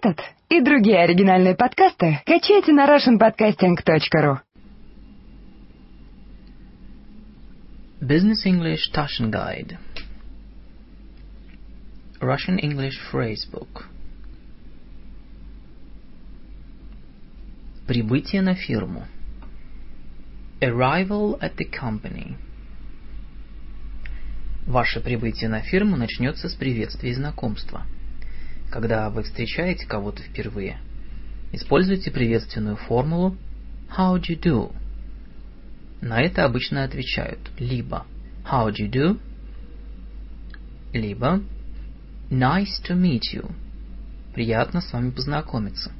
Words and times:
Этот 0.00 0.20
и 0.48 0.60
другие 0.60 1.00
оригинальные 1.02 1.56
подкасты 1.56 2.20
качайте 2.24 2.72
на 2.72 2.86
russianpodcasting.ru. 2.86 4.38
Business 8.00 8.46
English 8.46 8.92
Taschen 8.94 9.32
Guide. 9.32 9.76
Russian 12.20 12.60
English 12.62 12.94
Phrasebook. 13.10 13.86
Прибытие 17.88 18.42
на 18.42 18.54
фирму. 18.54 19.04
Arrival 20.60 21.40
at 21.40 21.56
the 21.56 21.68
company. 21.68 22.36
Ваше 24.64 25.00
прибытие 25.00 25.48
на 25.48 25.60
фирму 25.60 25.96
начнется 25.96 26.48
с 26.48 26.54
приветствия 26.54 27.10
и 27.10 27.14
знакомства– 27.14 27.84
когда 28.70 29.08
вы 29.10 29.22
встречаете 29.22 29.86
кого-то 29.86 30.22
впервые, 30.22 30.78
используйте 31.52 32.10
приветственную 32.10 32.76
формулу 32.76 33.36
How 33.96 34.16
do 34.18 34.22
you 34.28 34.40
do? 34.40 34.72
На 36.00 36.20
это 36.20 36.44
обычно 36.44 36.84
отвечают 36.84 37.38
либо 37.58 38.06
How 38.44 38.70
do 38.70 38.76
you 38.76 38.90
do? 38.90 39.20
либо 40.92 41.42
Nice 42.30 42.82
to 42.86 42.94
meet 42.94 43.22
you. 43.34 43.50
Приятно 44.34 44.82
с 44.82 44.92
вами 44.92 45.10
познакомиться. 45.10 45.92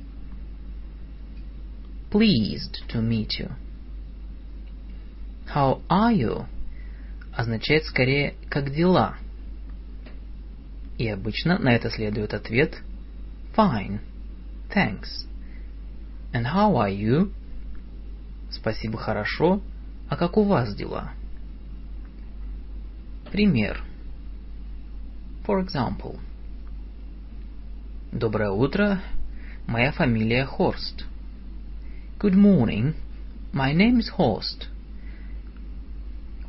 Pleased 2.10 2.76
to 2.88 3.00
meet 3.00 3.30
you. 3.40 3.50
How 5.54 5.80
are 5.88 6.14
you? 6.14 6.46
означает 7.38 7.84
скорее 7.84 8.34
«как 8.50 8.74
дела?», 8.74 9.16
и 10.98 11.08
обычно 11.08 11.58
на 11.58 11.74
это 11.74 11.90
следует 11.90 12.34
ответ 12.34 12.82
Fine. 13.56 14.00
Thanks. 14.74 15.26
And 16.32 16.44
how 16.44 16.74
are 16.74 16.92
you? 16.92 17.32
Спасибо, 18.50 18.98
хорошо. 18.98 19.62
А 20.08 20.16
как 20.16 20.36
у 20.36 20.42
вас 20.42 20.74
дела? 20.74 21.12
Пример. 23.32 23.82
For 25.46 25.64
example. 25.64 26.18
Доброе 28.12 28.50
утро. 28.50 29.00
Моя 29.66 29.92
фамилия 29.92 30.44
Хорст. 30.44 31.04
Good 32.18 32.34
morning. 32.34 32.94
My 33.52 33.72
name 33.74 33.98
is 33.98 34.08
Horst. 34.16 34.66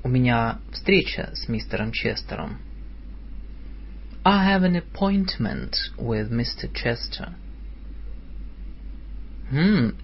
У 0.04 0.10
меня 0.10 0.60
встреча 0.72 1.32
с 1.34 1.48
мистером 1.48 1.92
Честером. 1.92 2.60
I 4.26 4.44
have 4.44 4.64
an 4.64 4.76
appointment 4.76 5.78
with 5.98 6.30
Mr. 6.30 6.68
Chester. 6.74 7.36
Хм, 9.50 9.96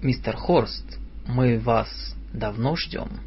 мистер 0.00 0.36
Хорст, 0.36 0.98
мы 1.26 1.58
вас 1.58 2.14
давно 2.32 2.76
ждем. 2.76 3.20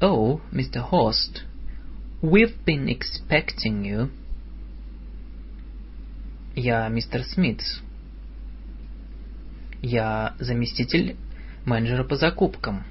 Oh, 0.00 0.40
Mr. 0.50 0.82
Horst, 0.90 1.42
we've 2.22 2.56
been 2.64 2.88
expecting 2.88 3.84
you. 3.84 4.10
Я 6.54 6.88
мистер 6.88 7.22
Смит. 7.22 7.60
Я 9.82 10.34
заместитель 10.38 11.16
менеджера 11.66 12.02
по 12.02 12.16
закупкам 12.16 12.84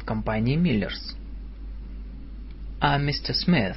в 0.00 0.04
компании 0.04 0.54
Миллерс. 0.54 1.16
I'm 2.80 3.08
Mr. 3.08 3.34
Smith. 3.34 3.76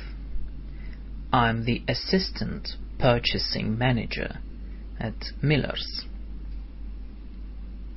I'm 1.35 1.65
the 1.65 1.83
assistant 1.89 2.77
purchasing 2.97 3.77
manager 3.77 4.39
at 4.97 5.33
Miller's. 5.41 6.05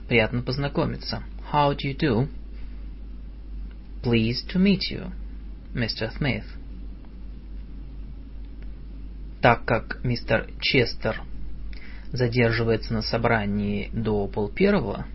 Приятно 0.08 0.42
познакомиться. 0.42 1.22
How 1.53 1.72
do 1.72 1.86
you 1.86 1.94
do? 1.94 2.27
Pleased 4.03 4.50
to 4.50 4.59
meet 4.59 4.91
you, 4.91 5.12
Mr. 5.72 6.10
Smith. 6.19 6.47
Так 9.41 9.65
как 9.65 10.03
мистер 10.03 10.50
Честер 10.60 11.22
задерживается 12.10 12.93
на 12.93 13.03
собрании 13.03 13.88
до 13.93 14.26
полпервого, 14.26 15.06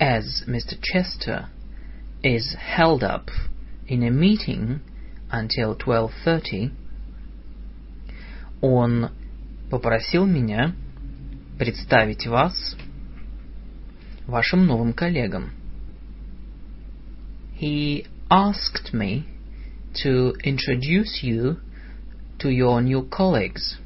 as 0.00 0.46
Mr. 0.46 0.80
Chester 0.80 1.50
is 2.22 2.54
held 2.54 3.02
up 3.02 3.28
in 3.86 4.02
a 4.02 4.10
meeting 4.10 4.80
until 5.30 5.76
12.30, 5.76 6.72
он 8.60 9.10
попросил 9.70 10.26
меня 10.26 10.74
представить 11.58 12.26
вас 12.26 12.76
вашим 14.26 14.66
новым 14.66 14.92
коллегам. 14.92 15.50
He 17.58 18.06
asked 18.30 18.92
me 18.92 19.24
to 20.02 20.34
introduce 20.44 21.22
you 21.22 21.58
to 22.38 22.48
your 22.48 22.80
new 22.80 23.08
colleagues 23.08 23.78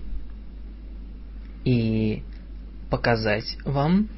и 1.64 2.22
показать 2.90 3.56
вам 3.64 4.08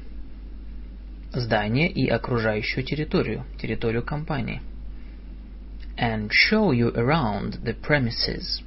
здание 1.33 1.89
и 1.89 2.07
окружающую 2.07 2.83
территорию, 2.83 3.45
территорию 3.59 4.03
компании 4.03 4.61
And 5.97 6.29
show 6.31 6.71
you 6.71 6.91
around 6.95 7.59
the 7.63 7.73
premises. 7.73 8.61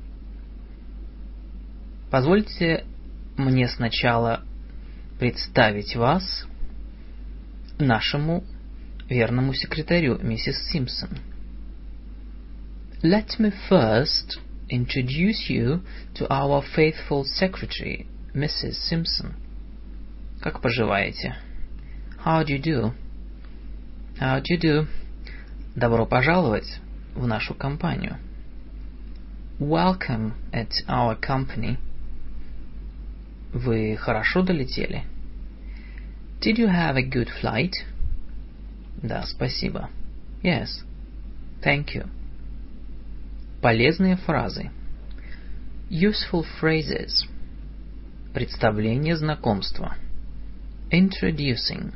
Позвольте 2.10 2.84
мне 3.36 3.68
сначала 3.68 4.42
представить 5.18 5.94
вас 5.94 6.46
нашему 7.78 8.42
верному 9.08 9.54
секретарю, 9.54 10.18
миссис 10.18 10.56
Симпсон. 10.70 11.18
Let 13.02 13.38
me 13.38 13.52
first 13.68 14.38
introduce 14.68 15.48
you 15.48 15.82
to 16.14 16.26
our 16.28 16.62
faithful 16.62 17.24
secretary, 17.24 18.06
Mrs. 18.34 18.74
Simpson. 18.88 19.34
Как 20.40 20.60
поживаете? 20.60 21.36
How 22.24 22.42
do 22.44 22.52
you 22.52 22.62
do? 22.62 22.92
How 24.18 24.40
do 24.40 24.54
you 24.54 24.58
do? 24.60 24.86
Добро 25.74 26.06
пожаловать. 26.06 26.80
В 27.14 27.26
нашу 27.26 27.54
компанию. 27.54 28.16
Welcome 29.58 30.32
at 30.52 30.70
our 30.88 31.18
company. 31.20 31.76
Вы 33.52 33.96
хорошо 33.96 34.42
долетели? 34.42 35.04
Did 36.40 36.56
you 36.56 36.68
have 36.68 36.96
a 36.96 37.02
good 37.02 37.28
flight? 37.42 37.72
Да, 39.02 39.24
спасибо. 39.24 39.90
Yes. 40.42 40.68
Thank 41.62 41.94
you. 41.94 42.08
Полезные 43.60 44.16
фразы. 44.16 44.70
Useful 45.90 46.46
phrases. 46.62 47.28
Представление 48.32 49.16
знакомства. 49.16 49.96
Introducing. 50.90 51.92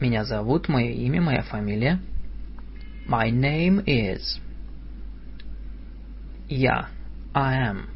Меня 0.00 0.24
зовут, 0.24 0.68
мое 0.68 0.90
имя, 0.90 1.20
моя 1.20 1.42
фамилия– 1.42 2.00
My 3.06 3.28
name 3.28 3.82
is. 3.86 4.40
Я. 6.48 6.88
I 7.34 7.56
am. 7.56 7.88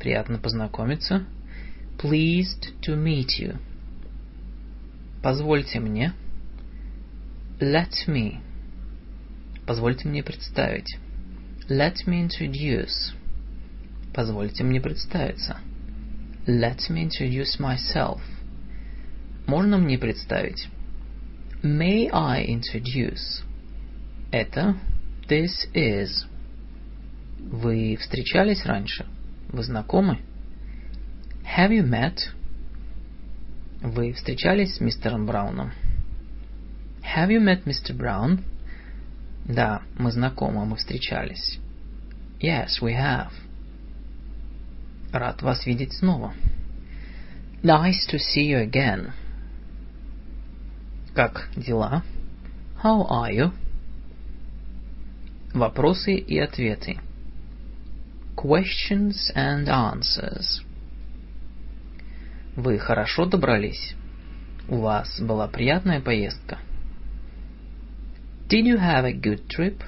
Приятно 0.00 0.38
познакомиться. 0.38 1.24
Pleased 1.98 2.72
to 2.82 2.96
meet 2.96 3.38
you. 3.38 3.58
Позвольте 5.22 5.78
мне. 5.78 6.14
Let 7.60 8.08
me. 8.08 8.40
Позвольте 9.66 10.08
мне 10.08 10.24
представить. 10.24 10.98
Let 11.68 12.06
me 12.08 12.26
introduce. 12.26 13.14
Позвольте 14.12 14.64
мне 14.64 14.80
представиться. 14.80 15.58
Let 16.44 16.90
me 16.90 17.08
introduce 17.08 17.60
myself. 17.60 18.20
Можно 19.46 19.78
мне 19.78 19.96
представить? 19.96 20.68
May 21.62 22.08
I 22.12 22.46
introduce? 22.46 23.44
Это 24.30 24.76
this 25.28 25.50
is. 25.74 26.26
Вы 27.38 27.96
встречались 27.96 28.64
раньше? 28.64 29.06
Вы 29.48 29.64
знакомы? 29.64 30.20
Have 31.56 31.70
you 31.70 31.82
met? 31.82 32.18
Вы 33.82 34.12
встречались 34.12 34.76
с 34.76 34.80
мистером 34.80 35.26
Брауном? 35.26 35.72
Have 37.02 37.30
you 37.30 37.40
met 37.40 37.64
Mr. 37.64 37.96
Brown? 37.96 38.44
Да, 39.46 39.82
мы 39.98 40.12
знакомы, 40.12 40.64
мы 40.64 40.76
встречались. 40.76 41.58
Yes, 42.40 42.80
we 42.80 42.94
have. 42.94 43.32
Рад 45.12 45.42
вас 45.42 45.66
видеть 45.66 45.94
снова. 45.94 46.34
Nice 47.64 48.06
to 48.08 48.18
see 48.18 48.48
you 48.48 48.64
again. 48.64 49.12
Как 51.14 51.50
дела? 51.56 52.04
How 52.82 53.06
are 53.10 53.32
you? 53.32 53.52
Вопросы 55.52 56.14
и 56.14 56.38
ответы. 56.38 56.98
questions 58.40 59.30
and 59.34 59.68
answers. 59.68 60.62
Вы 62.56 62.78
хорошо 62.78 63.26
добрались? 63.26 63.94
У 64.68 64.78
вас 64.78 65.20
была 65.20 65.46
приятная 65.46 66.00
поездка? 66.00 66.58
Did 68.48 68.66
you 68.66 68.78
have 68.78 69.04
a 69.04 69.12
good 69.12 69.46
trip? 69.48 69.82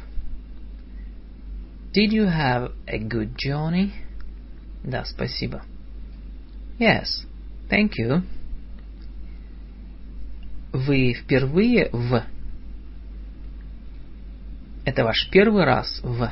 Did 1.95 2.13
you 2.13 2.27
have 2.27 2.73
a 2.87 2.99
good 2.99 3.37
journey? 3.37 3.93
Да, 4.85 5.05
спасибо. 5.05 5.63
Yes, 6.79 7.27
thank 7.71 7.93
you. 7.99 8.23
Вы 10.73 11.15
впервые 11.15 11.89
в... 11.91 12.23
Это 14.85 15.05
ваш 15.05 15.29
первый 15.31 15.65
раз 15.65 16.01
в... 16.03 16.31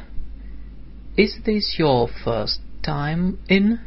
Is 1.16 1.42
this 1.44 1.78
your 1.78 2.10
first 2.24 2.60
time 2.82 3.38
in? 3.48 3.78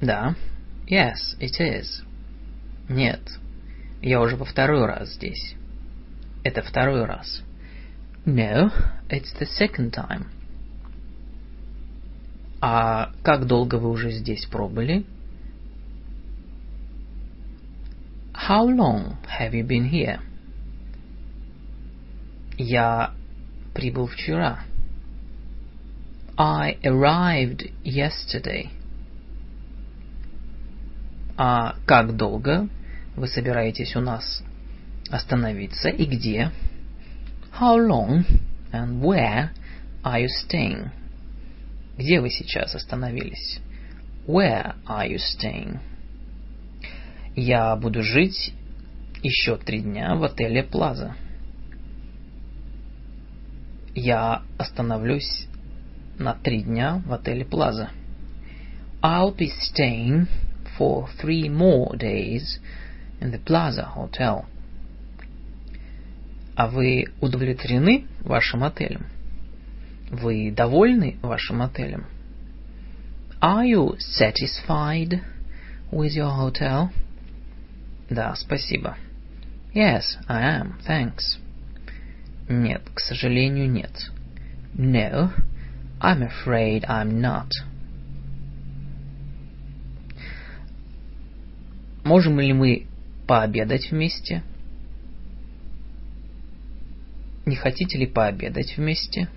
Да. 0.00 0.34
Yes, 0.86 1.36
it 1.40 1.60
is. 1.60 2.02
Нет. 2.88 3.20
Я 4.02 4.20
уже 4.20 4.36
во 4.36 4.44
второй 4.44 4.86
раз 4.86 5.14
здесь. 5.14 5.54
Это 6.44 6.62
второй 6.62 7.04
раз. 7.04 7.42
No, 8.24 8.70
it's 9.08 9.34
the 9.38 9.46
second 9.58 9.90
time. 9.92 10.26
А 12.60 13.12
как 13.22 13.46
долго 13.46 13.76
вы 13.76 13.90
уже 13.90 14.10
здесь 14.10 14.44
пробыли? 14.46 15.04
How 18.34 18.66
long 18.66 19.16
have 19.38 19.52
you 19.52 19.66
been 19.66 19.90
here? 19.90 20.20
Я 22.58 23.14
прибыл 23.72 24.08
вчера. 24.08 24.64
I 26.36 26.76
arrived 26.82 27.72
yesterday. 27.84 28.68
А 31.36 31.76
как 31.86 32.16
долго 32.16 32.68
вы 33.14 33.28
собираетесь 33.28 33.94
у 33.94 34.00
нас 34.00 34.42
остановиться 35.08 35.88
и 35.88 36.04
где? 36.04 36.50
How 37.60 37.76
long 37.78 38.24
and 38.72 39.00
where 39.00 39.50
are 40.02 40.20
you 40.20 40.28
staying? 40.44 40.90
Где 41.96 42.20
вы 42.20 42.28
сейчас 42.30 42.74
остановились? 42.74 43.60
Where 44.26 44.74
are 44.84 45.08
you 45.08 45.18
staying? 45.18 45.78
Я 47.36 47.76
буду 47.76 48.02
жить 48.02 48.52
еще 49.22 49.56
три 49.56 49.80
дня 49.80 50.16
в 50.16 50.24
отеле 50.24 50.64
Плаза. 50.64 51.14
Я 54.00 54.42
остановлюсь 54.58 55.48
на 56.18 56.32
три 56.32 56.62
дня 56.62 57.02
в 57.04 57.12
отеле 57.12 57.44
Плаза. 57.44 57.90
I'll 59.02 59.34
be 59.36 59.48
staying 59.48 60.28
for 60.78 61.08
three 61.20 61.48
more 61.48 61.96
days 61.96 62.60
in 63.20 63.32
the 63.32 63.42
Plaza 63.44 63.88
Hotel. 63.96 64.44
А 66.54 66.68
вы 66.68 67.06
удовлетворены 67.20 68.06
вашим 68.20 68.62
отелем? 68.62 69.06
Вы 70.12 70.52
довольны 70.52 71.18
вашим 71.20 71.60
отелем? 71.60 72.06
Are 73.40 73.66
you 73.66 73.96
satisfied 73.98 75.20
with 75.90 76.14
your 76.14 76.30
hotel? 76.36 76.90
Да, 78.08 78.36
спасибо. 78.36 78.96
Yes, 79.74 80.04
I 80.28 80.60
am, 80.60 80.78
thanks. 80.86 81.40
Нет, 82.48 82.82
к 82.94 83.00
сожалению, 83.00 83.70
нет. 83.70 84.10
No, 84.74 85.30
I'm 86.00 86.22
afraid 86.22 86.84
I'm 86.88 87.20
not. 87.20 87.50
Можем 92.04 92.40
ли 92.40 92.52
мы 92.54 92.86
пообедать 93.26 93.90
вместе? 93.90 94.42
Не 97.44 97.56
хотите 97.56 97.98
ли 97.98 98.06
пообедать 98.06 98.76
вместе? 98.76 99.28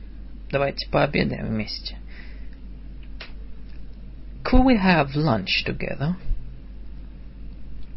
Давайте 0.49 0.89
пообедаем 0.89 1.47
вместе. 1.47 1.97
Could 4.43 4.65
we 4.65 4.77
have 4.81 5.13
lunch 5.15 5.65
together? 5.65 6.15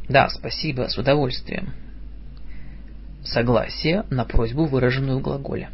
Да, 0.09 0.29
спасибо, 0.29 0.89
с 0.89 0.99
удовольствием. 0.99 1.73
Согласие 3.25 4.05
на 4.11 4.25
просьбу, 4.25 4.67
выраженную 4.67 5.19
в 5.19 5.23
глаголе. 5.23 5.71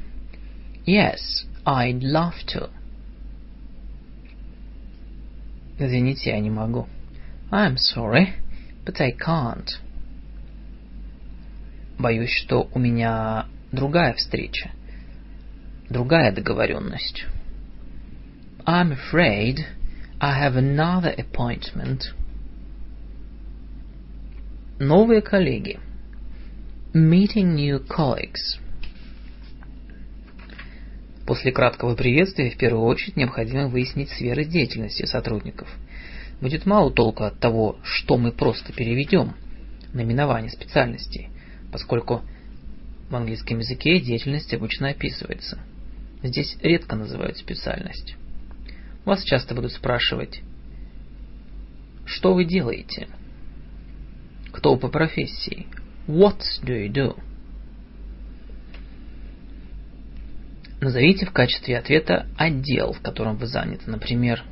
Yes, 0.87 1.19
I'd 1.65 2.01
love 2.01 2.35
to. 2.55 2.71
Извините, 5.79 6.31
я 6.31 6.39
не 6.39 6.51
могу. 6.51 6.87
I'm 7.51 7.77
sorry, 7.77 8.35
but 8.85 9.01
I 9.01 9.13
can't. 9.13 9.69
Боюсь, 11.99 12.31
что 12.31 12.69
у 12.73 12.79
меня 12.79 13.47
другая 13.73 14.15
встреча, 14.15 14.71
другая 15.89 16.33
договоренность. 16.33 17.27
I'm 18.65 18.93
afraid 18.93 19.67
I 20.21 20.39
have 20.39 20.55
another 20.55 21.15
appointment. 21.17 22.15
Новые 24.79 25.23
коллеги. 25.23 25.81
Meeting 26.93 27.55
new 27.55 27.87
colleagues. 27.87 28.59
После 31.27 31.53
краткого 31.53 31.95
приветствия 31.95 32.51
в 32.51 32.57
первую 32.57 32.85
очередь 32.85 33.17
необходимо 33.17 33.69
выяснить 33.69 34.11
сферы 34.11 34.45
деятельности 34.45 35.05
сотрудников. 35.05 35.69
Будет 36.41 36.67
мало 36.67 36.91
толку 36.93 37.23
от 37.25 37.39
того, 37.39 37.79
что 37.85 38.17
мы 38.17 38.33
просто 38.33 38.73
переведем, 38.73 39.35
наименование 39.93 40.51
специальностей, 40.51 41.29
поскольку 41.71 42.23
в 43.09 43.15
английском 43.15 43.59
языке 43.59 44.01
деятельность 44.01 44.53
обычно 44.53 44.89
описывается. 44.89 45.61
Здесь 46.25 46.57
редко 46.61 46.97
называют 46.97 47.37
специальность. 47.37 48.17
Вас 49.05 49.23
часто 49.23 49.55
будут 49.55 49.73
спрашивать, 49.73 50.41
что 52.05 52.35
вы 52.35 52.45
делаете– 52.45 53.09
кто 54.53 54.77
по 54.77 54.89
профессии? 54.89 55.67
What 56.11 56.43
do 56.65 56.75
you 56.75 56.89
do? 56.93 57.17
Назовите 60.81 61.25
в 61.25 61.33
качестве 61.33 61.79
ответа 61.79 62.27
отдел, 62.37 62.95
в 62.95 63.01
котором 63.01 63.37
вы 63.37 63.47
заняты. 63.47 63.89
Например, 63.89 64.43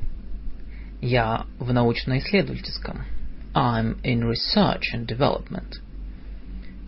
я 1.00 1.46
в 1.58 1.72
научно-исследовательском. 1.72 3.02
I'm 3.54 4.00
in 4.02 4.22
research 4.22 4.94
and 4.94 5.06
development. 5.06 5.80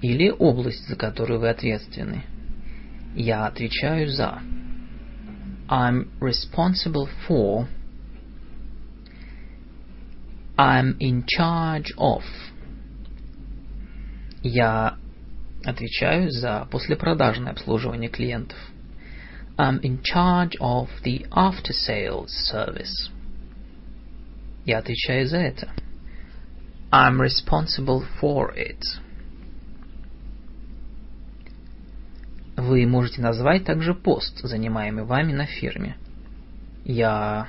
Или 0.02 0.30
область, 0.30 0.86
за 0.86 0.94
которую 0.94 1.40
вы 1.40 1.48
ответственны. 1.48 2.22
Я 3.16 3.46
отвечаю 3.46 4.08
за. 4.08 4.40
I'm 5.68 6.10
responsible 6.20 7.08
for. 7.26 7.66
I'm 10.56 10.96
in 11.00 11.24
charge 11.26 11.92
of. 11.96 12.22
Я 14.42 14.96
отвечаю 15.64 16.30
за 16.30 16.66
послепродажное 16.70 17.52
обслуживание 17.52 18.08
клиентов. 18.08 18.58
I'm 19.58 19.80
in 19.82 20.00
charge 20.02 20.56
of 20.58 20.88
the 21.04 21.26
after-sales 21.30 22.30
service. 22.50 23.10
Я 24.64 24.78
отвечаю 24.78 25.26
за 25.26 25.38
это. 25.38 25.68
I'm 26.90 27.20
responsible 27.20 28.04
for 28.20 28.54
it. 28.56 28.82
Вы 32.56 32.86
можете 32.86 33.20
назвать 33.20 33.64
также 33.64 33.94
пост, 33.94 34.38
занимаемый 34.38 35.04
вами 35.04 35.32
на 35.32 35.46
фирме. 35.46 35.96
Я 36.84 37.48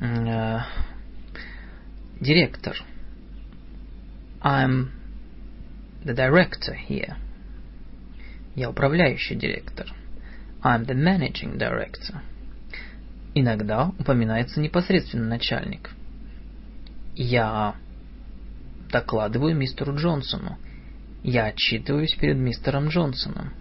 э, 0.00 0.58
директор. 2.20 2.76
I'm 4.40 4.97
the 6.08 6.14
director 6.14 6.74
here. 6.74 7.16
Я 8.56 8.70
управляющий 8.70 9.34
директор. 9.34 9.86
I'm 10.62 10.86
the 10.86 10.94
managing 10.94 11.58
director. 11.58 12.22
Иногда 13.34 13.92
упоминается 13.98 14.60
непосредственно 14.60 15.26
начальник. 15.26 15.90
Я 17.14 17.76
докладываю 18.90 19.54
мистеру 19.54 19.94
Джонсону. 19.94 20.56
Я 21.22 21.46
отчитываюсь 21.46 22.14
перед 22.14 22.36
мистером 22.36 22.88
Джонсоном. 22.88 23.52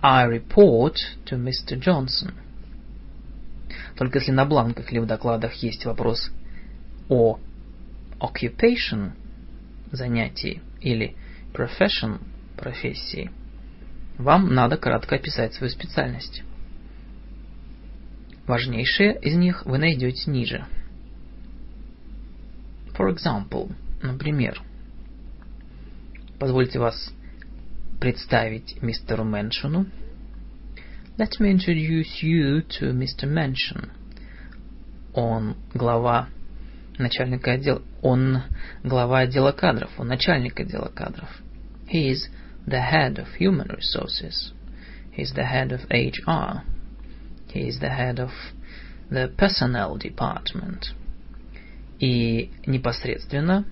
I 0.00 0.26
report 0.26 0.96
to 1.26 1.36
Mr. 1.36 1.78
Johnson. 1.78 2.34
Только 3.96 4.18
если 4.18 4.32
на 4.32 4.44
бланках 4.44 4.92
или 4.92 5.00
в 5.00 5.06
докладах 5.06 5.54
есть 5.54 5.84
вопрос 5.84 6.30
о 7.08 7.38
occupation, 8.20 9.12
занятии 9.92 10.62
или 10.80 11.16
profession 11.52 12.20
профессии, 12.56 13.30
вам 14.18 14.54
надо 14.54 14.76
кратко 14.76 15.16
описать 15.16 15.54
свою 15.54 15.70
специальность. 15.70 16.42
Важнейшие 18.46 19.18
из 19.20 19.36
них 19.36 19.64
вы 19.64 19.78
найдете 19.78 20.30
ниже. 20.30 20.66
For 22.94 23.14
example, 23.14 23.74
например, 24.02 24.60
позвольте 26.38 26.78
вас 26.78 27.12
представить 28.00 28.82
мистеру 28.82 29.24
Меншину. 29.24 29.86
Let 31.16 31.38
me 31.40 31.52
introduce 31.52 32.22
you 32.22 32.66
to 32.80 32.92
Mr. 32.92 33.26
Mention. 33.26 33.90
Он 35.14 35.56
глава 35.72 36.28
начальника 37.02 37.52
отдела, 37.52 37.82
он 38.00 38.42
глава 38.82 39.20
отдела 39.20 39.52
кадров, 39.52 39.90
он 39.98 40.08
начальник 40.08 40.58
отдела 40.58 40.88
кадров. 40.88 41.28
He 41.92 42.10
is 42.10 42.28
the 42.66 42.80
head 42.80 43.18
of 43.18 43.26
human 43.38 43.68
resources. 43.68 44.52
He 45.12 45.22
is 45.22 45.32
the 45.34 45.44
head 45.44 45.72
of 45.72 45.80
HR. 45.90 46.62
He 47.52 47.68
is 47.68 47.80
the 47.80 47.90
head 47.90 48.18
of 48.18 48.30
the 49.10 49.28
personnel 49.36 49.98
department. 49.98 50.94
И 51.98 52.50
непосредственно, 52.66 53.64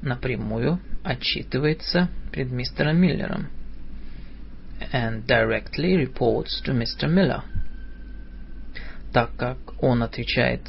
напрямую 0.00 0.80
отчитывается 1.04 2.08
пред 2.30 2.50
мистером 2.50 2.96
Миллером. 2.96 3.48
And 4.92 5.26
directly 5.26 5.96
reports 5.96 6.60
to 6.64 6.72
Mr. 6.72 7.08
Miller. 7.08 7.42
Так 9.12 9.36
как 9.36 9.58
он 9.82 10.02
отвечает 10.02 10.62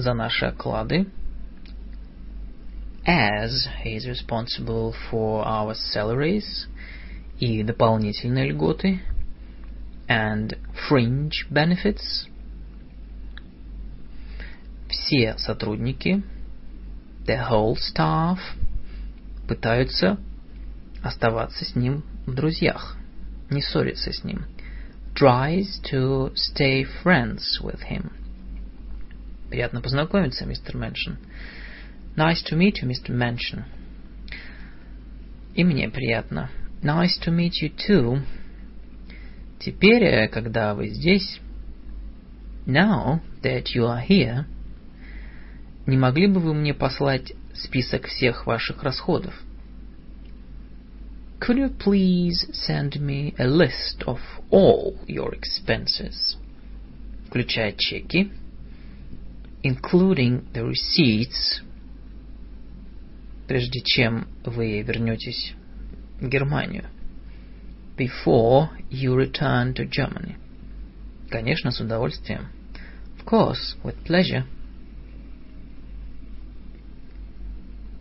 за 0.00 0.14
наши 0.14 0.46
оклады, 0.46 1.06
as 3.06 3.68
he 3.84 3.96
is 3.96 4.06
responsible 4.06 4.92
for 5.10 5.44
our 5.44 5.74
salaries 5.74 6.66
и 7.38 7.62
дополнительные 7.62 8.50
льготы 8.50 9.00
and 10.08 10.56
fringe 10.88 11.46
benefits. 11.50 12.26
Все 14.88 15.36
сотрудники, 15.38 16.22
the 17.26 17.48
whole 17.48 17.76
staff, 17.76 18.38
пытаются 19.46 20.18
оставаться 21.02 21.64
с 21.64 21.76
ним 21.76 22.04
в 22.26 22.34
друзьях, 22.34 22.96
не 23.50 23.62
ссориться 23.62 24.12
с 24.12 24.24
ним. 24.24 24.46
Tries 25.14 25.80
to 25.90 26.32
stay 26.34 26.84
friends 27.02 27.60
with 27.62 27.80
him. 27.88 28.10
Приятно 29.50 29.80
познакомиться, 29.80 30.44
мистер 30.44 30.76
Мэншн. 30.76 31.12
Nice 32.16 32.42
to 32.50 32.56
meet 32.56 32.82
you, 32.82 32.88
Mr. 32.88 33.10
Mansion. 33.10 33.64
И 35.54 35.62
мне 35.62 35.88
приятно. 35.88 36.50
Nice 36.82 37.18
to 37.24 37.30
meet 37.30 37.52
you 37.62 37.72
too. 37.74 38.22
Теперь, 39.60 40.28
когда 40.28 40.74
вы 40.74 40.88
здесь, 40.88 41.40
now 42.66 43.20
that 43.42 43.66
you 43.74 43.84
are 43.84 44.04
here, 44.04 44.44
не 45.86 45.96
могли 45.96 46.26
бы 46.26 46.40
вы 46.40 46.52
мне 46.52 46.74
послать 46.74 47.32
список 47.54 48.06
всех 48.06 48.46
ваших 48.46 48.82
расходов? 48.82 49.34
Could 51.38 51.58
you 51.58 51.68
please 51.68 52.50
send 52.52 52.98
me 52.98 53.34
a 53.38 53.46
list 53.46 54.02
of 54.06 54.18
all 54.50 54.98
your 55.06 55.32
expenses, 55.32 56.36
включая 57.28 57.72
чеки, 57.72 58.32
including 59.66 60.46
the 60.52 60.64
receipts, 60.64 61.60
прежде 63.48 63.80
чем 63.80 64.28
вы 64.44 64.80
вернетесь 64.82 65.54
в 66.20 66.28
Германию? 66.28 66.84
Before 67.96 68.68
you 68.90 69.16
return 69.16 69.74
to 69.74 69.88
Germany. 69.88 70.36
Конечно, 71.30 71.70
с 71.70 71.80
удовольствием. 71.80 72.48
Of 73.18 73.24
course, 73.24 73.76
with 73.82 73.96
pleasure. 74.04 74.44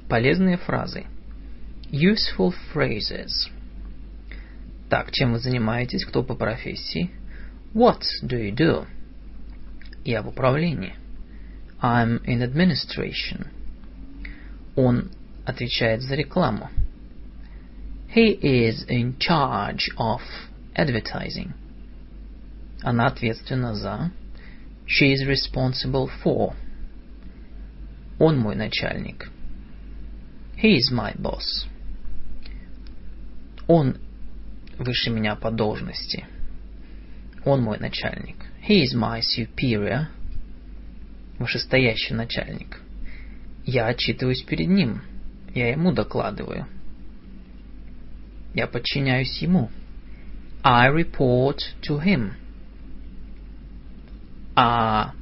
Полезные 0.07 0.57
фразы. 0.57 1.05
Useful 1.91 2.53
phrases. 2.73 3.49
Так, 4.89 5.11
чем 5.11 5.33
вы 5.33 5.39
занимаетесь? 5.39 6.05
Кто 6.05 6.21
по 6.23 6.35
профессии? 6.35 7.09
What 7.73 8.01
do 8.21 8.37
you 8.37 8.53
do? 8.53 8.85
Я 10.03 10.21
в 10.21 10.27
управлении. 10.27 10.95
I'm 11.81 12.21
in 12.25 12.41
administration. 12.41 13.47
Он 14.75 15.11
отвечает 15.45 16.01
за 16.01 16.15
рекламу. 16.15 16.69
He 18.15 18.37
is 18.41 18.85
in 18.87 19.17
charge 19.19 19.89
of 19.97 20.21
advertising. 20.75 21.53
Она 22.81 23.07
ответственна 23.07 23.75
за. 23.75 24.11
She 24.87 25.13
is 25.13 25.25
responsible 25.27 26.09
for. 26.23 26.53
Он 28.19 28.37
мой 28.37 28.55
начальник. 28.55 29.29
He 30.57 30.77
is 30.77 30.91
my 30.91 31.13
boss. 31.17 31.67
Он 33.67 33.97
выше 34.77 35.09
меня 35.09 35.35
по 35.35 35.51
должности. 35.51 36.25
Он 37.43 37.61
мой 37.61 37.79
начальник. 37.79 38.37
He 38.67 38.83
is 38.83 38.95
my 38.95 39.21
superior. 39.21 40.07
Вышестоящий 41.39 42.15
начальник. 42.15 42.81
Я 43.65 43.87
отчитываюсь 43.87 44.43
перед 44.43 44.69
ним. 44.69 45.01
Я 45.53 45.69
ему 45.69 45.91
докладываю. 45.91 46.67
Я 48.53 48.67
подчиняюсь 48.67 49.41
ему. 49.41 49.69
I 50.63 50.89
report 50.89 51.59
to 51.81 52.03
him. 52.03 52.33
А 54.55 55.13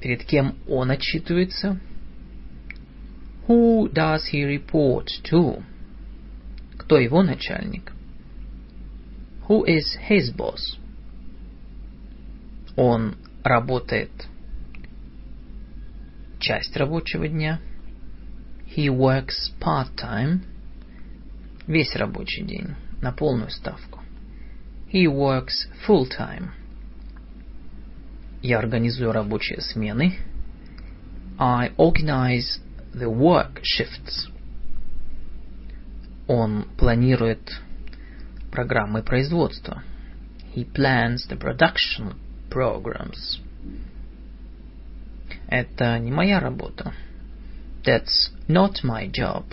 перед 0.00 0.24
кем 0.24 0.56
он 0.68 0.90
отчитывается? 0.90 1.80
Who 3.46 3.90
does 3.90 4.24
he 4.30 4.44
report 4.44 5.06
to? 5.30 5.62
Кто 6.76 6.98
его 6.98 7.22
начальник? 7.22 7.92
Who 9.48 9.64
is 9.64 9.96
his 10.08 10.30
boss? 10.36 10.78
Он 12.76 13.16
работает 13.42 14.10
часть 16.38 16.76
рабочего 16.76 17.28
дня. 17.28 17.60
He 18.76 18.88
works 18.88 19.52
part-time. 19.60 20.40
Весь 21.66 21.94
рабочий 21.96 22.44
день. 22.44 22.74
На 23.00 23.12
полную 23.12 23.50
ставку. 23.50 24.00
He 24.92 25.06
works 25.06 25.68
full-time. 25.86 26.50
Я 28.42 28.58
организую 28.58 29.12
рабочие 29.12 29.60
смены. 29.60 30.14
I 31.38 31.72
organize 31.76 32.60
the 32.94 33.08
work 33.08 33.60
shifts. 33.62 34.30
Он 36.26 36.66
планирует 36.76 37.60
программы 38.50 39.02
производства. 39.02 39.82
He 40.54 40.64
plans 40.64 41.28
the 41.28 41.38
production 41.38 42.14
programs. 42.50 43.40
Это 45.48 45.98
не 45.98 46.12
моя 46.12 46.40
работа. 46.40 46.92
That's 47.84 48.30
not 48.48 48.84
my 48.84 49.10
job. 49.10 49.44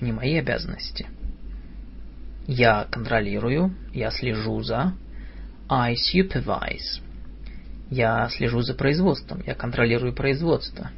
Не 0.00 0.12
мои 0.12 0.36
обязанности. 0.36 1.06
Я 2.46 2.86
контролирую, 2.90 3.74
я 3.92 4.10
слежу 4.10 4.62
за. 4.62 4.94
I 5.68 5.94
supervise. 5.94 7.00
Я 7.90 8.28
слежу 8.30 8.62
за 8.62 8.74
производством, 8.74 9.42
я 9.46 9.54
контролирую 9.54 10.12
производство. 10.12 10.90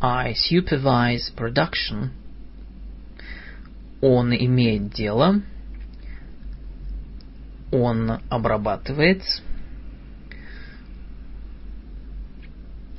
I 0.00 0.34
supervise 0.34 1.34
production. 1.36 2.10
Он 4.00 4.34
имеет 4.34 4.90
дело. 4.90 5.40
Он 7.72 8.18
обрабатывает. 8.28 9.22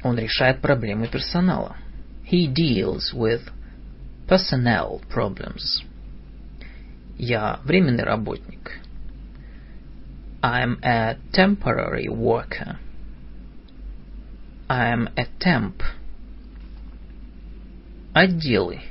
Он 0.06 0.20
решает 0.20 0.62
проблемы 0.62 1.08
персонала. 1.08 1.78
He 2.32 2.46
deals 2.46 3.12
with 3.12 3.42
personnel 4.28 5.02
problems. 5.10 5.84
Я 7.18 7.60
временный 7.64 8.04
работник. 8.04 8.82
I'm 10.44 10.78
a 10.84 11.18
temporary 11.34 12.08
worker. 12.08 12.78
I'm 14.70 15.10
a 15.18 15.26
temp. 15.40 15.82
Отделы. 18.14 18.82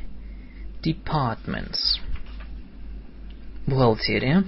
Departments. 0.82 2.00
Бухгалтерия. 3.68 4.42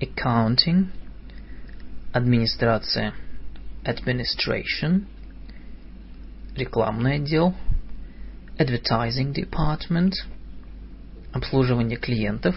Accounting. 0.00 0.86
Администрация. 2.14 3.12
Administration. 3.84 5.06
Рекламный 6.56 7.16
отдел. 7.16 7.54
Advertising 8.58 9.32
Department, 9.32 10.12
обслуживание 11.32 11.96
клиентов, 11.96 12.54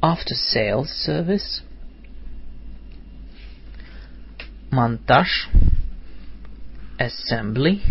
After 0.00 0.34
Sales 0.54 0.88
Service, 1.06 1.62
монтаж, 4.70 5.50
assembly, 6.98 7.82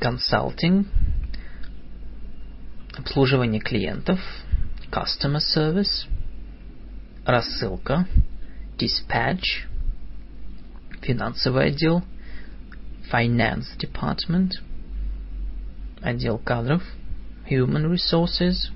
consulting, 0.00 0.86
обслуживание 2.96 3.60
клиентов, 3.60 4.18
customer 4.90 5.40
service, 5.40 6.06
рассылка, 7.26 8.06
dispatch, 8.78 9.66
финансовый 11.02 11.68
отдел, 11.68 12.02
finance 13.10 13.76
department, 13.78 14.52
отдел 16.02 16.38
кадров, 16.38 16.82
human 17.50 17.90
resources, 17.90 18.70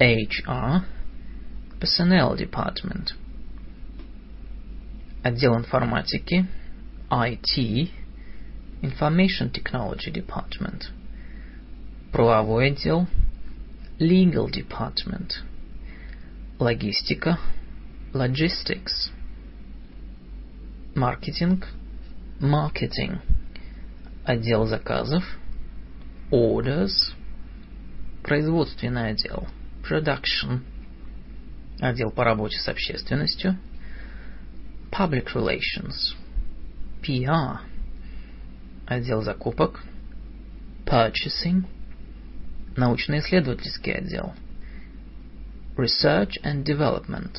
HR, 0.00 0.84
personnel 1.80 2.36
department, 2.36 3.12
отдел 5.22 5.56
информатики, 5.56 6.46
IT, 7.10 7.90
information 8.82 9.50
technology 9.50 10.10
department, 10.10 10.90
правовой 12.12 12.72
отдел, 12.72 13.06
legal 13.98 14.48
department, 14.50 15.42
логистика, 16.58 17.38
logistics– 18.12 19.10
маркетинг, 20.94 21.66
marketing, 22.40 23.18
отдел 24.24 24.66
заказов, 24.66 25.24
orders, 26.30 27.14
производственный 28.22 29.10
отдел, 29.10 29.48
production, 29.82 30.60
отдел 31.80 32.10
по 32.10 32.24
работе 32.24 32.58
с 32.58 32.68
общественностью, 32.68 33.58
public 34.90 35.26
relations, 35.34 36.14
PR, 37.02 37.58
отдел 38.86 39.22
закупок, 39.22 39.82
purchasing, 40.86 41.64
научно-исследовательский 42.76 43.94
отдел, 43.94 44.34
research 45.76 46.38
and 46.44 46.64
development, 46.64 47.38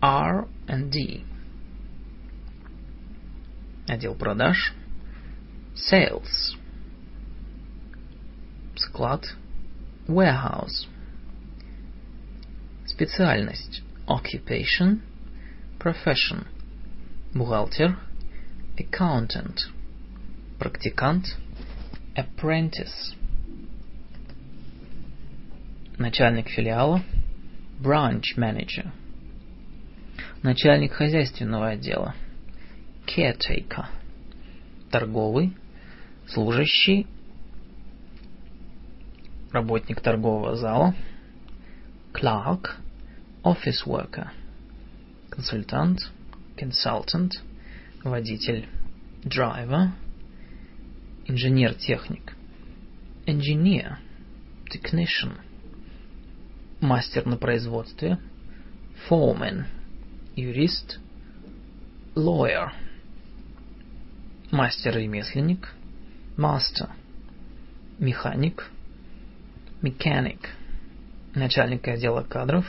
R&D, 0.00 1.24
отдел 3.86 4.14
продаж, 4.14 4.72
sales, 5.74 6.56
склад, 8.76 9.24
warehouse, 10.08 10.86
специальность, 12.86 13.82
occupation, 14.06 15.00
profession, 15.78 16.46
бухгалтер, 17.34 17.98
accountant, 18.78 19.58
практикант, 20.58 21.36
apprentice, 22.16 23.14
начальник 25.98 26.48
филиала, 26.48 27.02
branch 27.80 28.36
manager, 28.36 28.90
начальник 30.42 30.92
хозяйственного 30.92 31.70
отдела, 31.70 32.14
caretaker, 33.06 33.86
торговый, 34.90 35.56
служащий, 36.28 37.06
работник 39.52 40.00
торгового 40.00 40.56
зала, 40.56 40.94
clerk, 42.12 42.76
office 43.42 43.86
worker, 43.86 44.28
консультант, 45.30 46.10
consultant, 46.56 47.32
водитель, 48.02 48.66
driver, 49.24 49.90
инженер-техник, 51.26 52.34
engineer, 53.26 53.96
technician, 54.70 55.38
мастер 56.80 57.26
на 57.26 57.36
производстве, 57.36 58.18
foreman, 59.08 59.64
юрист, 60.34 60.98
lawyer, 62.14 62.70
мастер-ремесленник, 64.50 65.74
master, 66.36 66.90
механик, 67.98 68.70
mechanic, 69.82 70.46
начальник 71.34 71.86
отдела 71.88 72.22
кадров, 72.22 72.64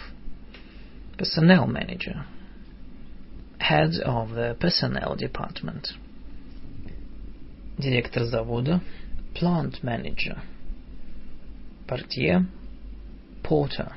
personnel 1.17 1.67
manager, 1.67 2.25
head 3.59 3.99
of 4.05 4.33
the 4.33 4.55
personnel 4.59 5.15
department, 5.15 5.93
директор 7.77 8.23
завода, 8.25 8.81
plant 9.33 9.81
manager, 9.83 10.39
портье, 11.87 12.45
porter, 13.43 13.93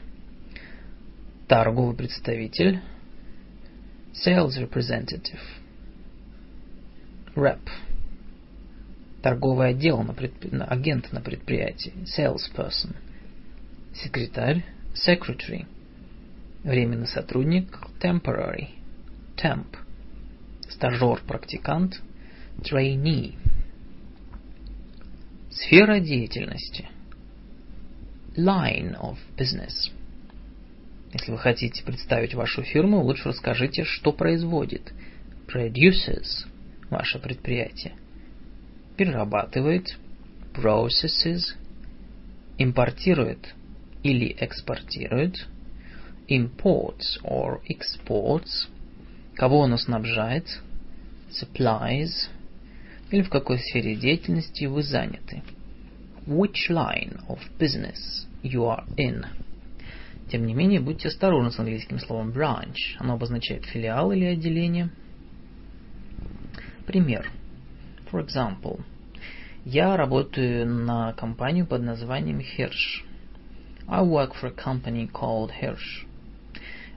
торговый 1.49 1.97
представитель, 1.97 2.81
sales 4.13 4.59
representative, 4.59 5.41
rep, 7.35 7.61
торговый 9.23 9.71
отдел 9.71 10.03
на 10.03 10.15
предп... 10.15 10.47
агент 10.69 11.13
на 11.13 11.21
предприятии, 11.21 11.93
salesperson, 12.05 12.95
секретарь, 13.95 14.65
secretary, 14.95 15.67
временный 16.65 17.07
сотрудник, 17.07 17.79
temporary, 18.01 18.69
temp, 19.37 19.67
стажер, 20.69 21.21
практикант, 21.27 22.01
trainee, 22.59 23.37
сфера 25.51 26.01
деятельности, 26.01 26.89
line 28.37 28.97
of 29.01 29.19
business. 29.37 29.91
Если 31.13 31.33
вы 31.33 31.39
хотите 31.39 31.83
представить 31.83 32.35
вашу 32.35 32.63
фирму, 32.63 33.01
лучше 33.01 33.31
расскажите, 33.31 33.85
что 33.85 34.13
производит. 34.13 34.93
Produces 35.53 36.47
ваше 36.91 37.19
предприятие. 37.19 37.95
Перерабатывает. 38.97 39.97
Processes. 40.55 41.55
Импортирует 42.59 43.55
или 44.03 44.37
экспортирует. 44.39 45.49
Imports 46.29 47.21
or 47.25 47.61
exports. 47.69 48.69
Кого 49.35 49.65
оно 49.65 49.77
снабжает. 49.77 50.47
Supplies. 51.31 52.29
Или 53.11 53.23
в 53.23 53.31
какой 53.31 53.59
сфере 53.59 53.97
деятельности 53.97 54.67
вы 54.67 54.83
заняты. 54.83 55.43
Which 56.27 56.69
line 56.69 57.21
of 57.29 57.39
business 57.59 58.27
you 58.43 58.63
are 58.63 58.85
in. 58.97 59.25
Тем 60.31 60.47
не 60.47 60.55
менее, 60.55 60.81
будьте 60.81 61.09
осторожны 61.09 61.51
с 61.51 61.59
английским 61.59 61.99
словом 61.99 62.31
branch. 62.31 62.97
Оно 62.99 63.15
обозначает 63.15 63.65
филиал 63.65 64.13
или 64.13 64.27
отделение. 64.27 64.91
Пример. 66.91 67.31
For 68.11 68.21
example. 68.21 68.81
Я 69.65 69.97
работаю 69.97 70.67
на 70.67 71.13
компанию 71.13 71.65
под 71.65 71.83
названием 71.83 72.41
Hirsch. 72.41 73.05
I 73.87 74.03
work 74.03 74.33
for 74.35 74.49
a 74.49 74.51
company 74.51 75.09
called 75.09 75.53
Hirsch. 75.53 76.05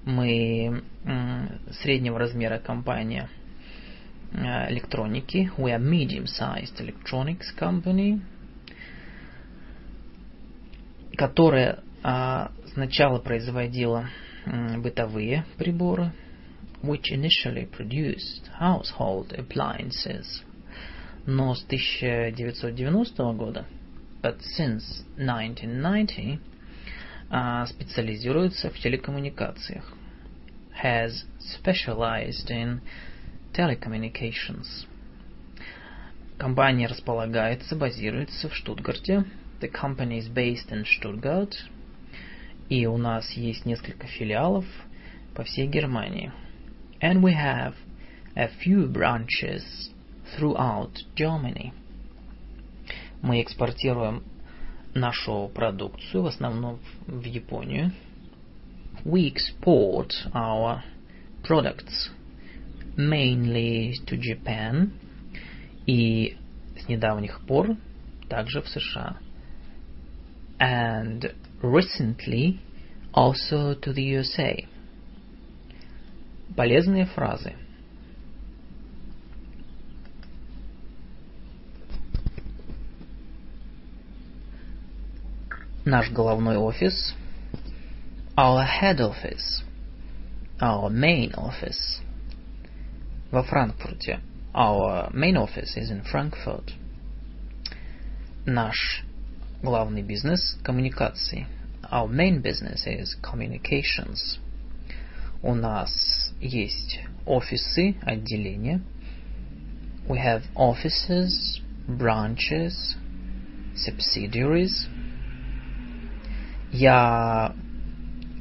Мы 0.03 0.81
среднего 1.83 2.17
размера 2.17 2.57
компания 2.57 3.29
электроники. 4.33 5.51
We 5.59 5.71
are 5.71 5.77
medium-sized 5.77 6.79
electronics 6.79 7.55
company, 7.55 8.19
которая 11.15 11.83
а, 12.01 12.49
сначала 12.73 13.19
производила 13.19 14.09
бытовые 14.77 15.45
приборы, 15.59 16.11
which 16.83 17.11
initially 17.11 17.65
produced 17.65 18.49
household 18.59 19.33
appliances, 19.37 20.43
но 21.25 21.55
с 21.55 21.63
1990 21.63 23.33
года, 23.33 23.65
but 24.21 24.37
since 24.57 25.03
1990, 25.15 26.39
а, 27.29 27.65
специализируется 27.65 28.69
в 28.69 28.77
телекоммуникациях, 28.79 29.93
has 30.83 31.23
specialized 31.39 32.49
in 32.49 32.81
telecommunications. 33.53 34.85
Компания 36.37 36.87
располагается, 36.87 37.75
базируется 37.75 38.49
в 38.49 38.55
Штутгарте. 38.55 39.23
The 39.61 39.71
company 39.71 40.19
is 40.19 40.27
based 40.27 40.71
in 40.71 40.83
Stuttgart. 40.83 41.53
И 42.67 42.85
у 42.85 42.97
нас 42.97 43.31
есть 43.31 43.65
несколько 43.65 44.07
филиалов 44.07 44.65
по 45.35 45.43
всей 45.43 45.67
Германии. 45.67 46.33
and 47.03 47.21
we 47.21 47.33
have 47.33 47.75
a 48.37 48.47
few 48.63 48.87
branches 48.87 49.89
throughout 50.33 50.99
Germany. 51.15 51.73
Мы 53.21 53.41
экспортируем 53.41 54.23
нашу 54.93 55.51
продукцию 55.53 56.23
в 56.23 56.27
основном 56.27 56.79
в 57.05 57.25
Японию. 57.25 57.91
We 59.03 59.29
export 59.29 60.11
our 60.33 60.81
products 61.43 62.09
mainly 62.95 63.95
to 64.07 64.17
Japan 64.17 64.93
и 65.85 66.37
с 66.77 66.87
недавних 66.87 67.41
пор 67.45 67.75
также 68.29 68.61
в 68.61 68.69
США. 68.69 69.17
And 70.57 71.35
recently 71.61 72.59
also 73.13 73.75
to 73.75 73.91
the 73.91 74.03
USA. 74.03 74.65
Полезные 76.55 77.05
фразы. 77.05 77.55
Наш 85.83 86.11
головной 86.11 86.57
офис. 86.57 87.15
Our 88.37 88.65
head 88.65 88.99
office. 88.99 89.63
Our 90.59 90.89
main 90.89 91.33
office. 91.33 92.01
Во 93.31 93.43
Франкфурте. 93.43 94.19
Our 94.53 95.11
main 95.11 95.35
office 95.35 95.75
is 95.75 95.89
in 95.89 96.03
Frankfurt. 96.03 96.71
Наш 98.45 99.03
главный 99.63 100.03
бизнес– 100.03 100.57
коммуникации. 100.63 101.47
Our 101.91 102.07
main 102.07 102.41
business 102.43 102.85
is 102.85 103.15
communications. 103.21 104.37
У 105.41 105.55
нас 105.55 106.22
есть 106.43 106.99
офисы, 107.25 107.95
отделения. 108.01 108.81
We 110.07 110.17
have 110.17 110.43
offices, 110.55 111.61
branches, 111.87 112.97
subsidiaries. 113.75 114.87
Я 116.71 117.55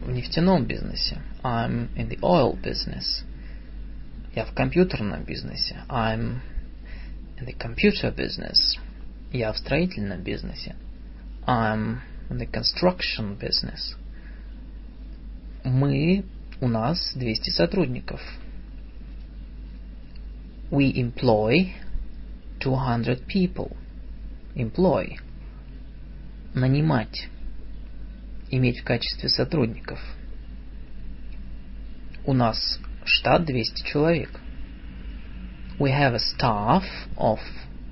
в 0.04 0.10
нефтяном 0.10 0.66
бизнесе. 0.66 1.18
I'm 1.44 1.88
in 1.94 2.08
the 2.08 2.18
oil 2.20 2.60
business. 2.60 3.24
Я 4.34 4.44
в 4.44 4.52
компьютерном 4.52 5.24
бизнесе. 5.24 5.76
I'm 5.88 6.40
in 7.38 7.46
the 7.46 7.56
computer 7.56 8.14
business. 8.14 8.78
Я 9.32 9.52
в 9.52 9.58
строительном 9.58 10.22
бизнесе. 10.22 10.74
I'm 11.46 12.00
in 12.30 12.38
the 12.38 12.46
construction 12.46 13.38
business. 13.38 13.96
Мы, 15.64 16.24
у 16.62 16.68
нас 16.68 17.12
200 17.16 17.50
сотрудников. 17.50 18.20
We 20.70 20.92
employ 20.94 21.72
200 22.60 23.26
people. 23.26 23.76
Employ. 24.54 25.18
Нанимать. 26.54 27.28
Иметь 28.48 28.78
в 28.78 28.84
качестве 28.84 29.28
сотрудников. 29.28 29.98
У 32.24 32.32
нас 32.32 32.78
штат 33.04 33.44
200 33.44 33.84
человек. 33.84 34.30
We 35.80 35.90
have 35.90 36.14
a 36.14 36.20
staff 36.20 36.84
of 37.16 37.40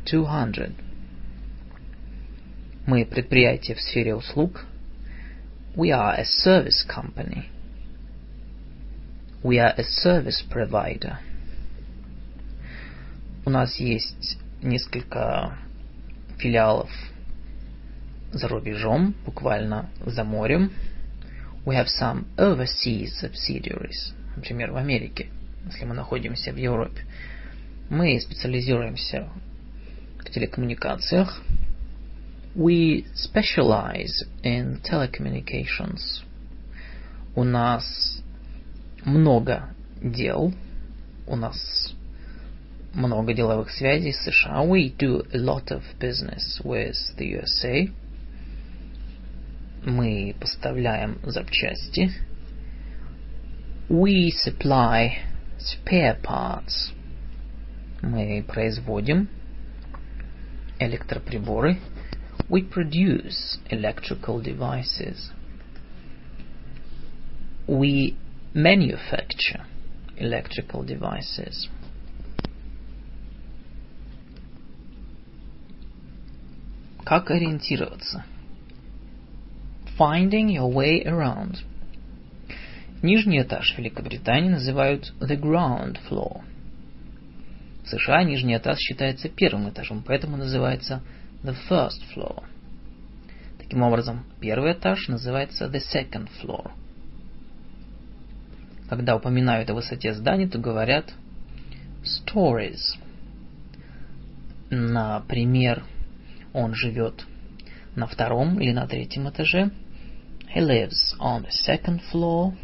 200. 0.04 0.76
Мы 2.86 3.04
предприятие 3.04 3.74
в 3.74 3.80
сфере 3.80 4.14
услуг. 4.14 4.64
We 5.74 5.90
are 5.90 6.14
a 6.16 6.24
service 6.24 6.86
company. 6.86 7.46
We 9.42 9.58
are 9.58 9.72
a 9.76 9.84
service 9.84 10.42
provider. 10.50 11.18
У 13.46 13.50
нас 13.50 13.76
есть 13.76 14.38
несколько 14.62 15.56
филиалов 16.38 16.90
за 18.32 18.48
рубежом, 18.48 19.14
буквально 19.24 19.88
за 20.04 20.24
морем. 20.24 20.72
We 21.64 21.74
have 21.74 21.88
some 21.88 22.26
overseas 22.36 23.12
subsidiaries, 23.22 24.12
например, 24.36 24.72
в 24.72 24.76
Америке, 24.76 25.28
если 25.66 25.86
мы 25.86 25.94
находимся 25.94 26.52
в 26.52 26.56
Европе. 26.56 27.06
Мы 27.88 28.20
специализируемся 28.20 29.28
в 30.18 30.30
телекоммуникациях, 30.30 31.42
We 32.54 33.06
specialize 33.14 34.24
in 34.42 34.80
telecommunications. 34.82 36.24
У 37.36 37.44
нас 37.44 38.19
много 39.04 39.70
дел. 40.02 40.52
У 41.26 41.36
нас 41.36 41.94
много 42.94 43.34
деловых 43.34 43.70
связей 43.70 44.12
с 44.12 44.24
США. 44.24 44.64
We 44.64 44.94
do 44.96 45.26
a 45.32 45.38
lot 45.38 45.70
of 45.70 45.82
business 45.98 46.60
with 46.64 46.96
the 47.16 47.40
USA. 47.40 47.90
Мы 49.84 50.34
поставляем 50.38 51.18
запчасти. 51.22 52.10
We 53.88 54.30
supply 54.30 55.14
spare 55.58 56.20
parts. 56.22 56.92
Мы 58.02 58.44
производим 58.46 59.28
электроприборы. 60.78 61.78
We 62.48 62.62
produce 62.62 63.58
electrical 63.70 64.40
devices. 64.40 65.30
We 67.66 68.16
manufacture 68.54 69.64
electrical 70.16 70.84
devices. 70.84 71.68
Как 77.04 77.30
ориентироваться? 77.30 78.24
Finding 79.98 80.48
your 80.48 80.72
way 80.72 81.04
around. 81.04 81.58
Нижний 83.02 83.40
этаж 83.40 83.76
Великобритании 83.78 84.50
называют 84.50 85.12
the 85.20 85.36
ground 85.36 85.98
floor. 86.08 86.42
В 87.84 87.88
США 87.88 88.24
нижний 88.24 88.56
этаж 88.56 88.78
считается 88.78 89.28
первым 89.28 89.70
этажом, 89.70 90.02
поэтому 90.06 90.36
называется 90.36 91.02
the 91.42 91.56
first 91.68 92.02
floor. 92.14 92.44
Таким 93.58 93.82
образом, 93.82 94.24
первый 94.40 94.72
этаж 94.72 95.08
называется 95.08 95.66
the 95.66 95.80
second 95.80 96.28
floor. 96.42 96.72
Когда 98.90 99.14
упоминают 99.14 99.70
о 99.70 99.74
высоте 99.74 100.12
зданий, 100.12 100.48
то 100.48 100.58
говорят 100.58 101.14
stories. 102.02 102.98
Например, 104.68 105.84
он 106.52 106.74
живет 106.74 107.24
на 107.94 108.08
втором 108.08 108.60
или 108.60 108.72
на 108.72 108.88
третьем 108.88 109.28
этаже. 109.28 109.70
He 110.52 110.58
lives 110.60 111.16
on 111.20 111.44
the 111.44 111.50
second 111.68 112.00
floor. 112.12 112.54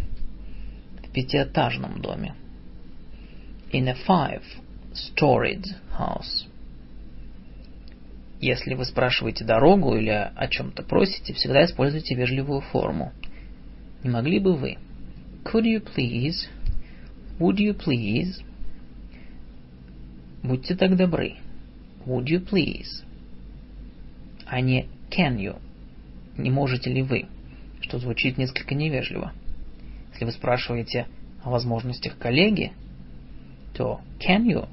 В 1.04 1.12
пятиэтажном 1.12 2.02
доме. 2.02 2.34
In 3.70 3.86
a 3.86 3.94
five-storied 3.94 5.64
house. 5.96 6.48
Если 8.40 8.74
вы 8.74 8.84
спрашиваете 8.84 9.44
дорогу 9.44 9.94
или 9.94 10.10
о 10.10 10.48
чем-то 10.48 10.82
просите, 10.82 11.34
всегда 11.34 11.64
используйте 11.64 12.16
вежливую 12.16 12.62
форму. 12.62 13.12
Не 14.02 14.10
могли 14.10 14.40
бы 14.40 14.56
вы? 14.56 14.78
Could 15.46 15.64
you 15.64 15.80
please? 15.80 16.48
Would 17.38 17.58
you 17.58 17.72
please? 17.74 18.42
Будьте 20.42 20.74
так 20.74 20.96
добры. 20.96 21.36
Would 22.04 22.24
you 22.24 22.44
please? 22.44 23.04
А 24.46 24.60
не 24.60 24.88
can 25.10 25.36
you? 25.38 25.60
Не 26.36 26.50
можете 26.50 26.92
ли 26.92 27.02
вы? 27.02 27.26
Что 27.80 27.98
звучит 27.98 28.38
несколько 28.38 28.74
невежливо. 28.74 29.32
Если 30.12 30.24
вы 30.24 30.32
спрашиваете 30.32 31.06
о 31.42 31.50
возможностях 31.50 32.18
коллеги, 32.18 32.72
то 33.74 34.00
can 34.18 34.44
you? 34.44 34.68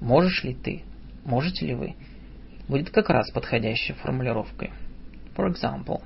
Можешь 0.00 0.44
ли 0.44 0.54
ты? 0.54 0.82
Можете 1.24 1.66
ли 1.66 1.74
вы? 1.74 1.94
будет 2.68 2.90
как 2.90 3.10
раз 3.10 3.30
подходящей 3.30 3.94
формулировкой. 3.94 4.72
For 5.36 5.52
example. 5.52 6.02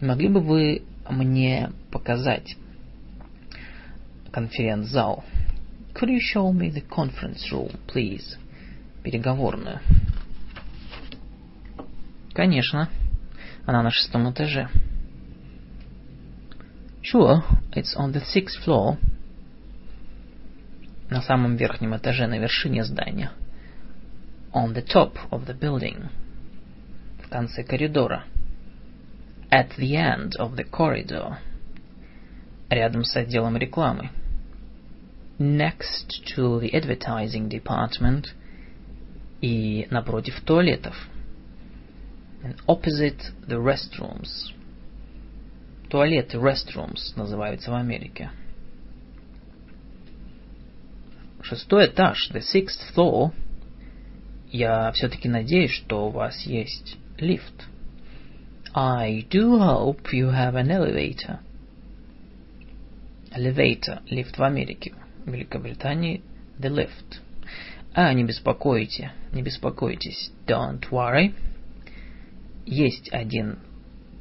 Не 0.00 0.08
могли 0.08 0.28
бы 0.28 0.40
вы 0.40 0.82
мне 1.08 1.70
показать 1.90 2.56
конференц-зал? 4.32 5.24
Could 5.94 6.10
you 6.10 6.18
show 6.18 6.52
me 6.52 6.70
the 6.70 6.86
conference 6.86 7.50
room, 7.52 7.78
please? 7.86 8.36
Переговорную. 9.02 9.80
Конечно. 12.32 12.88
Она 13.66 13.82
на 13.82 13.90
шестом 13.90 14.30
этаже. 14.30 14.68
Sure, 17.02 17.42
it's 17.72 17.96
on 17.96 18.12
the 18.12 18.22
sixth 18.34 18.64
floor. 18.66 18.98
На 21.10 21.22
самом 21.22 21.56
верхнем 21.56 21.96
этаже, 21.96 22.26
на 22.26 22.38
вершине 22.38 22.84
здания– 22.84 23.30
on 24.54 24.72
the 24.72 24.82
top 24.82 25.18
of 25.30 25.46
the 25.46 25.54
building. 25.54 26.08
В 27.24 27.28
конце 27.28 27.64
коридора. 27.64 28.24
At 29.54 29.76
the 29.78 29.96
end 29.96 30.34
of 30.40 30.56
the 30.56 30.64
corridor. 30.64 31.38
Рядом 32.68 33.04
с 33.04 33.14
отделом 33.14 33.56
рекламы. 33.56 34.10
Next 35.38 36.08
to 36.34 36.58
the 36.58 36.72
advertising 36.72 37.48
department. 37.48 38.34
И 39.40 39.86
напротив 39.92 40.40
туалетов. 40.44 40.96
And 42.42 42.56
opposite 42.66 43.22
the 43.46 43.60
restrooms. 43.60 44.52
Туалеты 45.88 46.38
restrooms 46.38 47.14
называются 47.14 47.70
в 47.70 47.74
Америке. 47.74 48.30
шестой 51.44 51.86
этаж, 51.86 52.28
the 52.32 52.40
sixth 52.40 52.92
floor. 52.96 53.32
Я 54.50 54.90
все-таки 54.92 55.28
надеюсь, 55.28 55.70
что 55.70 56.08
у 56.08 56.10
вас 56.10 56.40
есть 56.42 56.96
лифт. 57.18 57.68
I 58.74 59.24
do 59.30 59.58
hope 59.58 60.12
you 60.12 60.30
have 60.30 60.56
an 60.56 60.68
elevator. 60.68 61.38
Elevator, 63.30 64.00
лифт 64.10 64.36
в 64.36 64.42
Америке. 64.42 64.92
В 65.24 65.30
Великобритании 65.30 66.22
the 66.58 66.70
lift. 66.70 67.20
А, 67.94 68.12
не 68.12 68.24
беспокойте, 68.24 69.12
не 69.32 69.42
беспокойтесь. 69.42 70.32
Don't 70.48 70.90
worry. 70.90 71.34
Есть 72.66 73.12
один 73.12 73.60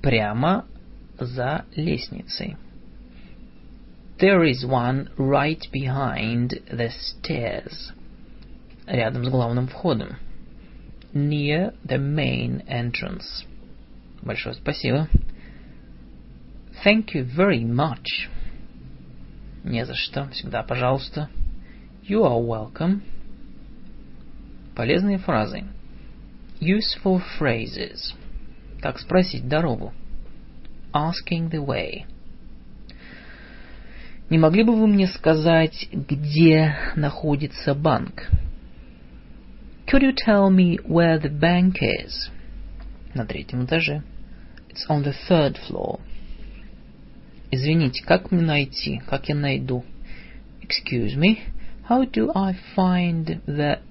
прямо 0.04 0.66
за 1.18 1.66
лестницей. 1.76 2.56
There 4.20 4.44
is 4.44 4.64
one 4.64 5.10
right 5.18 5.64
behind 5.72 6.62
the 6.72 6.92
stairs. 6.92 7.92
Рядом 8.86 9.26
с 9.26 9.30
главным 9.30 9.68
входом. 9.68 10.18
Near 11.12 11.74
the 11.84 11.98
main 11.98 12.64
entrance. 12.68 13.46
Большое 14.24 14.56
спасибо. 14.56 15.10
Thank 16.86 17.14
you 17.14 17.26
very 17.26 17.64
much. 17.64 18.30
Не 19.66 19.86
за 19.86 19.96
что. 19.96 20.30
Всегда 20.30 20.64
пожалуйста. 20.64 21.30
You 22.08 22.24
are 22.24 22.42
welcome. 22.42 23.02
Полезные 24.76 25.18
фразы. 25.18 25.66
Useful 26.62 27.22
phrases. 27.38 28.14
Как 28.82 28.98
спросить 29.00 29.48
дорогу? 29.48 29.94
Asking 30.94 31.50
the 31.50 31.66
way. 31.66 32.06
Не 34.30 34.38
могли 34.38 34.64
бы 34.64 34.74
вы 34.76 34.88
мне 34.88 35.08
сказать, 35.08 35.90
где 35.92 36.76
находится 36.96 37.74
банк? 37.74 38.30
Could 39.86 40.02
you 40.02 40.16
tell 40.16 40.50
me 40.50 40.80
where 40.88 41.22
the 41.22 41.30
bank 41.30 41.76
is? 41.82 42.32
На 43.14 43.26
третьем 43.26 43.66
этаже. 43.66 44.02
It's 44.74 44.88
on 44.90 45.04
the 45.04 45.14
third 45.14 45.60
floor. 45.68 46.00
Извините, 47.52 48.04
как 48.04 48.32
мне 48.32 48.42
найти? 48.42 49.04
Как 49.08 49.30
я 49.30 49.36
найду? 49.36 49.86
Excuse 50.62 51.16
me. 51.16 51.42
How 51.88 52.06
do 52.06 52.32
I 52.34 52.56
find 52.76 53.40
the... 53.46 53.82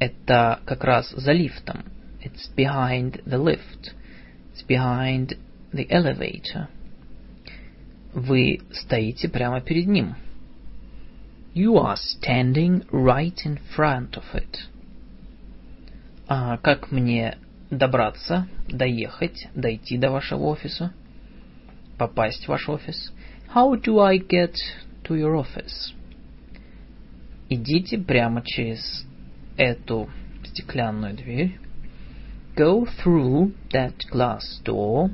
Это 0.00 0.58
как 0.64 0.82
раз 0.82 1.10
за 1.10 1.30
лифтом. 1.30 1.84
It's 2.24 2.48
behind 2.56 3.22
the 3.24 3.38
lift. 3.38 3.94
It's 4.52 4.66
behind 4.66 5.38
the 5.72 5.86
elevator. 5.88 6.66
Вы 8.14 8.62
стоите 8.72 9.28
прямо 9.28 9.60
перед 9.60 9.86
ним. 9.86 10.16
You 11.54 11.76
are 11.76 11.96
standing 11.96 12.84
right 12.90 13.38
in 13.44 13.60
front 13.76 14.16
of 14.16 14.24
it. 14.34 14.66
А 16.26 16.56
как 16.56 16.90
мне 16.90 17.38
добраться, 17.72 18.46
доехать, 18.68 19.48
дойти 19.54 19.96
до 19.96 20.10
вашего 20.10 20.44
офиса? 20.44 20.92
Попасть 21.98 22.44
в 22.44 22.48
ваш 22.48 22.68
офис? 22.68 23.12
How 23.54 23.74
do 23.74 23.98
I 23.98 24.18
get 24.18 24.54
to 25.04 25.16
your 25.16 25.34
office? 25.34 25.94
Идите 27.48 27.98
прямо 27.98 28.42
через 28.42 29.06
эту 29.56 30.08
стеклянную 30.44 31.14
дверь. 31.14 31.58
Go 32.54 32.86
through 33.02 33.54
that 33.72 33.94
glass 34.12 34.42
door. 34.64 35.10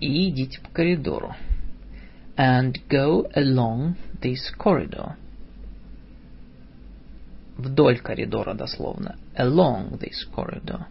И 0.00 0.28
идите 0.28 0.60
по 0.60 0.70
коридору. 0.70 1.34
And 2.36 2.74
go 2.88 3.30
along 3.34 3.94
this 4.20 4.50
corridor. 4.58 5.14
Вдоль 7.56 7.98
коридора 7.98 8.54
дословно. 8.54 9.16
Along 9.36 9.98
this 9.98 10.28
corridor. 10.34 10.86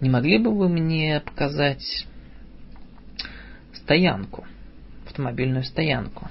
Не 0.00 0.08
могли 0.08 0.38
бы 0.38 0.54
вы 0.56 0.68
мне 0.68 1.20
показать 1.20 2.06
стоянку, 3.72 4.46
автомобильную 5.06 5.64
стоянку? 5.64 6.28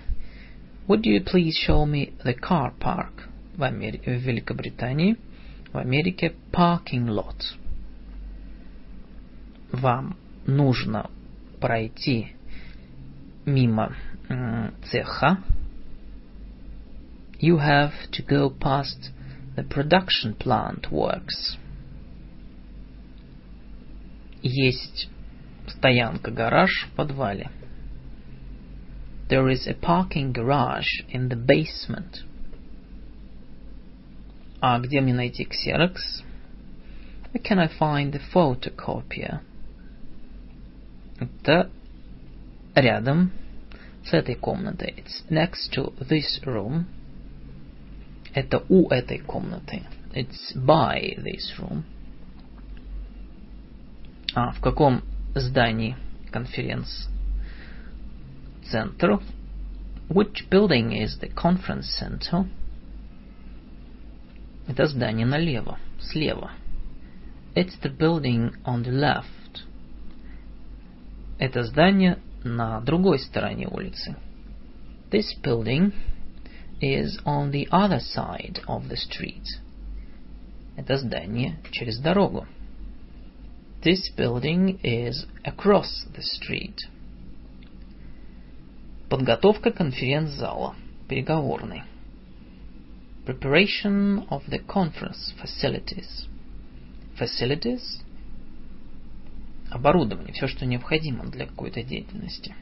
Would 0.88 1.04
you 1.04 1.22
please 1.22 1.54
show 1.68 1.86
me 1.86 2.14
the 2.24 2.34
car 2.40 2.72
park? 2.80 3.28
В, 3.58 3.64
Амери... 3.64 4.00
в 4.00 4.22
Великобритании, 4.22 5.18
в 5.74 5.78
Америке 5.78 6.34
parking 6.54 7.08
lot. 7.08 7.42
Вам 9.74 10.16
нужно 10.46 11.10
пройти 11.60 12.36
мимо 13.46 13.96
цеха. 14.90 15.40
you 17.40 17.58
have 17.58 17.92
to 18.12 18.24
go 18.24 18.50
past 18.50 19.12
the 19.56 19.64
production 19.64 20.36
plant 20.36 20.92
works. 20.92 21.58
Есть 24.42 25.10
стоянка 25.68 26.32
гараж 26.32 26.88
в 26.88 26.96
подвале. 26.96 27.50
There 29.30 29.50
is 29.50 29.68
a 29.68 29.74
parking 29.74 30.32
garage 30.32 31.04
in 31.10 31.30
the 31.30 31.36
basement. 31.36 32.24
А 34.62 34.80
где 34.80 35.02
мне 35.02 35.14
найти 35.14 35.46
ксерокс? 35.46 36.24
Where 37.34 37.44
can 37.44 37.60
I 37.60 37.68
find 37.68 38.14
the 38.14 38.22
photocopier? 38.34 39.42
Это 41.20 41.70
рядом 42.74 43.32
с 44.06 44.14
этой 44.14 44.36
комнатой. 44.36 44.96
It's 44.98 45.30
next 45.30 45.74
to 45.74 45.94
this 46.00 46.42
room. 46.46 46.86
Это 48.38 48.62
у 48.70 48.88
этой 48.90 49.18
комнаты. 49.18 49.82
It's 50.14 50.56
by 50.56 51.18
this 51.24 51.58
room. 51.58 51.84
А 54.36 54.52
в 54.52 54.62
каком 54.62 55.02
здании 55.34 55.98
конференц-центр? 56.30 59.22
Which 60.10 60.48
building 60.52 61.04
is 61.04 61.20
the 61.20 61.34
conference 61.34 61.90
center? 62.00 62.48
Это 64.68 64.86
здание 64.86 65.26
налево, 65.26 65.80
слева. 66.00 66.52
It's 67.56 67.76
the 67.82 67.90
building 67.90 68.54
on 68.64 68.84
the 68.84 68.92
left. 68.92 69.66
Это 71.40 71.64
здание 71.64 72.20
на 72.44 72.82
другой 72.82 73.18
стороне 73.18 73.68
улицы. 73.68 74.16
This 75.10 75.34
building 75.42 75.92
is 76.82 77.20
on 77.26 77.52
the 77.52 77.68
other 77.72 78.00
side 78.00 78.60
of 78.68 78.90
the 78.90 78.98
street. 78.98 79.46
Это 80.76 80.98
здание 80.98 81.58
через 81.72 82.00
дорогу. 82.00 82.46
This 83.84 84.12
building 84.16 84.80
is 84.84 85.26
across 85.44 86.06
the 86.16 86.22
street. 86.22 86.78
Подготовка 89.10 89.72
конференц-зала, 89.72 90.76
переговорной. 91.08 91.84
Preparation 93.26 94.28
of 94.30 94.44
the 94.48 94.60
conference 94.66 95.34
facilities. 95.42 96.28
Facilities 97.20 98.02
оборудование, 99.70 100.34
все, 100.34 100.48
что 100.48 100.66
необходимо 100.66 101.26
для 101.26 101.46
какой-то 101.46 101.84
деятельности. 101.84 102.56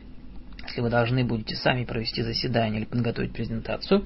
Если 0.67 0.82
вы 0.82 0.89
должны 0.89 1.23
будете 1.23 1.56
сами 1.56 1.86
провести 1.86 2.21
заседание 2.21 2.82
или 2.82 2.88
подготовить 2.88 3.34
презентацию, 3.34 4.06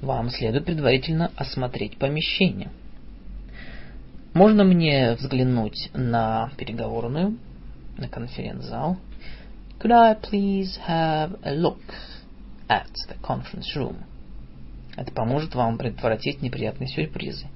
вам 0.00 0.30
следует 0.30 0.64
предварительно 0.64 1.30
осмотреть 1.36 1.98
помещение. 1.98 2.70
Можно 4.32 4.64
мне 4.64 5.14
взглянуть 5.14 5.90
на 5.92 6.50
переговорную, 6.56 7.36
на 7.98 8.08
конференц-зал? 8.08 8.96
Could 9.80 9.92
I 9.92 10.14
please 10.14 10.78
have 10.86 11.38
a 11.42 11.54
look 11.54 11.80
at 12.68 12.90
the 13.08 13.20
conference 13.22 13.76
room? 13.76 13.96
Это 14.96 15.12
поможет 15.12 15.54
вам 15.54 15.78
предотвратить 15.78 16.42
неприятные 16.42 16.88
сюрпризы. 16.88 17.46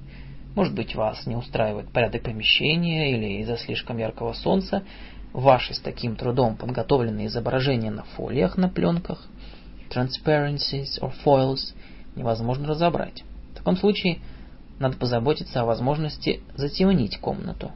Может 0.55 0.73
быть, 0.73 0.95
вас 0.95 1.25
не 1.27 1.35
устраивает 1.35 1.91
порядок 1.91 2.23
помещения 2.23 3.11
или 3.15 3.41
из-за 3.41 3.57
слишком 3.57 3.97
яркого 3.97 4.33
солнца 4.33 4.83
ваши 5.35 5.73
с 5.73 5.79
таким 5.79 6.15
трудом 6.15 6.55
подготовленные 6.55 7.27
изображения 7.27 7.91
на 7.91 8.03
фолиях, 8.03 8.55
на 8.57 8.69
пленках, 8.69 9.27
transparencies 9.89 10.99
or 11.01 11.13
foils, 11.25 11.73
невозможно 12.15 12.69
разобрать. 12.69 13.23
В 13.51 13.57
таком 13.57 13.75
случае 13.75 14.19
надо 14.79 14.97
позаботиться 14.97 15.61
о 15.61 15.65
возможности 15.65 16.41
затемнить 16.55 17.17
комнату. 17.17 17.71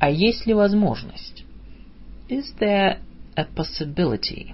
А 0.00 0.10
есть 0.10 0.46
ли 0.46 0.54
возможность? 0.54 1.44
Is 2.28 2.56
there 2.58 2.98
a 3.36 3.46
possibility? 3.54 4.52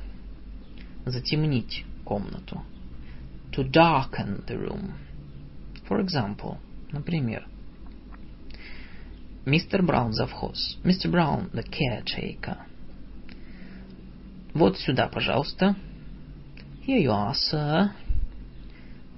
Затемнить 1.07 1.85
комнату. 2.05 2.63
To 3.53 3.65
darken 3.65 4.45
the 4.47 4.59
room. 4.59 4.93
For 5.89 6.05
example, 6.05 6.59
например, 6.93 7.49
Мистер 9.45 9.83
Браун 9.83 10.13
завхоз. 10.13 10.79
Mr. 10.85 11.11
Brown, 11.11 11.51
the 11.53 11.65
caretaker. 11.65 12.59
Вот 14.55 14.79
сюда, 14.79 15.09
пожалуйста. 15.09 15.75
Here 16.87 17.01
you 17.01 17.11
are, 17.11 17.35
sir. 17.35 17.91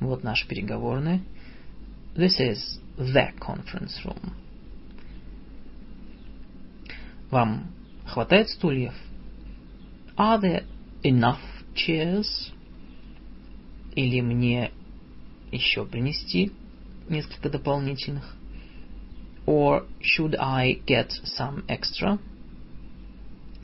Вот 0.00 0.24
наша 0.24 0.46
переговорная. 0.48 1.20
This 2.14 2.40
is 2.40 2.80
the 2.96 3.32
conference 3.38 4.02
room. 4.04 4.32
Вам 7.30 7.70
хватает 8.06 8.48
стульев? 8.48 8.94
Are 10.16 10.40
there 10.40 10.64
enough 11.02 11.40
chairs? 11.74 12.50
Или 13.94 14.20
мне 14.20 14.70
еще 15.52 15.84
принести 15.84 16.52
несколько 17.08 17.50
дополнительных? 17.50 18.36
Or 19.46 19.82
should 20.00 20.36
I 20.36 20.80
get 20.86 21.12
some 21.24 21.64
extra? 21.68 22.18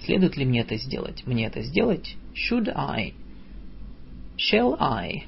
Следует 0.05 0.37
ли 0.37 0.45
мне 0.45 0.61
это 0.61 0.77
сделать? 0.77 1.27
Мне 1.27 1.47
это 1.47 1.63
сделать? 1.63 2.17
Should 2.35 2.71
I? 2.75 3.15
Shall 4.37 4.77
I? 4.79 5.25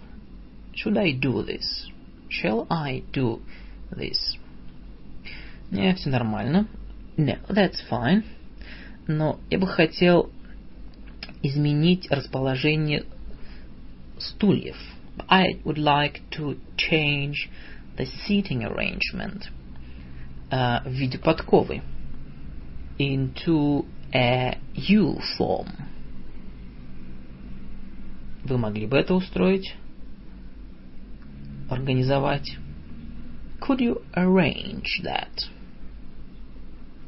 Should 0.74 0.98
I 0.98 1.12
do 1.12 1.44
this? 1.44 1.90
Shall 2.28 2.66
I 2.70 3.02
do 3.12 3.40
this? 3.90 4.36
Не, 5.70 5.94
все 5.94 6.10
нормально. 6.10 6.66
No, 7.16 7.38
that's 7.48 7.82
fine. 7.90 8.24
Но 9.06 9.40
я 9.50 9.58
бы 9.58 9.66
хотел 9.66 10.30
изменить 11.42 12.10
расположение 12.10 13.04
стульев. 14.18 14.76
I 15.28 15.60
would 15.64 15.78
like 15.78 16.20
to 16.32 16.58
change 16.76 17.50
the 17.96 18.06
seating 18.06 18.64
arrangement– 18.64 19.48
в 20.52 20.90
виде 20.90 21.18
подковы 21.18 21.82
into 22.98 23.86
a 24.12 24.58
U 24.74 25.18
form. 25.38 25.68
Вы 28.44 28.58
могли 28.58 28.86
бы 28.86 28.98
это 28.98 29.14
устроить? 29.14 29.74
Организовать? 31.70 32.58
Could 33.60 33.78
you 33.78 34.02
arrange 34.12 35.00
that? 35.04 35.48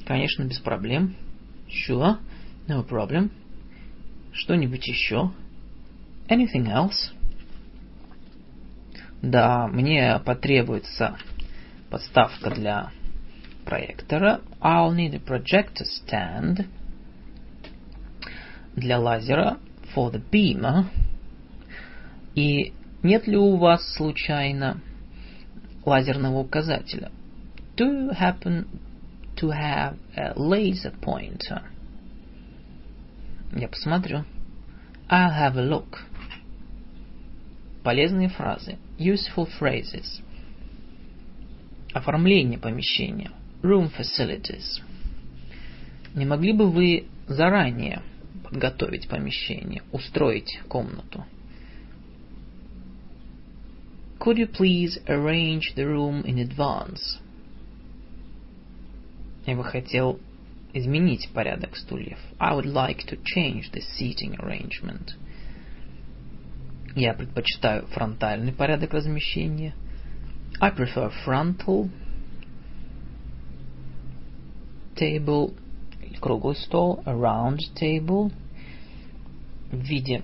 Конечно, 0.06 0.44
без 0.44 0.58
проблем. 0.60 1.14
Sure, 1.68 2.16
no 2.66 2.86
problem. 2.88 3.30
Что-нибудь 4.32 4.86
еще? 4.86 5.32
Anything 6.28 6.68
else? 6.68 7.12
Да, 9.20 9.66
мне 9.66 10.18
потребуется 10.24 11.18
подставка 11.90 12.50
для 12.50 12.90
проектора. 13.64 14.40
I'll 14.60 14.92
need 14.92 15.14
a 15.14 15.18
projector 15.18 15.84
stand 15.84 16.66
для 18.76 18.98
лазера 18.98 19.58
for 19.94 20.10
the 20.10 20.22
beamer. 20.30 20.86
И 22.34 22.72
нет 23.02 23.26
ли 23.26 23.36
у 23.36 23.56
вас 23.56 23.94
случайно 23.94 24.80
лазерного 25.84 26.38
указателя? 26.38 27.10
Do 27.76 27.86
you 27.86 28.10
happen 28.10 28.66
to 29.36 29.50
have 29.50 29.96
a 30.16 30.32
laser 30.36 30.92
pointer? 31.00 31.62
Я 33.52 33.68
посмотрю. 33.68 34.24
I'll 35.08 35.32
have 35.32 35.56
a 35.56 35.62
look. 35.62 36.00
Полезные 37.84 38.28
фразы. 38.28 38.78
Useful 38.98 39.48
phrases. 39.60 40.22
Оформление 41.92 42.58
помещения. 42.58 43.30
Room 43.64 43.90
facilities. 43.98 44.82
Не 46.14 46.26
могли 46.26 46.52
бы 46.52 46.70
вы 46.70 47.06
заранее 47.26 48.02
подготовить 48.42 49.08
помещение, 49.08 49.82
устроить 49.90 50.60
комнату? 50.68 51.24
Could 54.18 54.36
you 54.36 54.52
please 54.52 55.02
arrange 55.06 55.74
the 55.76 55.86
room 55.86 56.22
in 56.26 56.46
advance? 56.46 57.18
Я 59.46 59.56
бы 59.56 59.64
хотел 59.64 60.20
изменить 60.74 61.30
порядок 61.32 61.74
стульев. 61.76 62.18
I 62.38 62.54
would 62.54 62.66
like 62.66 63.06
to 63.06 63.18
change 63.24 63.70
the 63.72 63.80
seating 63.98 64.36
arrangement. 64.40 65.14
Я 66.94 67.14
предпочитаю 67.14 67.86
фронтальный 67.86 68.52
порядок 68.52 68.92
размещения. 68.92 69.74
I 70.60 70.70
prefer 70.70 71.10
frontal 71.24 71.88
table, 74.94 75.54
круглый 76.20 76.56
стол, 76.56 77.02
a 77.04 77.12
round 77.12 77.60
table, 77.74 78.32
в 79.70 79.76
виде 79.76 80.22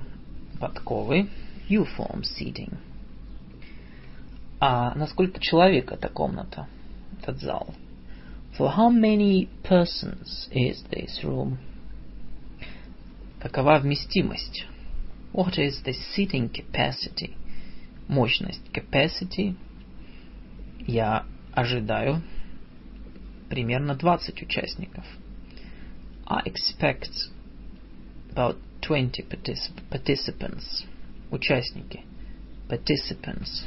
подковы, 0.59 1.29
U-form 1.69 2.23
seating. 2.23 2.77
А 4.61 4.95
на 4.95 5.07
сколько 5.07 5.41
человек 5.41 5.91
эта 5.91 6.09
комната, 6.09 6.69
этот 7.19 7.41
зал? 7.41 7.75
For 8.59 8.75
how 8.77 8.91
many 8.91 9.49
persons 9.63 10.49
is 10.51 10.85
this 10.91 11.23
room? 11.23 11.59
Какова 13.41 13.79
вместимость? 13.79 14.67
What 15.33 15.57
is 15.59 15.83
the 15.85 15.95
seating 16.15 16.51
capacity? 16.51 17.35
Мощность 18.09 18.71
capacity. 18.73 19.55
Я 20.87 21.25
ожидаю 21.53 22.23
примерно 23.51 23.95
20 23.95 24.43
участников. 24.43 25.05
I 26.27 26.43
expect 26.47 27.11
about 28.33 28.57
20 28.81 29.29
particip 29.29 29.83
participants. 29.91 30.87
Участники. 31.31 32.05
Participants. 32.69 33.67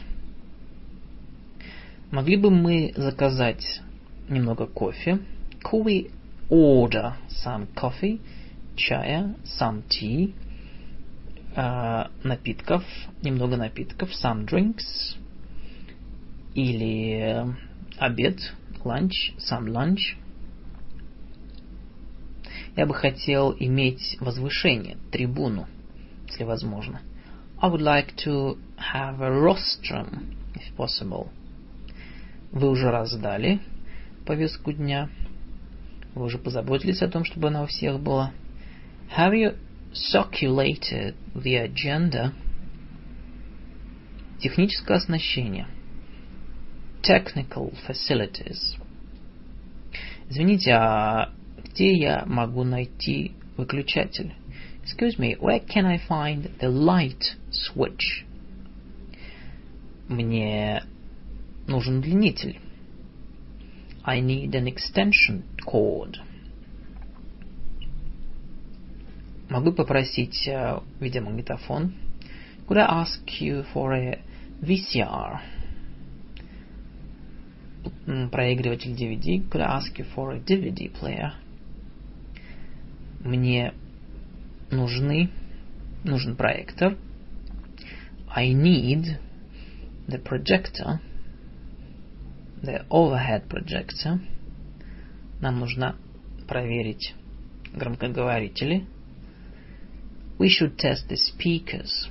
Могли 2.12 2.38
бы 2.38 2.50
мы 2.50 2.94
заказать 2.96 3.82
немного 4.30 4.66
кофе? 4.66 5.20
Could 5.62 5.84
we 5.86 6.12
order 6.50 7.16
some 7.28 7.68
coffee? 7.76 8.22
Чая, 8.76 9.36
some 9.46 9.84
tea. 9.90 10.34
Uh, 11.56 12.10
напитков, 12.24 12.84
немного 13.22 13.58
напитков, 13.58 14.10
some 14.12 14.46
drinks. 14.46 15.18
Или 16.56 17.46
обед, 17.98 18.40
lunch, 18.86 19.36
some 19.38 19.68
lunch. 19.68 20.18
Я 22.76 22.86
бы 22.86 22.94
хотел 22.94 23.56
иметь 23.58 24.18
возвышение, 24.20 24.98
трибуну, 25.12 25.68
если 26.28 26.44
возможно. 26.44 27.02
I 27.62 27.70
would 27.70 27.82
like 27.82 28.16
to 28.26 28.58
have 28.78 29.22
a 29.22 29.30
rostrum, 29.30 30.36
if 30.56 30.76
possible. 30.76 31.30
Вы 32.52 32.70
уже 32.70 32.90
раздали 32.90 33.60
повестку 34.26 34.72
дня? 34.72 35.10
Вы 36.16 36.26
уже 36.26 36.38
позаботились 36.38 37.02
о 37.02 37.08
том, 37.08 37.26
чтобы 37.26 37.48
она 37.48 37.64
у 37.64 37.68
всех 37.68 38.00
была? 38.00 38.32
Have 39.18 39.34
you 39.34 39.56
circulated 39.94 41.16
the 41.36 41.58
agenda? 41.58 42.34
Техническое 44.40 44.96
оснащение. 44.96 45.68
technical 47.04 47.74
facilities. 47.86 48.78
Извините, 50.30 50.72
а 50.72 51.30
где 51.58 51.94
я 51.94 52.24
могу 52.26 52.64
найти 52.64 53.34
выключатель? 53.58 54.34
Excuse 54.84 55.18
me, 55.18 55.38
where 55.40 55.60
can 55.60 55.86
I 55.86 56.00
find 56.10 56.50
the 56.60 56.70
light 56.70 57.36
switch? 57.52 58.26
Мне 60.08 60.84
нужен 61.68 62.00
удлинитель. 62.00 62.60
I 64.04 64.20
need 64.20 64.52
an 64.52 64.68
extension 64.68 65.44
cord. 65.66 66.18
Могу 69.50 69.72
попросить 69.72 70.48
э, 70.48 70.80
видеомагнитофон. 71.00 71.94
Could 72.68 72.78
I 72.78 73.04
ask 73.04 73.22
you 73.40 73.66
for 73.74 73.94
a 73.94 74.20
VCR? 74.62 75.53
Проигрыватель 78.32 78.92
DVD? 78.92 79.48
Could 79.50 79.62
I 79.62 79.78
ask 79.78 79.98
you 79.98 80.06
for 80.16 80.32
a 80.32 80.40
DVD 80.40 80.92
player? 80.92 81.34
Мне 83.22 83.74
нужны, 84.72 85.30
нужен 86.04 86.36
проектор. 86.36 86.98
I 88.28 88.54
need 88.54 89.20
the 90.08 90.18
projector, 90.18 91.00
the 92.62 92.86
overhead 92.90 93.48
projector. 93.48 94.20
Нам 95.40 95.60
нужно 95.60 95.96
проверить 96.48 97.14
громкоговорители. 97.74 98.86
We 100.40 100.50
should 100.50 100.78
test 100.78 101.08
the 101.10 101.18
speakers. 101.18 102.10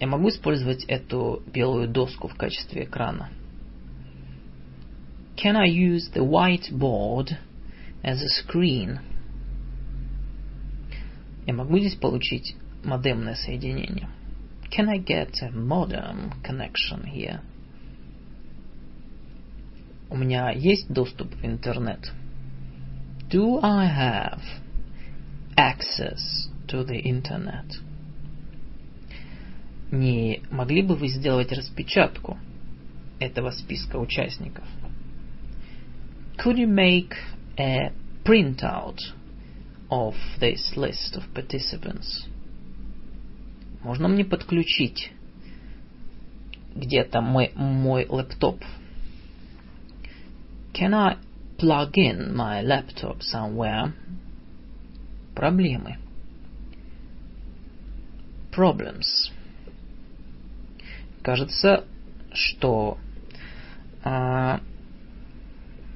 Я 0.00 0.06
могу 0.06 0.28
использовать 0.28 0.84
эту 0.84 1.42
белую 1.52 1.88
доску 1.88 2.28
в 2.28 2.34
качестве 2.34 2.84
экрана? 2.84 3.30
Can 5.36 5.56
I 5.56 5.68
use 5.68 6.10
the 6.12 6.22
whiteboard 6.22 7.36
as 8.02 8.20
a 8.22 8.28
screen? 8.42 9.00
Я 11.46 11.54
могу 11.54 11.78
здесь 11.78 11.96
получить 11.96 12.56
модемное 12.84 13.34
соединение? 13.34 14.08
Can 14.70 14.88
I 14.88 14.98
get 14.98 15.32
a 15.42 15.50
modem 15.50 16.32
connection 16.42 17.04
here? 17.04 17.40
У 20.10 20.16
меня 20.16 20.50
есть 20.50 20.88
доступ 20.88 21.34
в 21.34 21.44
интернет? 21.44 22.12
Do 23.30 23.60
I 23.62 23.86
have 23.86 24.40
access 25.56 26.48
to 26.68 26.84
the 26.84 27.00
internet? 27.00 27.64
Не 29.90 30.42
могли 30.50 30.82
бы 30.82 30.96
вы 30.96 31.08
сделать 31.08 31.50
распечатку 31.50 32.38
этого 33.20 33.50
списка 33.50 33.96
участников? 33.96 34.66
Could 36.36 36.56
you 36.56 36.68
make 36.68 37.14
a 37.58 37.92
printout 38.24 38.98
of 39.90 40.14
this 40.40 40.76
list 40.76 41.16
of 41.16 41.24
participants? 41.34 42.28
Можно 43.82 44.08
мне 44.08 44.24
подключить 44.24 45.10
где-то 46.74 47.22
мой, 47.22 47.52
мой 47.54 48.06
лэптоп? 48.06 48.62
Can 50.74 50.94
I 50.94 51.16
plug 51.56 51.92
in 51.94 52.34
my 52.36 52.62
laptop 52.62 53.20
somewhere? 53.20 53.92
Проблемы. 55.34 55.96
Problems. 58.52 59.32
Кажется, 61.22 61.84
что 62.32 62.98
а, 64.04 64.60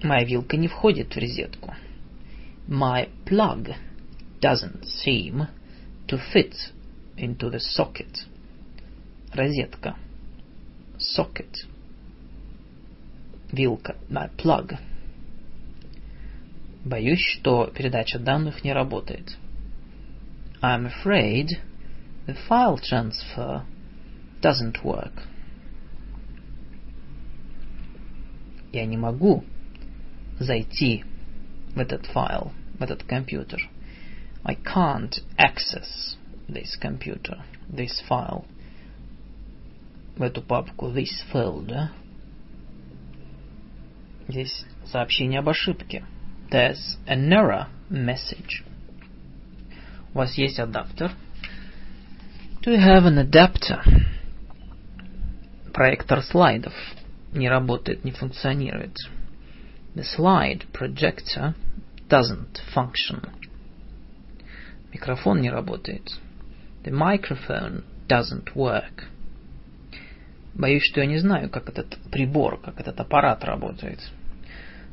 моя 0.02 0.24
вилка 0.24 0.56
не 0.56 0.68
входит 0.68 1.14
в 1.14 1.18
розетку. 1.18 1.74
My 2.68 3.08
plug 3.24 3.74
doesn't 4.40 4.84
seem 4.84 5.46
to 6.08 6.20
fit 6.32 6.54
into 7.16 7.50
the 7.50 7.60
socket. 7.60 8.26
Розетка. 9.32 9.96
Socket. 10.98 11.66
Вилка. 13.50 13.96
My 14.08 14.30
plug. 14.36 14.76
Боюсь, 16.84 17.20
что 17.20 17.66
передача 17.66 18.18
данных 18.18 18.64
не 18.64 18.72
работает. 18.72 19.36
I'm 20.60 20.86
afraid 20.86 21.48
the 22.26 22.36
file 22.48 22.78
transfer 22.78 23.62
doesn't 24.42 24.82
work. 24.82 25.12
Я 28.72 28.84
не 28.86 28.96
могу 28.96 29.44
зайти 30.38 31.04
в 31.74 31.78
этот 31.78 32.06
файл, 32.06 32.52
в 32.78 32.82
этот 32.82 33.04
компьютер. 33.04 33.68
I 34.44 34.56
can't 34.56 35.22
access 35.38 36.16
this 36.48 36.76
computer, 36.80 37.42
this 37.68 38.02
file, 38.08 38.44
в 40.16 40.22
эту 40.22 40.42
папку, 40.42 40.88
this 40.88 41.22
folder. 41.32 41.88
Здесь 44.28 44.64
сообщение 44.86 45.40
об 45.40 45.48
ошибке. 45.48 46.04
There's 46.50 46.98
an 47.06 47.28
error 47.30 47.66
message. 47.88 48.64
У 50.12 50.18
вас 50.18 50.36
есть 50.36 50.58
адаптер. 50.58 51.12
Do 52.62 52.70
you 52.70 52.78
have 52.78 53.06
an 53.06 53.18
adapter? 53.18 53.82
Проектор 55.72 56.22
слайдов 56.22 56.74
не 57.32 57.48
работает, 57.48 58.04
не 58.04 58.12
функционирует. 58.12 58.96
The 59.94 60.04
slide 60.18 60.66
projector 60.72 61.54
doesn't 62.08 62.60
function. 62.74 63.28
Микрофон 64.92 65.40
не 65.40 65.50
работает. 65.50 66.02
The 66.84 66.92
microphone 66.92 67.84
doesn't 68.06 68.54
work. 68.54 69.04
Боюсь, 70.54 70.82
что 70.84 71.00
я 71.00 71.06
не 71.06 71.18
знаю, 71.18 71.48
как 71.48 71.70
этот 71.70 71.96
прибор, 72.10 72.60
как 72.60 72.78
этот 72.78 73.00
аппарат 73.00 73.42
работает. 73.44 74.00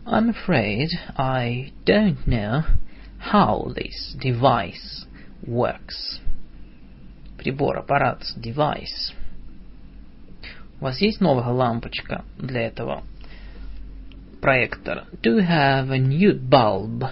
I'm 0.05 0.33
afraid 0.33 0.87
I 1.17 1.73
don't 1.85 2.25
know 2.25 2.63
how 3.19 3.73
this 3.75 4.15
device 4.17 5.05
works. 5.45 6.21
Прибор, 7.37 7.77
аппарат, 7.77 8.23
device. 8.37 9.13
У 10.79 10.85
вас 10.85 11.01
есть 11.01 11.19
новая 11.19 11.49
лампочка 11.49 12.23
для 12.37 12.61
этого 12.61 13.03
проектора? 14.41 15.05
Do 15.21 15.37
you 15.37 15.45
have 15.45 15.91
a 15.91 15.99
new 15.99 16.39
bulb 16.39 17.09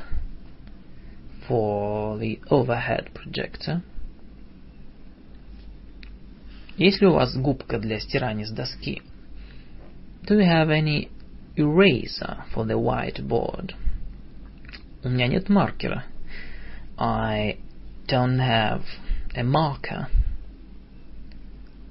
for 1.48 2.18
the 2.18 2.40
overhead 2.50 3.12
projector? 3.14 3.82
Есть 6.78 7.02
ли 7.02 7.08
у 7.08 7.14
вас 7.14 7.36
губка 7.36 7.78
для 7.78 8.00
стирания 8.00 8.46
с 8.46 8.52
доски? 8.52 9.02
Do 10.24 10.40
you 10.40 10.46
have 10.46 10.70
any 10.70 11.10
eraser 11.58 12.46
for 12.54 12.66
the 12.66 12.78
whiteboard? 12.78 13.74
У 15.04 15.10
меня 15.10 15.28
нет 15.28 15.50
маркера. 15.50 16.06
I 16.98 17.58
don't 18.08 18.40
have 18.40 18.84
a 19.36 19.44
marker. 19.44 20.08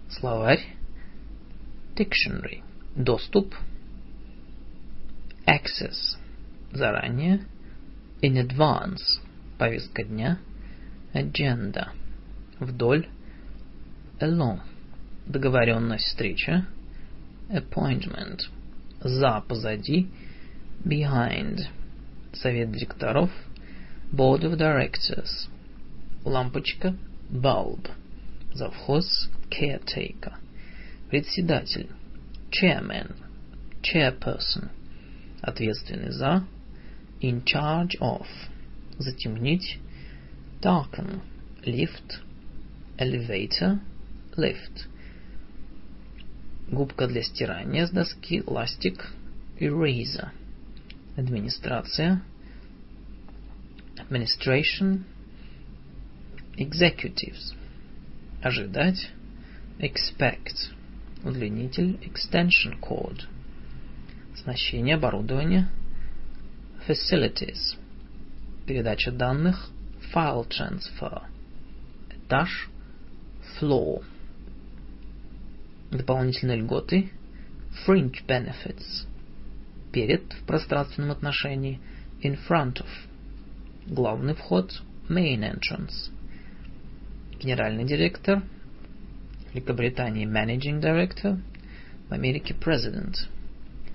Словарь. 0.08 0.75
Dictionary. 1.96 2.62
Доступ. 2.94 3.54
Access. 5.46 6.18
Заранее. 6.70 7.40
In 8.20 8.36
advance. 8.36 9.20
Повестка 9.58 10.04
дня. 10.04 10.38
Agenda. 11.14 11.92
Вдоль. 12.60 13.08
Along. 14.20 14.60
Договоренность 15.26 16.04
встреча. 16.04 16.66
Appointment. 17.48 18.40
За, 19.00 19.42
позади. 19.48 20.10
Behind. 20.84 21.60
Совет 22.34 22.72
директоров. 22.72 23.30
Board 24.12 24.42
of 24.42 24.58
Directors. 24.58 25.48
Лампочка. 26.24 26.94
Bulb. 27.30 27.88
Завхоз. 28.52 29.30
Caretaker. 29.48 30.34
Председатель. 31.10 31.88
Chairman. 32.50 33.14
Chairperson. 33.80 34.70
Ответственный 35.40 36.10
за. 36.10 36.44
In 37.20 37.44
charge 37.44 37.96
of. 38.00 38.26
Затемнить. 38.98 39.78
Darken. 40.60 41.20
Lift. 41.64 42.20
Elevator. 42.98 43.78
Lift. 44.36 44.88
Губка 46.70 47.06
для 47.06 47.22
стирания 47.22 47.86
с 47.86 47.90
доски. 47.90 48.42
Ластик. 48.44 49.12
Eraser. 49.60 50.30
Администрация. 51.16 52.20
Administration. 53.96 55.04
Executives. 56.58 57.54
Ожидать. 58.42 59.10
Expect 59.78 60.75
удлинитель 61.26 61.98
extension 62.02 62.78
cord, 62.80 63.24
оснащение 64.34 64.94
оборудования 64.94 65.68
facilities, 66.86 67.76
передача 68.66 69.10
данных 69.10 69.70
file 70.14 70.46
transfer, 70.48 71.24
этаж 72.10 72.68
floor, 73.58 74.04
дополнительные 75.90 76.58
льготы 76.58 77.10
fringe 77.86 78.24
benefits, 78.26 79.06
перед 79.92 80.32
в 80.32 80.46
пространственном 80.46 81.10
отношении 81.10 81.80
in 82.22 82.38
front 82.48 82.80
of, 82.80 82.88
главный 83.86 84.34
вход 84.34 84.80
main 85.08 85.40
entrance, 85.40 86.10
генеральный 87.40 87.84
директор– 87.84 88.42
Великобритании 89.56 90.26
Managing 90.26 90.82
Director, 90.82 91.40
в 92.10 92.12
Америке 92.12 92.54
President. 92.54 93.14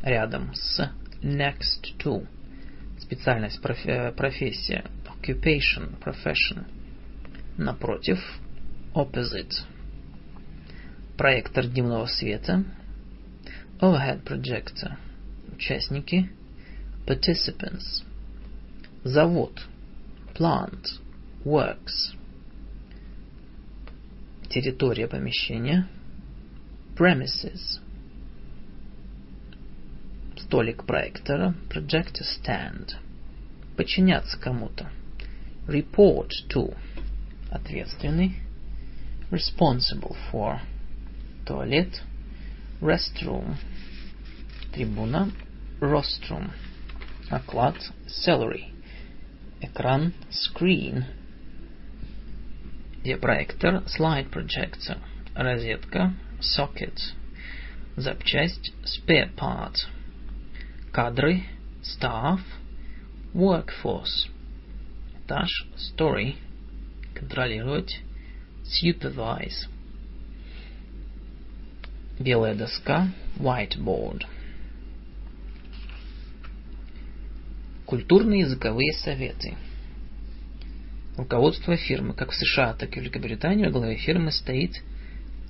Рядом 0.02 0.56
с 0.56 0.92
next 1.22 1.96
to. 2.00 2.26
Специальность, 3.00 3.62
профессия, 3.62 4.86
occupation, 5.06 6.00
profession. 6.04 6.66
Напротив, 7.58 8.18
opposite. 8.96 9.54
Проектор 11.16 11.68
дневного 11.68 12.08
света, 12.08 12.64
overhead 13.80 14.24
projector. 14.24 14.98
Участники, 15.54 16.28
participants. 17.06 18.04
Завод, 19.04 19.62
plant, 20.34 21.00
works 21.46 22.16
территория 24.52 25.08
помещения, 25.08 25.88
premises, 26.96 27.80
столик 30.38 30.86
проектора, 30.86 31.56
projector 31.70 32.26
stand, 32.26 32.96
подчиняться 33.78 34.38
кому-то, 34.38 34.92
report 35.68 36.32
to, 36.50 36.76
ответственный, 37.50 38.36
responsible 39.32 40.18
for, 40.32 40.60
туалет, 41.46 42.02
restroom, 42.82 43.56
трибуна, 44.74 45.32
rostrum, 45.80 46.52
оклад, 47.30 47.78
salary, 48.06 48.66
экран, 49.62 50.14
screen, 50.30 51.06
проектор, 53.20 53.84
slide 53.88 54.30
projector, 54.30 54.98
розетка, 55.36 56.14
socket, 56.40 57.00
запчасть, 57.96 58.74
spare 58.86 59.34
part, 59.36 59.76
кадры, 60.92 61.44
staff, 61.84 62.40
workforce, 63.34 64.30
этаж, 65.26 65.50
story, 65.78 66.36
контролировать, 67.14 68.02
supervise, 68.64 69.68
белая 72.20 72.56
доска, 72.56 73.08
whiteboard. 73.38 74.26
Культурные 77.86 78.42
языковые 78.42 78.94
советы. 78.94 79.58
Руководство 81.18 81.76
фирмы, 81.76 82.14
как 82.14 82.32
в 82.32 82.36
США, 82.36 82.74
так 82.74 82.96
и 82.96 83.00
в 83.00 83.04
Великобритании, 83.04 83.66
во 83.66 83.72
главе 83.72 83.96
фирмы 83.98 84.32
стоит 84.32 84.82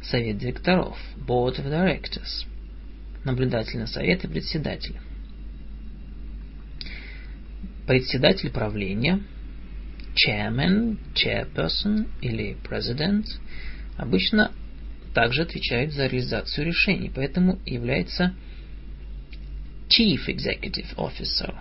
совет 0.01 0.37
директоров, 0.37 0.97
Board 1.17 1.57
of 1.59 1.69
Directors, 1.69 2.47
наблюдательный 3.23 3.87
совет 3.87 4.23
и 4.23 4.27
председатель. 4.27 4.95
Председатель 7.85 8.49
правления, 8.49 9.21
chairman, 10.15 10.97
chairperson 11.13 12.07
или 12.21 12.57
president 12.67 13.25
обычно 13.97 14.51
также 15.13 15.43
отвечает 15.43 15.93
за 15.93 16.07
реализацию 16.07 16.65
решений, 16.65 17.11
поэтому 17.13 17.59
является 17.65 18.33
Chief 19.89 20.25
Executive 20.27 20.95
Officer, 20.95 21.55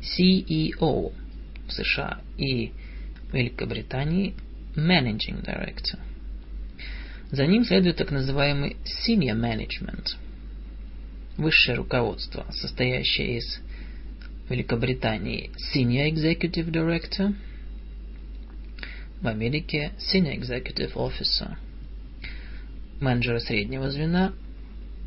CEO 0.00 1.12
в 1.66 1.72
США 1.72 2.20
и 2.38 2.72
Великобритании 3.32 4.34
Managing 4.76 5.44
Director. 5.44 5.98
За 7.30 7.46
ним 7.46 7.64
следует 7.64 7.96
так 7.96 8.10
называемый 8.10 8.76
Senior 8.84 9.36
Management, 9.36 10.16
высшее 11.36 11.76
руководство, 11.76 12.46
состоящее 12.50 13.38
из 13.38 13.60
Великобритании 14.48 15.50
Senior 15.74 16.12
Executive 16.12 16.70
Director, 16.70 17.34
в 19.20 19.26
Америке 19.26 19.92
Senior 19.98 20.38
Executive 20.38 20.92
Officer, 20.94 21.56
менеджеры 23.00 23.40
среднего 23.40 23.90
звена 23.90 24.32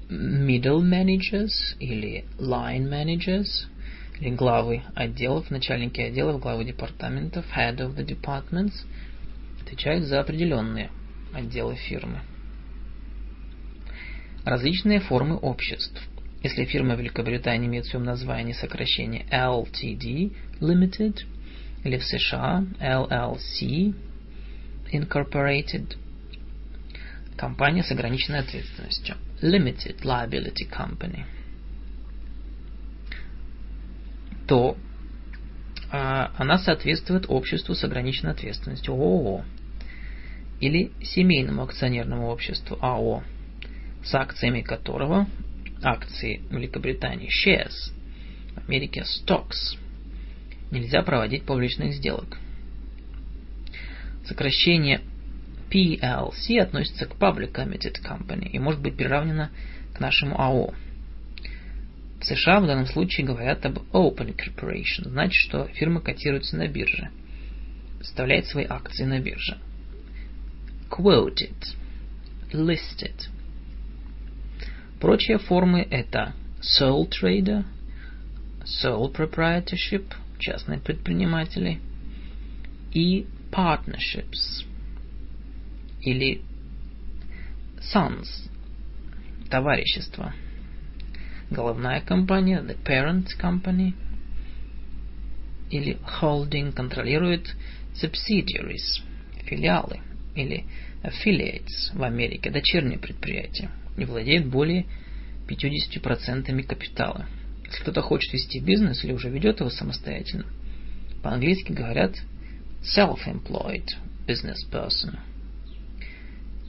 Middle 0.09 0.81
Managers 0.81 1.75
или 1.79 2.25
Line 2.39 2.89
Managers– 2.89 3.67
или 4.19 4.29
главы 4.31 4.83
отделов, 4.95 5.49
начальники 5.51 6.01
отделов, 6.01 6.41
главы 6.41 6.65
департаментов, 6.65 7.45
head 7.55 7.77
of 7.77 7.95
the 7.95 8.05
departments, 8.05 8.73
отвечают 9.61 10.05
за 10.05 10.19
определенные 10.19 10.89
отделы 11.33 11.75
фирмы. 11.75 12.21
Различные 14.43 14.99
формы 15.01 15.35
обществ. 15.35 16.01
Если 16.41 16.65
фирма 16.65 16.95
в 16.95 16.99
Великобритании 16.99 17.67
имеет 17.67 17.85
в 17.85 17.89
своем 17.89 18.05
названии 18.05 18.53
сокращение 18.53 19.25
LTD, 19.31 20.33
Limited, 20.61 21.19
или 21.83 21.97
в 21.97 22.03
США 22.03 22.63
LLC, 22.79 23.93
Incorporated, 24.93 25.95
компания 27.35 27.83
с 27.83 27.91
ограниченной 27.91 28.39
ответственностью, 28.39 29.15
Limited 29.41 30.01
Liability 30.03 30.69
Company– 30.69 31.25
то 34.47 34.77
а, 35.91 36.31
она 36.37 36.57
соответствует 36.57 37.25
обществу 37.27 37.75
с 37.75 37.83
ограниченной 37.83 38.31
ответственностью 38.31 38.93
ООО 38.93 39.43
или 40.59 40.91
семейному 41.01 41.63
акционерному 41.63 42.27
обществу 42.27 42.77
АО, 42.81 43.23
с 44.03 44.15
акциями 44.15 44.61
которого 44.61 45.27
акции 45.83 46.41
Великобритании 46.49 47.29
shares, 47.29 47.93
в 48.55 48.67
Америке 48.67 49.03
stocks, 49.03 49.77
нельзя 50.71 51.03
проводить 51.03 51.43
публичных 51.43 51.93
сделок. 51.93 52.37
Сокращение 54.25 55.01
PLC 55.69 56.59
относится 56.59 57.05
к 57.05 57.15
Public 57.15 57.53
Limited 57.53 57.97
Company 58.03 58.49
и 58.49 58.59
может 58.59 58.81
быть 58.81 58.97
приравнено 58.97 59.51
к 59.93 59.99
нашему 59.99 60.39
АО– 60.41 60.73
в 62.19 62.25
США 62.25 62.59
в 62.59 62.67
данном 62.67 62.87
случае 62.87 63.27
говорят 63.27 63.65
об 63.65 63.77
Open 63.93 64.35
Corporation, 64.35 65.09
значит, 65.09 65.35
что 65.35 65.65
фирма 65.67 66.01
котируется 66.01 66.57
на 66.57 66.67
бирже, 66.67 67.09
представляет 67.97 68.47
свои 68.47 68.65
акции 68.67 69.03
на 69.03 69.19
бирже. 69.19 69.57
Quoted, 70.89 71.55
listed. 72.51 73.27
Прочие 74.99 75.37
формы 75.37 75.85
это 75.89 76.33
sole 76.59 77.07
trader, 77.07 77.65
sole 78.63 79.13
proprietorship, 79.13 80.05
частные 80.39 80.79
предприниматели, 80.79 81.79
и 82.93 83.27
partnerships, 83.51 84.65
или 86.01 86.41
sons, 87.93 88.49
товарищество– 89.49 90.33
головная 91.49 92.01
компания, 92.01 92.61
the 92.61 92.77
parent 92.83 93.27
company, 93.39 93.93
или 95.69 95.97
holding 96.21 96.73
контролирует 96.73 97.55
subsidiaries, 97.93 99.01
филиалы, 99.45 99.99
или 100.35 100.65
affiliates 101.03 101.93
в 101.93 102.03
Америке, 102.03 102.49
дочерние 102.49 102.99
предприятия, 102.99 103.69
и 103.97 104.05
владеет 104.05 104.47
более 104.47 104.85
50% 105.47 106.63
капитала. 106.63 107.25
Если 107.65 107.81
кто-то 107.81 108.01
хочет 108.01 108.33
вести 108.33 108.59
бизнес 108.59 109.03
или 109.03 109.13
уже 109.13 109.29
ведет 109.29 109.59
его 109.59 109.69
самостоятельно, 109.69 110.45
по-английски 111.21 111.71
говорят 111.71 112.15
self-employed 112.81 113.89
business 114.25 114.57
person. 114.71 115.19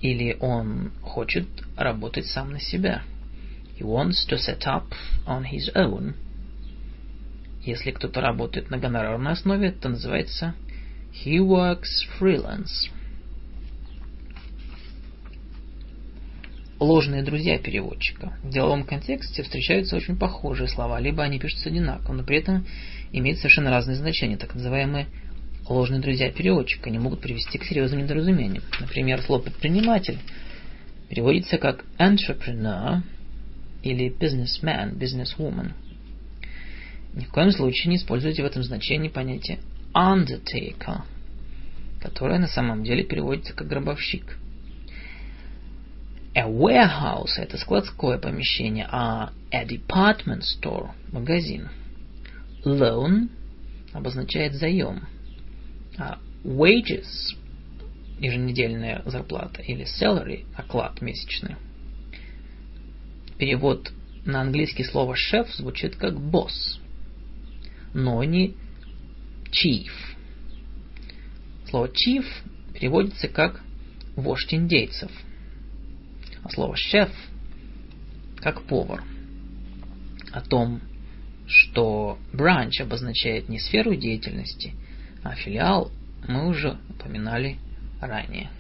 Или 0.01 0.37
он 0.41 0.93
хочет 1.03 1.47
работать 1.77 2.27
сам 2.27 2.53
на 2.53 2.61
себя– 2.61 3.03
he 3.79 3.85
wants 3.85 4.27
to 4.27 4.37
set 4.37 4.67
up 4.67 4.85
on 5.27 5.45
his 5.45 5.71
own. 5.75 6.15
Если 7.63 7.91
кто-то 7.91 8.21
работает 8.21 8.71
на 8.71 8.79
гонорарной 8.79 9.33
основе, 9.33 9.69
это 9.69 9.89
называется 9.89 10.55
he 11.13 11.39
works 11.39 12.07
freelance. 12.19 12.91
Ложные 16.79 17.25
друзья 17.25 17.59
переводчика. 17.59 18.39
В 18.45 18.51
деловом 18.51 18.85
контексте 18.85 19.43
встречаются 19.43 19.97
очень 19.97 20.17
похожие 20.17 20.69
слова, 20.69 21.01
либо 21.01 21.25
они 21.25 21.41
пишутся 21.41 21.71
одинаково, 21.71 22.15
но 22.15 22.23
при 22.23 22.39
этом 22.39 22.67
имеют 23.11 23.39
совершенно 23.39 23.71
разные 23.71 23.97
значения, 23.97 24.37
так 24.37 24.55
называемые 24.55 25.09
ложные 25.69 26.01
друзья 26.01 26.31
переводчика. 26.31 26.89
Они 26.89 26.99
могут 26.99 27.21
привести 27.21 27.59
к 27.59 27.65
серьезным 27.65 28.03
недоразумениям. 28.03 28.63
Например, 28.79 29.21
слово 29.23 29.43
«предприниматель» 29.43 30.19
переводится 31.09 31.59
как 31.59 31.85
entrepreneur, 31.99 33.03
или 33.83 34.09
businessman, 34.11 34.97
businesswoman. 34.99 35.73
Ни 37.15 37.25
в 37.25 37.31
коем 37.31 37.53
случае 37.53 37.91
не 37.91 37.97
используйте 37.97 38.43
в 38.43 38.47
этом 38.47 38.63
значении 38.63 39.09
понятие 39.09 39.61
undertaker, 39.95 41.03
которое 42.01 42.39
на 42.39 42.47
самом 42.47 42.85
деле 42.85 43.05
переводится 43.05 43.55
как 43.55 43.69
гробовщик. 43.69 44.39
A 46.35 46.47
warehouse– 46.47 47.33
это 47.39 47.57
складское 47.59 48.19
помещение, 48.19 48.87
а 48.91 49.33
a 49.51 49.65
department 49.65 50.43
store– 50.43 50.91
магазин. 51.13 51.69
Loan 52.65 53.31
обозначает 53.93 54.55
заем, 54.55 55.09
а 55.97 56.19
wages– 56.45 57.35
еженедельная 58.21 59.03
зарплата 59.07 59.63
или 59.63 59.85
salary– 59.85 60.45
оклад 60.57 61.01
месячный– 61.01 61.57
перевод 63.39 63.93
на 64.25 64.43
английский 64.43 64.85
слово 64.85 65.15
шеф 65.17 65.49
звучит 65.55 65.97
как 65.97 66.21
босс, 66.21 66.81
но 67.95 68.23
не 68.25 68.57
chief. 69.51 69.91
Слово 71.71 71.87
chief 71.87 72.25
переводится 72.75 73.29
как 73.29 73.63
вождь 74.17 74.53
индейцев, 74.53 75.11
а 76.43 76.51
слово 76.51 76.77
шеф 76.77 77.11
как 78.37 78.63
повар. 78.65 79.03
О 80.33 80.41
том, 80.43 80.81
что 81.47 82.19
бранч 82.33 82.81
обозначает 82.81 83.49
не 83.49 83.59
сферу 83.59 83.95
деятельности, 83.95 84.75
а 85.23 85.35
филиал 85.35 85.91
мы 86.27 86.49
уже 86.49 86.79
упоминали 86.91 87.57
ранее. 88.01 88.51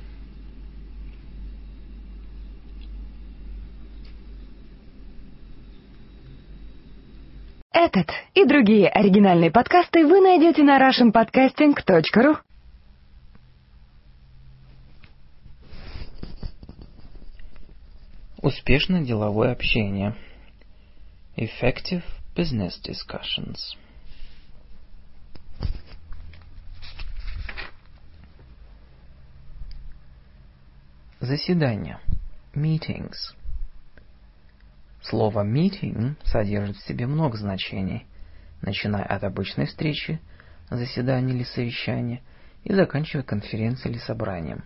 Этот 7.80 8.10
и 8.34 8.44
другие 8.44 8.88
оригинальные 8.88 9.52
подкасты 9.52 10.04
вы 10.04 10.20
найдете 10.20 10.64
на 10.64 10.80
russianpodcasting.ru. 10.80 12.38
Успешное 18.42 19.02
деловое 19.02 19.52
общение. 19.52 20.16
Effective 21.36 22.02
business 22.34 22.72
discussions. 22.82 23.76
Заседания. 31.20 32.00
Meetings. 32.56 33.37
Слово 35.08 35.42
meeting 35.42 36.16
содержит 36.24 36.76
в 36.76 36.86
себе 36.86 37.06
много 37.06 37.38
значений, 37.38 38.06
начиная 38.60 39.04
от 39.04 39.24
обычной 39.24 39.64
встречи, 39.64 40.20
заседания 40.68 41.32
или 41.32 41.44
совещания, 41.44 42.20
и 42.64 42.74
заканчивая 42.74 43.22
конференцией 43.22 43.92
или 43.92 44.00
собранием. 44.00 44.64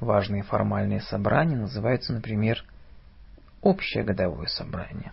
Важные 0.00 0.42
формальные 0.42 1.02
собрания 1.02 1.56
называются, 1.56 2.14
например, 2.14 2.64
общее 3.60 4.02
годовое 4.02 4.46
собрание. 4.46 5.12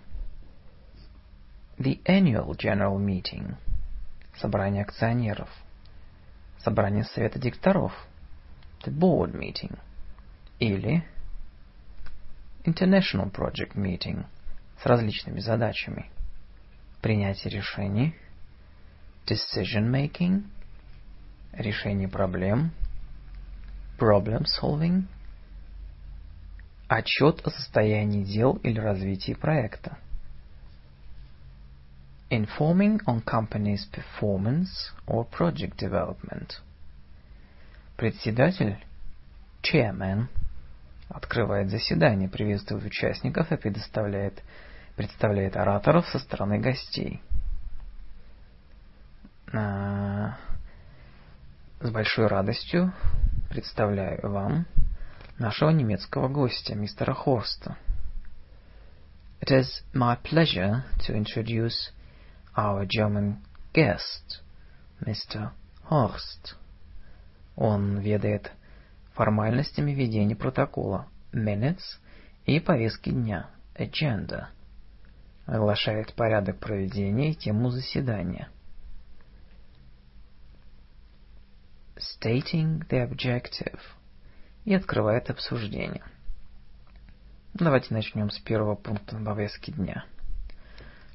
The 1.78 2.02
Annual 2.06 2.52
General 2.52 2.98
Meeting– 2.98 3.56
собрание 4.38 4.84
акционеров. 4.84 5.50
Собрание 6.60 7.04
совета 7.04 7.38
директоров– 7.38 7.92
The 8.86 8.94
Board 8.94 9.34
Meeting– 9.34 9.78
или 10.60 11.04
International 12.64 13.32
Project 13.32 13.76
Meeting 13.76 14.26
с 14.82 14.86
различными 14.86 15.40
задачами. 15.40 16.10
Принятие 17.02 17.52
решений, 17.52 18.16
decision 19.26 19.90
making, 19.90 20.44
решение 21.54 22.08
проблем, 22.08 22.72
problem 23.98 24.46
solving, 24.46 25.06
отчет 26.88 27.42
о 27.46 27.50
состоянии 27.50 28.24
дел 28.24 28.58
или 28.64 28.80
развитии 28.80 29.34
проекта. 29.34 29.98
Informing 32.30 33.00
on 33.08 33.24
company's 33.24 33.88
performance 33.92 34.92
or 35.08 35.28
project 35.28 35.78
development. 35.78 36.62
Председатель, 37.98 38.78
chairman– 39.64 40.28
открывает 41.14 41.70
заседание, 41.70 42.30
приветствует 42.30 42.84
участников 42.84 43.52
и 43.52 43.58
предоставляет, 43.58 44.42
представляет 44.96 45.56
ораторов 45.56 46.08
со 46.08 46.20
стороны 46.20 46.60
гостей. 46.60 47.22
А, 49.54 50.38
с 51.82 51.90
большой 51.90 52.28
радостью 52.28 52.94
представляю 53.50 54.20
вам 54.30 54.66
нашего 55.38 55.72
немецкого 55.72 56.30
гостя, 56.30 56.76
мистера 56.76 57.14
Хорста. 57.14 57.78
It 59.42 59.50
is 59.52 59.84
my 59.94 60.16
pleasure 60.22 60.84
to 61.08 61.16
introduce 61.16 61.92
our 62.56 62.86
German 62.86 63.38
guest, 63.74 64.42
Mr. 65.02 65.52
Horst. 65.90 66.56
Он 67.56 68.00
ведает 68.00 68.52
формальностями 69.22 69.92
ведения 69.92 70.36
протокола 70.36 71.08
minutes 71.32 72.00
и 72.48 72.60
повестки 72.60 73.12
дня 73.12 73.52
agenda, 73.76 74.48
оглашает 75.46 76.16
порядок 76.16 76.58
проведения 76.58 77.30
и 77.30 77.36
тему 77.36 77.70
заседания. 77.70 78.50
Stating 81.98 82.84
the 82.90 83.08
objective 83.08 83.80
и 84.66 84.74
открывает 84.74 85.30
обсуждение. 85.30 86.04
Давайте 87.54 87.94
начнем 87.94 88.32
с 88.32 88.40
первого 88.40 88.74
пункта 88.74 89.20
на 89.20 89.24
повестке 89.24 89.72
дня. 89.72 90.04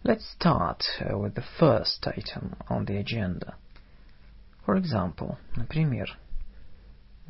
Let's 0.05 0.23
start 0.39 0.83
with 1.01 1.35
the 1.35 1.45
first 1.59 2.07
item 2.07 2.57
on 2.69 2.87
the 2.87 3.03
agenda. 3.03 3.57
For 4.65 4.81
example, 4.81 5.39
например, 5.57 6.17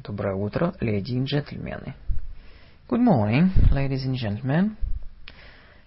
Доброе 0.05 0.35
утро, 0.35 0.75
леди 0.81 1.15
и 1.15 1.25
джентльмены. 1.25 1.95
Good 2.89 3.01
morning, 3.01 3.51
ladies 3.73 4.07
and 4.07 4.15
gentlemen. 4.15 4.77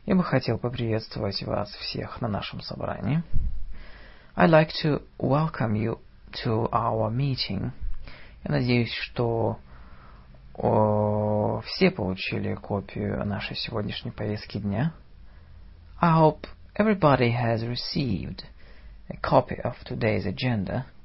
Я 0.06 0.16
бы 0.16 0.24
хотел 0.24 0.58
поприветствовать 0.58 1.42
вас 1.44 1.70
всех 1.76 2.20
на 2.20 2.28
нашем 2.28 2.60
собрании. 2.60 3.22
I'd 4.36 4.50
like 4.50 4.72
to 4.84 5.04
welcome 5.20 5.76
you 5.76 6.00
to 6.44 6.68
our 6.72 7.12
meeting. 7.12 7.72
Я 8.44 8.52
надеюсь, 8.52 8.92
что 8.92 9.60
о, 10.56 11.62
все 11.66 11.92
получили 11.92 12.56
копию 12.56 13.24
нашей 13.26 13.56
сегодняшней 13.56 14.12
повестки 14.12 14.58
дня. 14.58 14.92
I 16.02 16.20
hope 16.20 16.48
everybody 16.76 17.32
has 17.32 17.64
received 17.64 18.44
a 19.08 19.18
copy 19.22 19.62
of 19.64 19.76
today's 19.86 20.26
agenda– 20.26 20.86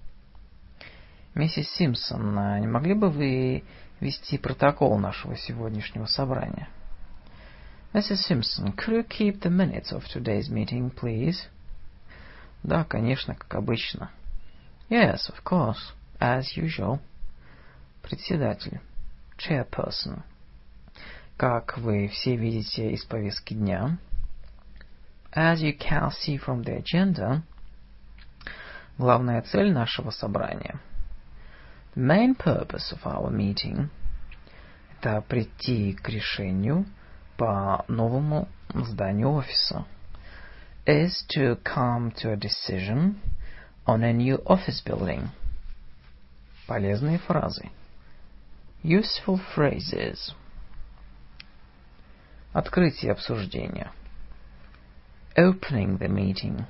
Миссис 1.35 1.69
Симпсон, 1.75 2.39
а 2.39 2.61
не 2.61 2.69
могли 2.69 2.95
бы 2.95 3.11
вы 3.11 3.65
вести 3.99 4.39
протокол 4.39 4.97
нашего 4.99 5.37
сегодняшнего 5.37 6.07
собрания? 6.07 6.69
Mrs. 7.93 8.29
Simpson, 8.29 8.77
could 8.77 8.95
you 8.95 9.09
keep 9.09 9.41
the 9.41 9.51
minutes 9.51 9.93
of 9.93 10.05
today's 10.05 10.49
meeting, 10.49 10.95
please? 10.95 11.49
Да, 12.63 12.85
конечно, 12.85 13.35
как 13.35 13.53
обычно. 13.57 14.11
Yes, 14.89 15.29
of 15.29 15.43
course, 15.45 15.93
as 16.21 16.45
usual. 16.57 17.01
Председатель. 18.03 18.81
Chairperson. 19.37 20.23
Как 21.37 21.77
вы 21.79 22.07
все 22.09 22.37
видите 22.37 22.93
из 22.93 23.05
повестки 23.05 23.55
дня, 23.55 23.99
as 25.33 25.57
you 25.57 25.77
can 25.77 26.13
see 26.13 26.39
from 26.39 26.63
the 26.63 26.81
agenda, 26.81 27.43
главная 28.99 29.43
цель 29.43 29.73
нашего 29.73 30.11
собрания– 30.11 30.79
Main 31.97 32.35
purpose 32.35 32.93
of 32.93 33.07
our 33.07 33.31
meeting– 33.31 33.89
это 35.05 35.21
прийти 35.21 35.93
к 35.93 36.09
решению 36.09 36.87
по 37.37 37.85
новому 37.89 38.49
зданию 38.75 39.31
офиса. 39.31 39.85
Is 40.87 41.25
to 41.29 41.57
come 41.63 42.11
to 42.17 42.33
a 42.33 42.37
decision 42.37 43.21
on 43.87 44.03
a 44.03 44.13
new 44.13 44.43
office 44.45 44.83
building. 44.85 45.29
Полезные 46.67 47.19
фразы. 47.19 47.71
Useful 48.83 49.41
phrases. 49.55 50.35
Открытие 52.53 53.13
обсуждения. 53.13 53.93
Opening 55.37 55.99
the 55.99 56.09
meeting. 56.09 56.65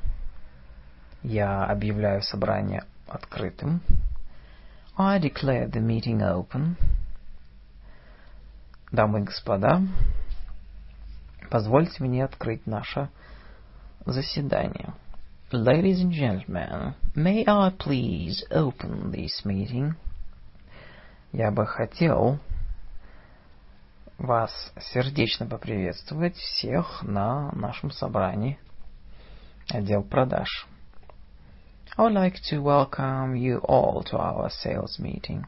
Я 1.22 1.64
объявляю 1.64 2.20
собрание 2.22 2.85
открытым. 3.07 3.81
I 4.97 5.19
declare 5.19 5.67
the 5.67 5.81
meeting 5.81 6.23
open. 6.23 6.77
Дамы 8.93 9.21
и 9.21 9.23
господа, 9.25 9.83
позвольте 11.51 12.05
мне 12.05 12.25
открыть 12.25 12.65
наше 12.67 13.09
заседание. 14.07 14.95
Ladies 15.51 16.01
and 16.01 16.13
gentlemen, 16.13 16.95
may 17.17 17.45
I 17.45 17.71
please 17.71 18.45
open 18.51 19.11
this 19.11 19.45
meeting? 19.45 19.95
Я 21.33 21.51
бы 21.51 21.67
хотел 21.67 22.39
вас 24.17 24.73
сердечно 24.93 25.47
поприветствовать 25.47 26.37
всех 26.37 27.03
на 27.03 27.51
нашем 27.53 27.91
собрании 27.91 28.59
отдел 29.71 30.03
продаж. 30.03 30.69
I 31.97 32.03
would 32.03 32.13
like 32.13 32.43
to 32.51 32.59
welcome 32.59 33.37
you 33.37 33.59
all 33.59 34.03
to 34.11 34.19
our 34.19 34.51
sales 34.51 34.99
meeting. 34.99 35.47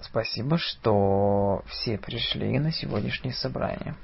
Спасибо, 0.00 0.58
что 0.58 1.62
все 1.68 1.96
пришли 1.96 2.58
на 2.58 2.72
сегодняшнее 2.72 3.32
собрание. 3.32 3.94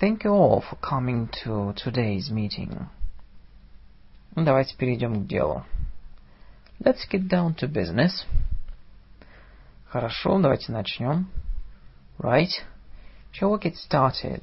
Thank 0.00 0.24
you 0.24 0.32
all 0.32 0.64
for 0.68 0.76
coming 0.80 1.28
to 1.44 1.74
today's 1.74 2.28
meeting. 2.28 2.88
Давайте 4.34 4.76
перейдем 4.76 5.24
к 5.24 5.28
делу. 5.28 5.64
Let's 6.80 7.08
get 7.08 7.28
down 7.28 7.54
to 7.58 7.68
business. 7.68 8.26
Хорошо, 9.86 10.40
давайте 10.40 10.72
начнем. 10.72 11.30
Right. 12.18 12.50
Shall 13.32 13.52
we 13.52 13.60
get 13.60 13.76
started? 13.76 14.42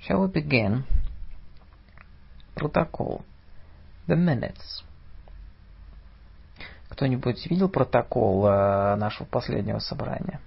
Shall 0.00 0.20
we 0.20 0.28
begin? 0.28 0.84
Протокол. 2.54 3.24
The 4.06 4.16
minutes. 4.16 4.84
Кто-нибудь 6.90 7.46
видел 7.50 7.68
протокол 7.68 8.46
э, 8.46 8.96
нашего 8.96 9.26
последнего 9.26 9.78
собрания? 9.80 10.40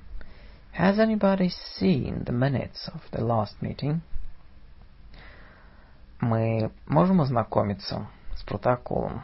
Has 0.77 0.97
anybody 0.99 1.49
seen 1.79 2.23
the 2.23 2.31
minutes 2.31 2.87
of 2.93 3.01
the 3.11 3.21
last 3.21 3.61
meeting? 3.61 4.01
Мы 6.21 6.71
можем 6.85 7.21
ознакомиться 7.21 8.07
с 8.35 8.43
протоколом? 8.43 9.23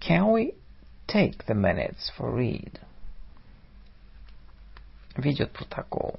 Can 0.00 0.32
we 0.32 0.54
take 1.06 1.44
the 1.46 1.54
minutes 1.54 2.10
for 2.16 2.34
read? 2.34 2.80
Ведет 5.16 5.52
протокол. 5.52 6.18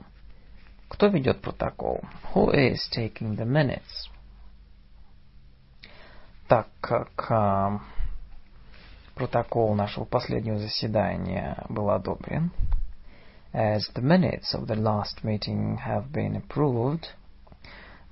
Кто 0.90 1.08
ведет 1.08 1.42
протокол? 1.42 2.02
Who 2.34 2.54
is 2.54 2.78
taking 2.92 3.36
the 3.36 3.46
minutes? 3.46 4.10
Так 6.48 6.68
как 6.80 7.32
э, 7.32 7.80
протокол 9.16 9.74
нашего 9.74 10.06
последнего 10.06 10.60
заседания 10.60 11.64
был 11.70 11.90
одобрен, 11.90 12.52
as 13.52 13.82
the 13.96 14.04
minutes 14.04 14.54
of 14.54 14.68
the 14.68 14.76
last 14.76 15.24
meeting 15.24 15.80
have 15.88 16.12
been 16.12 16.36
approved, 16.36 17.06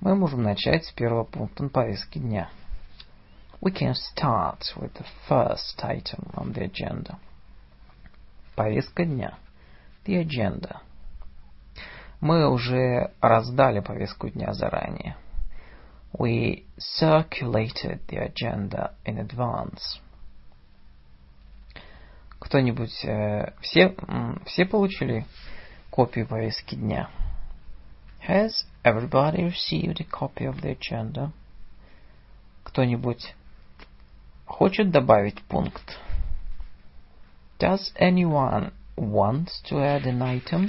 мы 0.00 0.16
можем 0.16 0.42
начать 0.42 0.84
с 0.84 0.92
первого 0.92 1.22
пункта 1.22 1.62
на 1.62 1.68
повестке 1.68 2.18
дня. 2.18 2.50
We 3.60 3.72
can 3.72 3.94
start 3.94 4.62
with 4.76 4.92
the 4.94 5.06
first 5.28 5.80
item 5.84 6.28
on 6.34 6.52
the 6.52 6.64
agenda. 6.64 7.18
Повестка 8.56 9.04
дня. 9.04 9.38
The 10.04 10.20
agenda. 10.20 10.80
Мы 12.20 12.50
уже 12.50 13.12
раздали 13.20 13.78
повестку 13.78 14.28
дня 14.28 14.52
заранее. 14.54 15.16
we 16.18 16.64
circulated 16.78 18.00
the 18.08 18.18
agenda 18.18 18.94
in 19.04 19.18
advance. 19.18 20.00
Кто-нибудь, 22.38 23.04
э, 23.04 23.52
все, 23.62 23.94
все 24.46 24.64
получили 24.66 25.26
копию 25.90 26.26
повестки 26.26 26.74
дня? 26.74 27.10
Has 28.28 28.64
everybody 28.84 29.44
received 29.44 30.00
a 30.00 30.04
copy 30.04 30.46
of 30.46 30.60
the 30.60 30.70
agenda? 30.78 31.32
Кто-нибудь 32.62 33.34
хочет 34.46 34.90
добавить 34.90 35.42
пункт? 35.42 35.98
Does 37.58 37.92
anyone 37.98 38.72
want 38.96 39.48
to 39.64 39.78
add 39.78 40.06
an 40.06 40.22
item? 40.22 40.68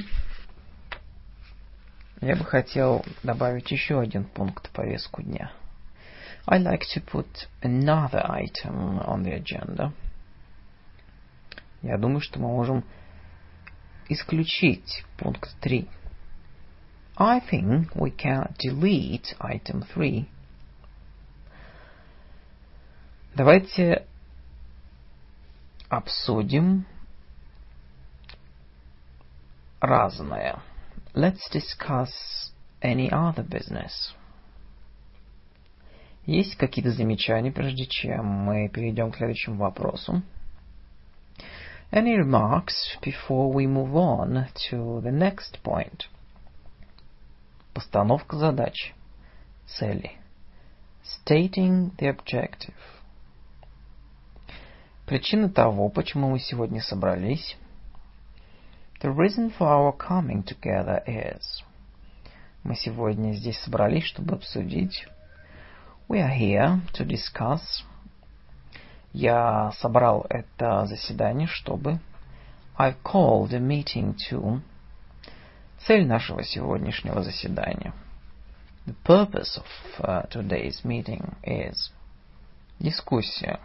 Я 2.25 2.35
бы 2.35 2.43
хотел 2.43 3.05
добавить 3.21 3.69
еще 3.69 3.99
один 3.99 4.23
пункт 4.23 4.65
в 4.65 4.71
повестку 4.71 5.21
дня. 5.21 5.51
I'd 6.47 6.63
like 6.63 6.81
to 6.95 7.05
put 7.05 7.27
another 7.61 8.25
item 8.27 8.99
on 9.05 9.21
the 9.21 9.39
agenda. 9.39 9.91
Я 11.83 11.99
думаю, 11.99 12.21
что 12.21 12.39
мы 12.39 12.47
можем 12.47 12.83
исключить 14.09 15.05
пункт 15.19 15.55
3. 15.61 15.87
I 17.17 17.41
think 17.41 17.93
we 17.93 18.09
can 18.09 18.55
delete 18.57 19.37
item 19.39 19.83
3. 19.93 20.27
Давайте 23.35 24.03
обсудим 25.89 26.87
разное. 29.79 30.59
Let's 31.17 31.47
discuss 31.49 32.11
any 32.81 33.09
other 33.09 33.43
business. 33.47 34.13
Есть 36.25 36.57
какие-то 36.57 36.91
замечания, 36.91 37.53
прежде 37.53 37.85
чем 37.85 38.25
мы 38.25 38.67
перейдем 38.67 39.13
к 39.13 39.15
следующему 39.15 39.55
вопросу? 39.55 40.23
Any 41.89 42.17
remarks 42.17 42.97
before 43.01 43.49
we 43.49 43.65
move 43.65 43.95
on 43.95 44.49
to 44.69 45.01
the 45.01 45.11
next 45.11 45.61
point? 45.63 46.09
Постановка 47.73 48.35
задач. 48.35 48.93
Цели. 49.67 50.11
Stating 51.01 51.95
the 51.95 52.09
objective. 52.09 52.75
Причина 55.05 55.49
того, 55.49 55.87
почему 55.87 56.31
мы 56.31 56.39
сегодня 56.39 56.81
собрались, 56.81 57.55
The 59.01 59.11
reason 59.11 59.51
for 59.51 59.67
our 59.67 59.91
coming 59.91 60.43
together 60.43 61.03
is... 61.05 61.63
Мы 62.63 62.75
сегодня 62.75 63.33
здесь 63.33 63.59
собрались, 63.59 64.05
чтобы 64.05 64.35
обсудить. 64.35 65.05
We 66.07 66.19
are 66.19 66.33
here 66.33 66.81
to 66.93 67.05
discuss. 67.05 67.83
Я 69.11 69.71
собрал 69.79 70.25
это 70.29 70.85
заседание, 70.85 71.47
чтобы... 71.47 71.99
I've 72.77 73.01
called 73.03 73.53
a 73.53 73.59
meeting 73.59 74.15
to... 74.29 74.61
Цель 75.79 76.07
нашего 76.07 76.43
сегодняшнего 76.43 77.21
заседания. 77.21 77.93
The 78.85 78.95
purpose 79.03 79.57
of 79.57 79.99
uh, 79.99 80.29
today's 80.29 80.83
meeting 80.85 81.35
is... 81.43 81.91
Дискуссия. 82.79 83.59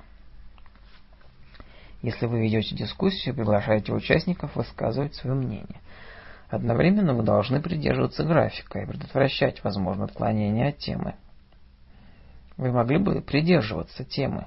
Если 2.03 2.26
вы 2.26 2.40
ведете 2.40 2.74
дискуссию, 2.74 3.34
приглашайте 3.34 3.92
участников 3.92 4.57
высказывать 4.57 5.14
свое 5.14 5.36
мнение. 5.36 5.80
Одновременно 6.48 7.14
вы 7.14 7.22
должны 7.22 7.61
придерживаться 7.61 8.24
графика 8.24 8.80
и 8.80 8.86
предотвращать 8.86 9.62
возможное 9.62 10.07
отклонение 10.07 10.68
от 10.68 10.78
темы. 10.78 11.14
Вы 12.57 12.72
могли 12.72 12.98
бы 12.98 13.20
придерживаться 13.20 14.05
темы. 14.05 14.46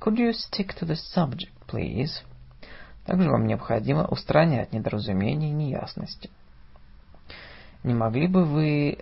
Could 0.00 0.16
you 0.16 0.30
stick 0.30 0.70
to 0.80 0.86
the 0.86 0.96
subject, 1.14 1.52
please? 1.68 2.22
Также 3.04 3.30
вам 3.30 3.46
необходимо 3.46 4.06
устранять 4.06 4.72
недоразумения 4.72 5.50
и 5.50 5.52
неясности. 5.52 6.30
Не 7.82 7.94
могли 7.94 8.26
бы 8.26 8.44
вы 8.44 8.98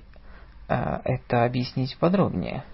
uh, 0.68 1.00
это 1.04 1.44
объяснить 1.44 1.96
подробнее? 1.98 2.64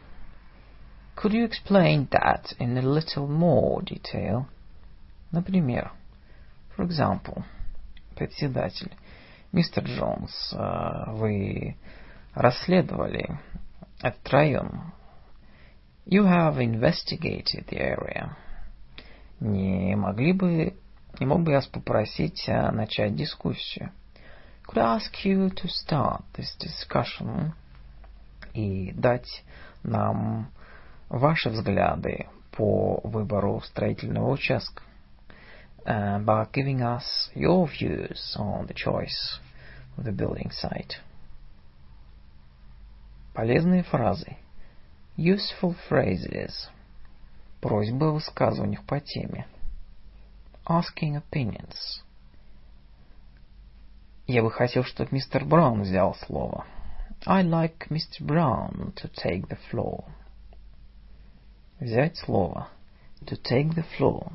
Could 1.16 1.32
you 1.32 1.48
explain 1.48 2.08
that 2.10 2.56
in 2.58 2.76
a 2.76 2.82
little 2.82 3.28
more 3.28 3.82
detail? 3.82 4.46
Например, 5.32 5.90
for 6.76 6.86
example, 6.86 7.42
председатель, 8.14 8.94
мистер 9.50 9.82
Джонс, 9.84 10.54
вы 11.06 11.76
расследовали 12.34 13.38
этот 14.02 14.28
район. 14.28 14.92
You 16.04 16.24
have 16.24 16.58
investigated 16.58 17.66
the 17.68 17.78
area. 17.78 18.36
Не 19.40 19.96
могли 19.96 20.34
бы, 20.34 20.76
не 21.18 21.26
мог 21.26 21.42
бы 21.42 21.52
я 21.52 21.62
попросить 21.62 22.44
начать 22.46 23.16
дискуссию? 23.16 23.90
Could 24.66 24.78
I 24.78 24.98
ask 24.98 25.24
you 25.24 25.48
to 25.48 25.66
start 25.66 26.22
this 26.34 26.56
discussion 26.58 27.52
и 28.52 28.92
дать 28.92 29.44
нам 29.82 30.50
ваши 31.08 31.48
взгляды 31.48 32.28
по 32.50 33.00
выбору 33.02 33.62
строительного 33.62 34.30
участка? 34.30 34.82
uh, 35.86 36.18
by 36.20 36.46
giving 36.52 36.82
us 36.82 37.30
your 37.34 37.68
views 37.68 38.36
on 38.38 38.66
the 38.66 38.74
choice 38.74 39.38
of 39.96 40.04
the 40.04 40.12
building 40.12 40.50
site. 40.50 40.94
Полезные 43.34 43.82
фразы. 43.82 44.36
Useful 45.16 45.74
phrases. 45.88 46.68
Просьбы 47.60 48.08
о 48.08 48.12
высказываниях 48.12 48.84
по 48.84 49.00
теме. 49.00 49.46
Asking 50.66 51.22
opinions. 51.22 52.02
Я 54.26 54.42
бы 54.42 54.50
хотел, 54.50 54.84
чтобы 54.84 55.10
мистер 55.12 55.44
Браун 55.44 55.82
взял 55.82 56.14
слово. 56.14 56.66
I'd 57.26 57.46
like 57.46 57.88
Mr. 57.88 58.20
Brown 58.20 58.92
to 58.96 59.08
take 59.08 59.48
the 59.48 59.58
floor. 59.70 60.04
Взять 61.80 62.16
слово. 62.16 62.68
To 63.26 63.36
take 63.36 63.74
the 63.74 63.84
floor. 63.96 64.32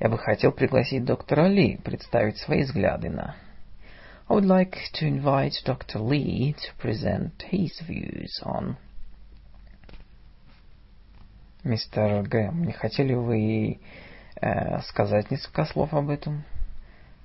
Я 0.00 0.08
бы 0.08 0.18
хотел 0.18 0.52
пригласить 0.52 1.04
доктора 1.04 1.46
Ли 1.46 1.76
представить 1.76 2.38
свои 2.38 2.62
взгляды 2.62 3.10
на... 3.10 3.36
I 4.28 4.36
would 4.36 4.46
like 4.46 4.76
to 4.94 5.06
invite 5.06 5.62
Dr. 5.64 6.00
Lee 6.00 6.54
to 6.54 6.74
present 6.80 7.42
his 7.50 7.70
views 7.86 8.30
on... 8.42 8.76
Мистер 11.62 12.22
Гэм, 12.28 12.64
не 12.64 12.72
хотели 12.72 13.14
вы 13.14 13.80
э, 14.36 14.80
сказать 14.82 15.30
несколько 15.30 15.64
слов 15.64 15.94
об 15.94 16.10
этом? 16.10 16.44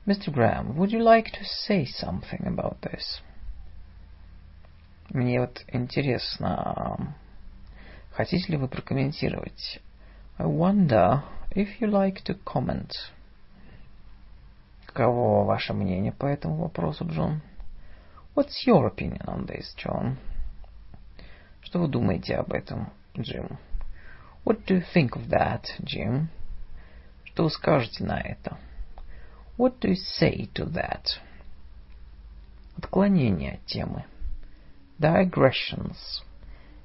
Mr. 0.06 0.32
Graham, 0.34 0.76
would 0.76 0.92
you 0.92 1.02
like 1.02 1.32
to 1.32 1.44
say 1.44 1.86
something 1.86 2.46
about 2.46 2.80
this? 2.82 3.22
Мне 5.10 5.42
вот 5.42 5.64
интересно, 5.68 7.16
хотите 8.12 8.52
ли 8.52 8.58
вы 8.58 8.68
прокомментировать? 8.68 9.82
I 10.38 10.46
wonder 10.46 11.24
if 11.52 11.82
you 11.82 11.88
like 11.88 12.24
to 12.26 12.36
comment. 12.46 12.92
Каково 14.86 15.46
ваше 15.46 15.74
мнение 15.74 16.12
по 16.12 16.26
этому 16.26 16.56
вопросу, 16.56 17.06
Джон? 17.06 17.42
What's 18.36 18.66
your 18.68 18.88
opinion 18.88 19.26
on 19.26 19.48
this, 19.48 19.76
John? 19.76 20.18
Что 21.62 21.80
вы 21.80 21.88
думаете 21.88 22.36
об 22.36 22.54
этом, 22.54 22.92
Джим? 23.18 23.58
What 24.46 24.66
do 24.66 24.78
you 24.78 24.84
think 24.94 25.12
of 25.12 25.28
that, 25.30 25.66
Jim? 25.82 26.28
Что 27.26 27.44
вы 27.44 27.50
скажете 27.50 28.04
на 28.04 28.20
это? 28.20 28.58
What 29.58 29.80
do 29.80 29.90
you 29.90 29.98
say 30.20 30.50
to 30.54 30.66
that? 30.72 31.20
Отклонение 32.78 33.54
от 33.54 33.66
темы. 33.66 34.06
Digressions. 35.00 36.24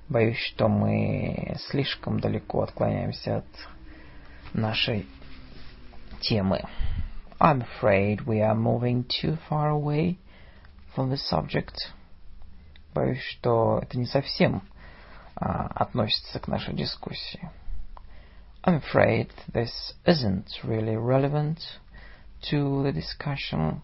Боюсь, 0.09 0.39
что 0.39 0.69
мы 0.69 1.57
слишком 1.69 2.21
далеко 2.21 2.63
отклоняемся 2.63 3.39
от 3.39 3.47
нашей 4.55 5.07
темы. 6.21 6.63
I'm 7.41 7.63
afraid 7.63 8.27
we 8.27 8.41
are 8.41 8.55
moving 8.55 9.05
too 9.05 9.37
far 9.49 9.69
away 9.69 10.17
from 10.95 11.11
the 11.11 11.17
subject. 11.17 11.93
Боюсь, 12.95 13.21
что 13.21 13.81
это 13.83 13.99
не 13.99 14.07
совсем 14.07 14.63
а, 15.37 15.67
относится 15.67 16.39
к 16.39 16.49
нашей 16.49 16.75
дискуссии. 16.75 17.51
I'm 18.63 18.81
afraid 18.81 19.31
this 19.53 19.95
isn't 20.07 20.47
really 20.63 20.97
relevant 20.97 21.59
to 22.51 22.83
the 22.83 22.93
discussion. 22.93 23.83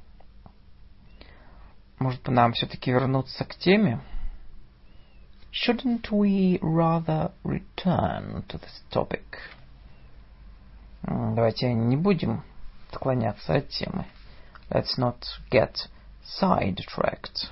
Может, 1.99 2.27
нам 2.29 2.53
все-таки 2.55 2.93
вернуться 2.93 3.45
к 3.45 3.57
теме? 3.57 4.01
Shouldn't 5.53 6.11
we 6.11 6.59
rather 6.63 7.33
return 7.43 8.45
to 8.49 8.59
this 8.59 8.81
topic? 8.91 9.25
Давайте 11.03 11.73
не 11.73 11.97
будем 11.97 12.43
отклоняться 12.91 13.55
от 13.55 13.69
темы. 13.69 14.07
Let's 14.69 14.99
not 14.99 15.23
get 15.51 15.89
sidetracked. 16.41 17.51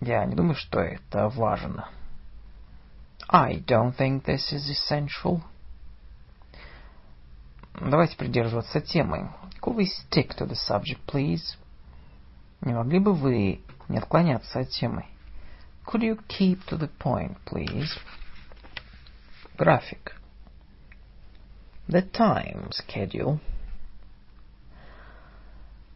Я 0.00 0.24
не 0.24 0.34
думаю, 0.34 0.54
что 0.54 0.80
это 0.80 1.28
важно. 1.28 1.88
I 3.28 3.60
don't 3.60 3.94
think 3.96 4.24
this 4.24 4.52
is 4.52 4.68
essential. 4.70 5.42
Давайте 7.74 8.16
придерживаться 8.16 8.80
темы. 8.80 9.30
Could 9.60 9.76
we 9.76 9.86
stick 9.86 10.34
to 10.38 10.46
the 10.46 10.56
subject, 10.56 11.00
please? 11.06 11.56
Не 12.62 12.74
могли 12.74 12.98
бы 12.98 13.14
вы 13.14 13.60
не 13.88 13.98
отклоняться 13.98 14.60
от 14.60 14.70
темы? 14.70 15.04
Could 15.86 16.02
you 16.02 16.18
keep 16.28 16.64
to 16.66 16.78
the 16.78 16.90
point, 16.98 17.36
please? 17.44 17.90
График. 19.58 20.19
The 21.90 22.02
time 22.02 22.70
schedule. 22.70 23.40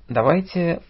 Давайте 0.09 0.83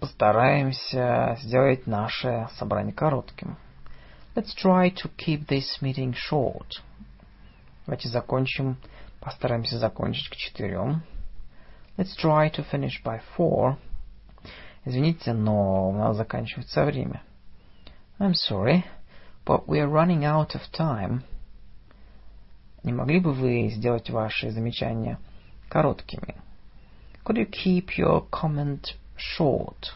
постараемся 0.00 1.36
сделать 1.42 1.86
наше 1.86 2.48
собрание 2.56 2.94
коротким. 2.94 3.58
Let's 4.34 4.54
try 4.54 4.88
to 4.94 5.10
keep 5.18 5.46
this 5.46 5.82
meeting 5.82 6.14
short. 6.14 6.66
Давайте 7.84 8.08
закончим, 8.08 8.78
постараемся 9.20 9.78
закончить 9.78 10.30
к 10.30 10.36
четырем. 10.36 11.02
Let's 11.98 12.16
try 12.16 12.50
to 12.50 12.64
finish 12.72 13.02
by 13.04 13.20
four. 13.36 13.76
Извините, 14.86 15.34
но 15.34 15.90
у 15.90 15.92
нас 15.92 16.16
заканчивается 16.16 16.86
время. 16.86 17.20
I'm 18.18 18.32
sorry, 18.32 18.84
but 19.44 19.68
we 19.68 19.80
are 19.80 19.86
running 19.86 20.24
out 20.24 20.54
of 20.54 20.62
time. 20.72 21.24
Не 22.84 22.92
могли 22.92 23.18
бы 23.18 23.32
вы 23.32 23.70
сделать 23.70 24.10
ваши 24.10 24.50
замечания 24.50 25.18
короткими? 25.68 26.36
Could 27.24 27.36
you 27.36 27.50
keep 27.50 27.88
your 27.98 28.28
comment 28.30 28.94
short. 29.16 29.92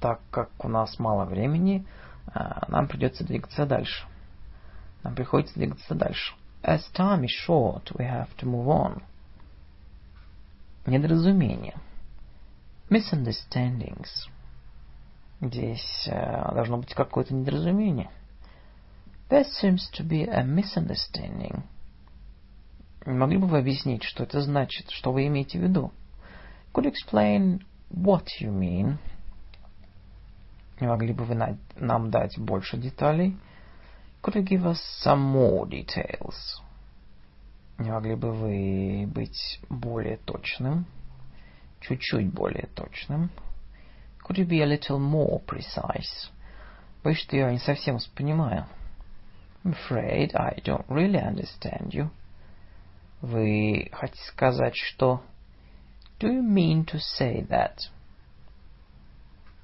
Так 0.00 0.20
как 0.30 0.50
у 0.64 0.68
нас 0.68 0.98
мало 0.98 1.24
времени, 1.24 1.86
нам 2.68 2.86
придется 2.86 3.24
двигаться 3.24 3.66
дальше. 3.66 4.06
Нам 5.02 5.14
приходится 5.14 5.54
двигаться 5.54 5.94
дальше. 5.94 6.34
As 6.62 6.80
time 6.94 7.24
is 7.24 7.30
short, 7.46 7.92
we 7.96 8.04
have 8.04 8.28
to 8.38 8.46
move 8.46 8.66
on. 8.66 9.02
Недоразумение. 10.86 11.74
Misunderstandings. 12.90 14.28
Здесь 15.40 16.08
uh, 16.10 16.54
должно 16.54 16.78
быть 16.78 16.94
какое-то 16.94 17.34
недоразумение. 17.34 18.10
There 19.28 19.44
seems 19.44 19.88
to 19.94 20.04
be 20.04 20.24
a 20.24 20.44
misunderstanding. 20.44 21.64
Могли 23.04 23.38
бы 23.38 23.46
вы 23.46 23.58
объяснить, 23.58 24.02
что 24.02 24.24
это 24.24 24.40
значит, 24.40 24.90
что 24.90 25.12
вы 25.12 25.26
имеете 25.26 25.58
в 25.58 25.62
виду? 25.62 25.92
Could 26.72 26.84
you 26.84 26.92
explain 26.92 27.60
What 27.90 28.26
you 28.40 28.50
mean? 28.50 28.98
Могли 30.80 31.12
бы 31.12 31.24
вы 31.24 31.34
нам 31.76 32.10
дать 32.10 32.38
больше 32.38 32.76
деталей? 32.76 33.36
Could 34.22 34.34
you 34.34 34.42
give 34.42 34.66
us 34.66 34.80
some 35.04 35.20
more 35.20 35.68
details? 35.68 36.60
Не 37.78 37.90
могли 37.90 38.16
бы 38.16 38.32
вы 38.32 39.06
быть 39.06 39.60
более 39.68 40.16
точным? 40.18 40.86
Чуть-чуть 41.80 42.32
более 42.32 42.68
точным? 42.74 43.30
Could 44.26 44.38
you 44.38 44.46
be 44.46 44.60
a 44.60 44.66
little 44.66 44.98
more 44.98 45.40
precise? 45.46 46.30
Боюсь, 47.04 47.18
что 47.18 47.36
я 47.36 47.50
не 47.52 47.58
совсем 47.58 47.94
вас 47.94 48.06
понимаю. 48.08 48.66
I'm 49.66 49.72
afraid 49.72 50.32
I 50.36 50.60
don't 50.64 50.84
really 50.88 51.18
understand 51.18 51.92
you. 51.92 52.10
Вы 53.20 53.88
хотите 53.92 54.22
сказать, 54.28 54.76
что... 54.76 55.22
Do 56.20 56.28
you 56.28 56.40
mean 56.40 56.84
to 56.84 57.00
say 57.00 57.44
that? 57.48 57.78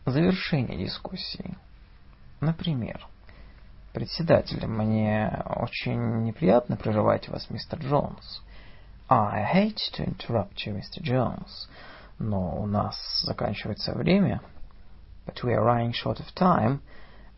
Завершение 0.04 0.76
дискуссии. 0.76 1.56
Например, 2.40 3.06
председатель, 3.92 4.66
мне 4.66 5.40
очень 5.46 6.24
неприятно 6.24 6.76
прерывать 6.76 7.28
вас, 7.28 7.48
мистер 7.48 7.78
Джонс. 7.78 8.42
I 9.08 9.44
hate 9.54 9.78
to 9.94 10.04
interrupt 10.04 10.66
you, 10.66 10.74
Mr. 10.74 11.00
Jones. 11.00 11.68
Но 12.18 12.60
у 12.60 12.66
нас 12.66 12.96
заканчивается 13.22 13.94
время. 13.94 14.40
But 15.26 15.44
we 15.44 15.52
are 15.52 15.64
running 15.64 15.92
short 15.92 16.18
of 16.18 16.34
time. 16.34 16.80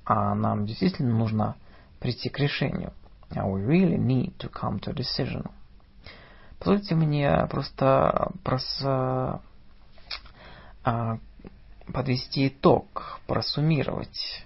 А 0.07 0.35
нам 0.35 0.65
действительно 0.65 1.15
нужно 1.15 1.57
прийти 2.01 2.29
к 2.29 2.39
решению. 2.39 2.93
We 3.31 3.67
really 3.67 3.97
need 3.97 4.37
to 4.39 4.49
come 4.49 4.79
to 4.81 4.91
a 4.91 4.95
decision. 4.95 5.51
Позвольте 6.59 6.95
мне 6.95 7.47
просто 7.51 8.33
прос, 8.43 8.81
а, 8.85 9.41
подвести 11.93 12.49
итог, 12.49 13.21
просуммировать. 13.27 14.45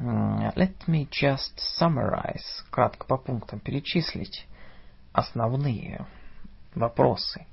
Let 0.00 0.74
me 0.88 1.08
just 1.08 1.58
summarize, 1.80 2.64
кратко 2.70 3.06
по 3.06 3.16
пунктам 3.16 3.60
перечислить 3.60 4.46
основные 5.12 6.06
вопросы, 6.74 7.46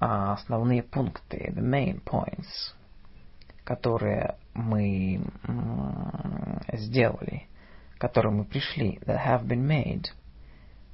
а, 0.00 0.32
основные 0.32 0.82
пункты, 0.82 1.52
the 1.54 1.62
main 1.62 2.02
points, 2.02 2.74
которые 3.64 4.36
мы 4.54 5.22
сделали, 6.72 7.46
которым 8.02 8.38
мы 8.38 8.44
пришли, 8.44 8.98
that 9.06 9.24
have 9.24 9.46
been 9.46 9.64
made– 9.64 10.06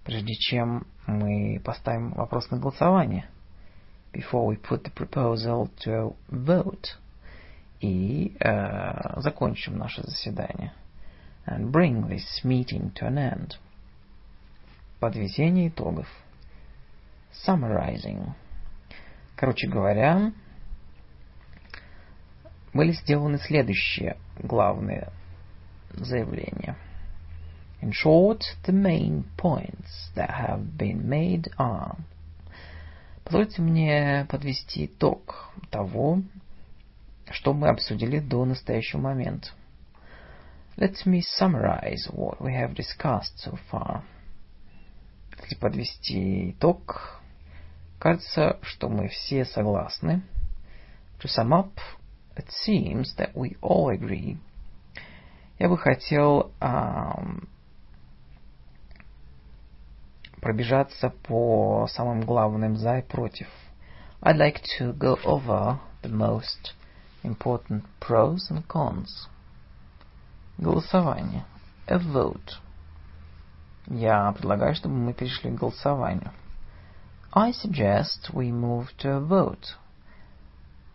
прежде 0.08 0.32
чем 0.36 0.86
мы 1.06 1.60
поставим 1.62 2.12
вопрос 2.12 2.50
на 2.50 2.56
голосование. 2.56 3.28
Before 4.10 4.46
we 4.46 4.56
put 4.56 4.82
the 4.82 4.90
proposal 4.90 5.70
to 5.84 6.16
a 6.30 6.34
vote. 6.34 6.96
И 7.80 8.34
э, 8.40 9.20
закончим 9.20 9.76
наше 9.76 10.02
заседание. 10.02 10.72
And 11.46 11.70
bring 11.70 12.08
this 12.08 12.42
meeting 12.42 12.90
to 12.94 13.06
an 13.06 13.18
end. 13.18 13.58
Подведение 14.98 15.68
итогов. 15.68 16.08
Summarizing. 17.46 18.32
Короче 19.36 19.68
говоря, 19.68 20.32
были 22.72 22.92
сделаны 22.92 23.38
следующие 23.38 24.16
главные 24.42 25.12
заявления– 25.90 26.78
In 27.80 27.92
short, 27.92 28.44
the 28.64 28.72
main 28.72 29.24
points 29.36 30.10
that 30.16 30.30
have 30.30 30.76
been 30.76 31.08
made 31.08 31.48
are... 31.58 31.96
Позвольте 33.24 33.60
мне 33.60 34.26
подвести 34.28 34.86
итог 34.86 35.50
того, 35.70 36.22
что 37.30 37.52
мы 37.52 37.68
обсудили 37.68 38.20
до 38.20 38.44
настоящего 38.44 39.00
момента. 39.00 39.50
Let 40.76 41.04
me 41.06 41.20
summarize 41.20 42.08
what 42.10 42.40
we 42.40 42.54
have 42.54 42.74
discussed 42.74 43.38
so 43.38 43.58
far. 43.70 44.02
Если 45.42 45.56
подвести 45.56 46.52
итог, 46.52 47.20
кажется, 47.98 48.58
что 48.62 48.88
мы 48.88 49.08
все 49.08 49.44
согласны. 49.44 50.22
To 51.20 51.28
sum 51.28 51.52
up, 51.52 51.72
it 52.36 52.48
seems 52.50 53.14
that 53.16 53.34
we 53.34 53.56
all 53.60 53.88
agree. 53.88 54.38
Я 55.58 55.68
бы 55.68 55.76
хотел 55.76 56.52
um, 56.60 57.48
пробежаться 60.40 61.10
по 61.10 61.88
самым 61.90 62.22
главным 62.22 62.76
за 62.76 62.98
и 62.98 63.02
против. 63.02 63.48
I'd 64.22 64.36
like 64.36 64.60
to 64.78 64.92
go 64.92 65.18
over 65.24 65.78
the 66.02 66.10
most 66.10 66.74
important 67.22 67.84
pros 68.00 68.50
and 68.50 68.66
cons. 68.66 69.28
Голосование. 70.58 71.44
A 71.86 71.98
vote. 71.98 72.58
Я 73.86 74.32
предлагаю, 74.32 74.74
чтобы 74.74 74.96
мы 74.96 75.14
перешли 75.14 75.50
к 75.50 75.54
голосованию. 75.54 76.32
I 77.32 77.52
suggest 77.52 78.30
we 78.32 78.50
move 78.50 78.88
to 78.98 79.16
a 79.16 79.20
vote. 79.20 79.76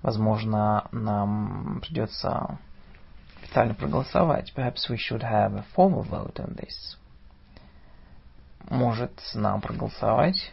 Возможно, 0.02 0.88
нам 0.92 1.80
придется 1.82 2.60
официально 3.42 3.74
проголосовать. 3.74 4.54
Perhaps 4.56 4.90
we 4.90 4.98
should 4.98 5.24
have 5.24 5.56
a 5.56 5.66
formal 5.76 6.04
vote 6.04 6.40
on 6.40 6.56
this. 6.56 6.98
может 8.70 9.12
сам 9.20 9.62
проголосовать. 9.62 10.52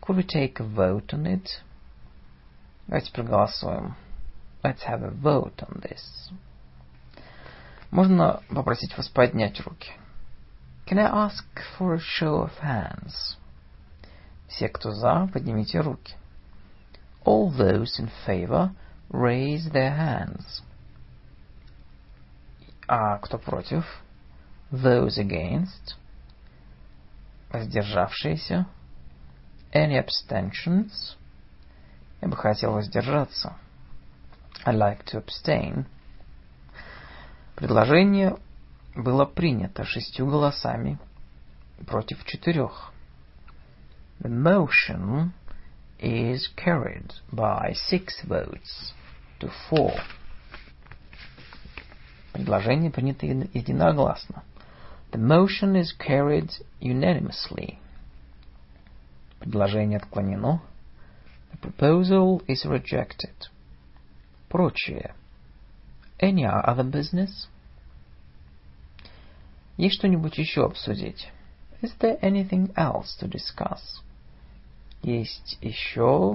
Could 0.00 0.16
we 0.16 0.26
take 0.26 0.60
a 0.60 0.64
vote 0.64 1.12
on 1.12 1.26
it? 1.26 1.48
Давайте 2.86 3.12
проголосуем. 3.12 3.96
Let's 4.62 4.82
have 4.86 5.02
a 5.02 5.10
vote 5.10 5.56
on 5.68 5.80
this. 5.80 6.32
Можно 7.90 8.42
попросить 8.48 8.96
вас 8.96 9.08
поднять 9.08 9.60
руки? 9.60 9.90
Can 10.86 10.98
I 10.98 11.06
ask 11.06 11.44
for 11.78 11.94
a 11.94 11.98
show 11.98 12.42
of 12.42 12.52
hands? 12.62 13.36
Все, 14.48 14.68
кто 14.68 14.92
за, 14.92 15.28
поднимите 15.32 15.80
руки. 15.80 16.14
All 17.24 17.50
those 17.50 17.98
in 17.98 18.10
favor, 18.24 18.70
raise 19.10 19.70
their 19.72 19.96
hands. 19.96 20.62
А 22.86 23.18
кто 23.18 23.38
против? 23.38 23.84
Those 24.70 25.18
against– 25.18 25.96
Воздержавшиеся. 27.50 28.66
Any 29.72 29.98
abstentions? 29.98 31.16
Я 32.20 32.28
бы 32.28 32.36
хотел 32.36 32.72
воздержаться. 32.72 33.56
I'd 34.64 34.74
like 34.76 35.04
to 35.04 35.22
abstain. 35.22 35.86
Предложение 37.56 38.36
было 38.94 39.24
принято 39.24 39.84
шестью 39.84 40.26
голосами 40.26 40.98
против 41.86 42.24
четырех. 42.24 42.92
The 44.20 44.30
motion 44.30 45.32
is 45.98 46.48
carried 46.56 47.12
by 47.30 47.74
six 47.74 48.24
votes 48.24 48.92
to 49.40 49.50
four. 49.68 49.94
Предложение 52.32 52.90
принято 52.90 53.26
единогласно. 53.26 54.42
The 55.12 55.18
motion 55.18 55.76
is 55.76 55.92
carried 55.92 56.50
unanimously. 56.80 57.78
Предложение 59.40 60.00
отклонено. 60.00 60.60
The 61.52 61.58
proposal 61.58 62.42
is 62.48 62.64
rejected. 62.64 63.34
Прочее. 64.48 65.14
Any 66.18 66.44
other 66.44 66.84
business? 66.84 67.48
Есть 69.76 69.96
что-нибудь 69.96 70.38
еще 70.38 70.64
обсудить? 70.64 71.28
Is 71.82 71.92
there 72.00 72.18
anything 72.22 72.72
else 72.74 73.16
to 73.20 73.28
discuss? 73.28 74.00
Есть 75.02 75.58
еще 75.60 76.34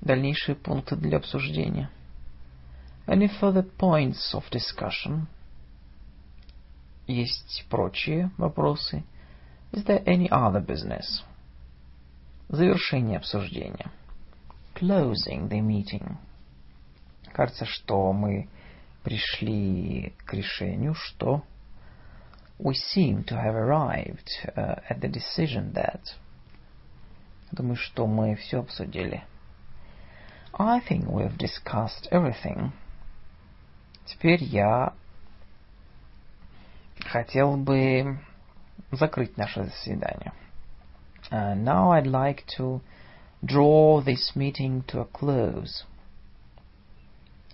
дальнейшие 0.00 0.54
пункты 0.54 0.96
для 0.96 1.18
обсуждения. 1.18 1.90
Any 3.06 3.28
further 3.40 3.64
points 3.78 4.34
of 4.34 4.44
discussion? 4.50 5.26
Есть 7.06 7.66
прочие 7.68 8.30
вопросы. 8.38 9.04
Is 9.72 9.84
there 9.84 10.02
any 10.04 10.28
other 10.30 10.64
business? 10.64 11.22
Завершение 12.48 13.18
обсуждения. 13.18 13.90
Closing 14.74 15.48
the 15.48 15.60
meeting. 15.60 16.16
Кажется, 17.32 17.64
что 17.64 18.12
мы 18.12 18.48
пришли 19.02 20.14
к 20.24 20.32
решению, 20.32 20.94
что 20.94 21.42
we 22.58 22.74
seem 22.74 23.24
to 23.24 23.36
have 23.36 23.54
arrived 23.54 24.28
uh, 24.56 24.80
at 24.88 25.00
the 25.00 25.08
decision 25.08 25.72
that 25.74 26.00
Думаю, 27.54 27.76
что 27.76 28.06
мы 28.06 28.34
все 28.34 28.60
обсудили. 28.60 29.22
I 30.52 30.80
think 30.80 31.06
we've 31.06 31.36
discussed 31.36 32.08
everything. 32.10 32.72
Теперь 34.06 34.42
я 34.42 34.92
хотел 37.06 37.56
бы 37.56 38.18
закрыть 38.92 39.36
наше 39.36 39.64
заседание. 39.64 40.32
Uh, 41.30 41.54
now 41.54 41.90
I'd 41.90 42.06
like 42.06 42.44
to 42.58 42.80
draw 43.44 44.00
this 44.00 44.32
meeting 44.34 44.82
to 44.88 45.00
a 45.00 45.06
close. 45.06 45.84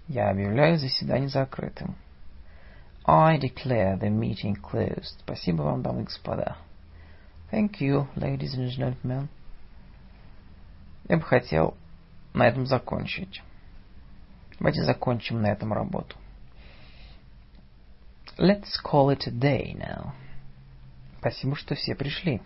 Я 0.09 0.30
объявляю 0.30 0.78
заседание 0.78 1.28
закрытым. 1.28 1.94
I 3.05 3.38
declare 3.38 3.96
the 3.98 4.11
meeting 4.11 4.57
closed. 4.61 5.20
Спасибо 5.20 5.62
вам, 5.62 5.82
дамы 5.82 6.03
и 6.03 6.05
господа. 6.05 6.57
Thank 7.51 7.80
you, 7.80 8.07
ladies 8.16 8.55
and 8.55 8.70
gentlemen. 8.70 9.28
Я 11.09 11.16
бы 11.16 11.22
хотел 11.22 11.74
на 12.34 12.46
этом 12.46 12.66
закончить. 12.66 13.42
Давайте 14.59 14.84
закончим 14.84 15.42
на 15.42 15.48
этом 15.48 15.72
работу. 15.72 16.16
Let's 18.43 18.80
call 18.82 19.11
it 19.11 19.26
a 19.26 19.30
day 19.30 19.76
now. 19.78 20.14
Спасибо, 21.18 21.55
что 21.57 21.74
все 21.74 21.95
пришли. 21.95 22.41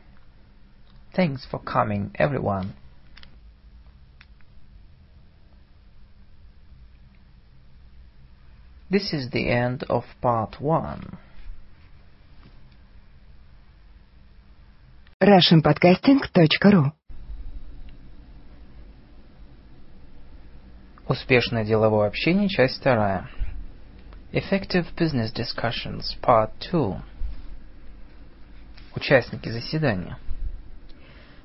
Thanks 1.14 1.46
for 1.48 1.62
coming, 1.62 2.10
everyone. 2.18 2.74
This 8.90 9.12
is 9.12 9.30
the 9.30 9.48
end 9.48 9.84
of 9.88 10.02
part 10.20 10.60
one. 10.60 11.16
RussianPodcasting.ru 15.22 16.92
Успешное 21.06 21.64
деловое 21.64 22.08
общение, 22.08 22.48
часть 22.48 22.80
вторая. 22.80 23.30
Effective 24.34 24.86
Business 24.96 25.30
Discussions, 25.30 26.16
Part 26.20 26.50
2. 26.72 27.00
Участники 28.96 29.48
заседания. 29.48 30.18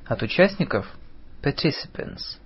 От 0.07 0.23
участников 0.23 0.87
participants 1.43 2.39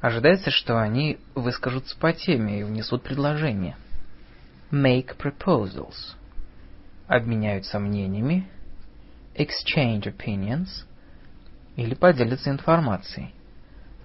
ожидается, 0.00 0.52
что 0.52 0.80
они 0.80 1.18
выскажутся 1.34 1.98
по 1.98 2.12
теме 2.12 2.60
и 2.60 2.62
внесут 2.62 3.02
предложения. 3.02 3.76
Make 4.70 5.16
proposals. 5.16 6.14
Обменяются 7.08 7.80
мнениями. 7.80 8.48
Exchange 9.34 10.04
opinions. 10.04 10.84
Или 11.74 11.94
поделятся 11.94 12.50
информацией. 12.50 13.34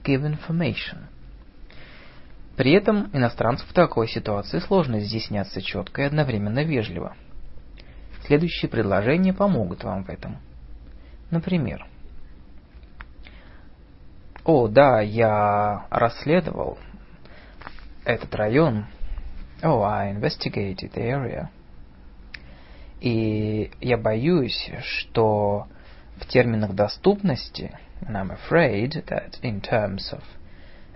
Give 0.04 0.24
information. 0.26 1.04
При 2.60 2.74
этом 2.74 3.10
иностранцу 3.14 3.66
в 3.66 3.72
такой 3.72 4.10
ситуации 4.10 4.60
сложно 4.60 5.00
изъясняться 5.00 5.62
четко 5.62 6.02
и 6.02 6.06
одновременно 6.06 6.62
вежливо. 6.62 7.16
Следующие 8.26 8.68
предложения 8.68 9.34
помогут 9.34 9.86
вам 9.86 10.04
в 10.04 10.10
этом. 10.10 10.40
Например, 11.32 11.88
«О, 14.44 14.68
да, 14.68 15.00
я 15.00 15.88
расследовал 15.90 16.78
этот 18.04 18.36
район. 18.36 18.88
Oh, 19.62 19.82
I 19.84 20.14
investigated 20.14 20.92
the 20.94 21.10
area. 21.10 21.48
И 23.00 23.72
я 23.80 23.96
боюсь, 23.96 24.70
что 24.84 25.68
в 26.18 26.28
терминах 26.28 26.74
доступности, 26.74 27.72
and 28.02 28.18
I'm 28.18 28.38
afraid 28.38 29.02
that 29.06 29.40
in 29.44 29.62
terms 29.62 30.12
of 30.12 30.24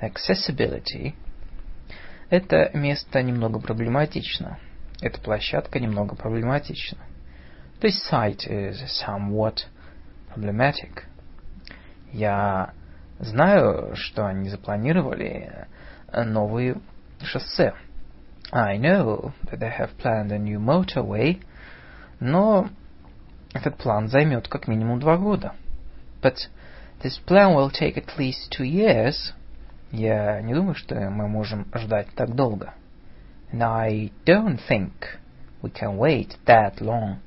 accessibility, 0.01 1.16
это 2.30 2.69
место 2.74 3.21
немного 3.21 3.59
проблематично. 3.59 4.59
Эта 5.01 5.19
площадка 5.19 5.80
немного 5.80 6.15
проблематична. 6.15 6.99
This 7.82 7.95
site 8.09 8.47
is 8.47 8.78
somewhat 9.05 9.65
problematic. 10.34 11.03
Я 12.11 12.74
знаю, 13.19 13.95
что 13.95 14.26
они 14.26 14.49
запланировали 14.49 15.67
новые 16.13 16.78
шоссе. 17.21 17.74
I 18.51 18.78
know 18.78 19.34
that 19.45 19.59
they 19.59 19.69
have 19.69 19.97
planned 19.97 20.32
a 20.32 20.38
new 20.38 20.59
motorway, 20.59 21.43
но 22.19 22.69
этот 23.53 23.78
план 23.78 24.07
займет 24.07 24.47
как 24.47 24.67
минимум 24.67 24.99
два 24.99 25.17
года. 25.17 25.53
But 26.21 26.38
this 27.03 27.19
plan 27.26 27.55
will 27.55 27.71
take 27.71 27.97
at 27.97 28.17
least 28.17 28.51
two 28.51 28.63
years. 28.63 29.34
Я 29.94 30.41
не 30.41 30.56
думаю, 30.56 30.74
что 30.74 30.96
мы 30.96 31.28
можем 31.28 31.68
ждать 31.76 32.08
так 32.16 32.34
долго. 32.34 32.74
And 33.52 33.62
I 33.62 34.12
don't 34.26 34.60
think 34.68 34.91
we 35.62 35.72
can 35.72 36.00
wait 36.00 36.36
that 36.48 36.82
long. 36.82 37.18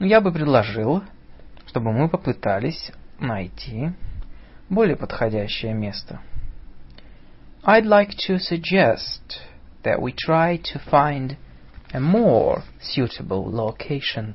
Но 0.00 0.06
я 0.06 0.20
бы 0.20 0.32
предложил, 0.32 1.04
чтобы 1.66 1.92
мы 1.92 2.08
попытались 2.08 2.90
найти 3.20 3.92
более 4.68 4.96
подходящее 4.96 5.74
место. 5.74 6.18
I'd 7.62 7.86
like 7.86 8.16
to 8.26 8.40
suggest 8.40 9.40
that 9.84 10.00
we 10.00 10.12
try 10.12 10.56
to 10.56 10.80
find 10.90 11.36
a 11.92 12.00
more 12.00 12.64
suitable 12.80 13.48
location. 13.48 14.34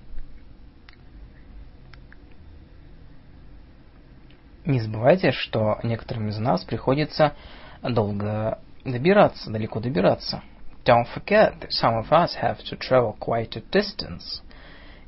Не 4.66 4.80
забывайте, 4.80 5.32
что 5.32 5.78
некоторым 5.84 6.30
из 6.30 6.38
нас 6.38 6.64
приходится 6.64 7.34
долго 7.82 8.59
добираться, 8.86 9.51
далеко 9.51 9.82
добираться. 9.82 10.41
Don't 10.86 11.05
forget 11.14 11.59
that 11.59 11.70
some 11.72 11.99
of 11.99 12.11
us 12.11 12.36
have 12.41 12.59
to 12.70 12.78
travel 12.78 13.16
quite 13.20 13.57
a 13.57 13.61
distance. 13.72 14.41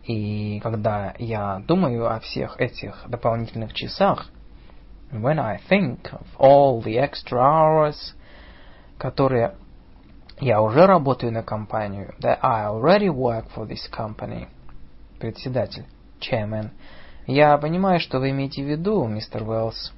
И 0.03 0.59
когда 0.59 1.13
я 1.19 1.61
думаю 1.65 2.13
о 2.13 2.19
всех 2.19 2.59
этих 2.59 3.05
дополнительных 3.07 3.73
часах, 3.73 4.29
when 5.11 5.39
I 5.39 5.59
think 5.69 6.01
of 6.11 6.25
all 6.37 6.83
the 6.83 6.97
extra 6.97 7.39
hours, 7.39 8.13
которые 8.97 9.55
я 10.41 10.61
уже 10.61 10.85
работаю 10.85 11.31
на 11.31 11.43
компанию, 11.43 12.13
that 12.19 12.39
I 12.41 12.65
already 12.65 13.09
work 13.09 13.45
for 13.55 13.65
this 13.65 13.89
company. 13.89 14.47
Председатель, 15.19 15.85
chairman. 16.19 16.71
Я 17.27 17.57
понимаю, 17.57 17.99
что 17.99 18.19
вы 18.19 18.29
имеете 18.29 18.63
в 18.63 18.67
виду, 18.67 19.05
мистер 19.07 19.43
Уэллс. 19.43 19.91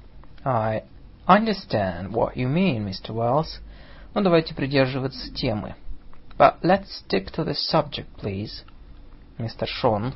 I 0.44 0.84
understand 1.26 2.10
what 2.10 2.36
you 2.36 2.48
mean, 2.48 2.86
Mr. 2.86 3.10
Wells. 3.10 3.60
Но 4.14 4.22
давайте 4.22 4.54
придерживаться 4.54 5.30
темы. 5.34 5.74
But 6.38 6.60
let's 6.62 6.86
stick 7.04 7.30
to 7.34 7.44
the 7.44 7.54
subject, 7.54 8.06
please. 8.22 8.64
Мистер 9.36 9.68
Шон, 9.68 10.14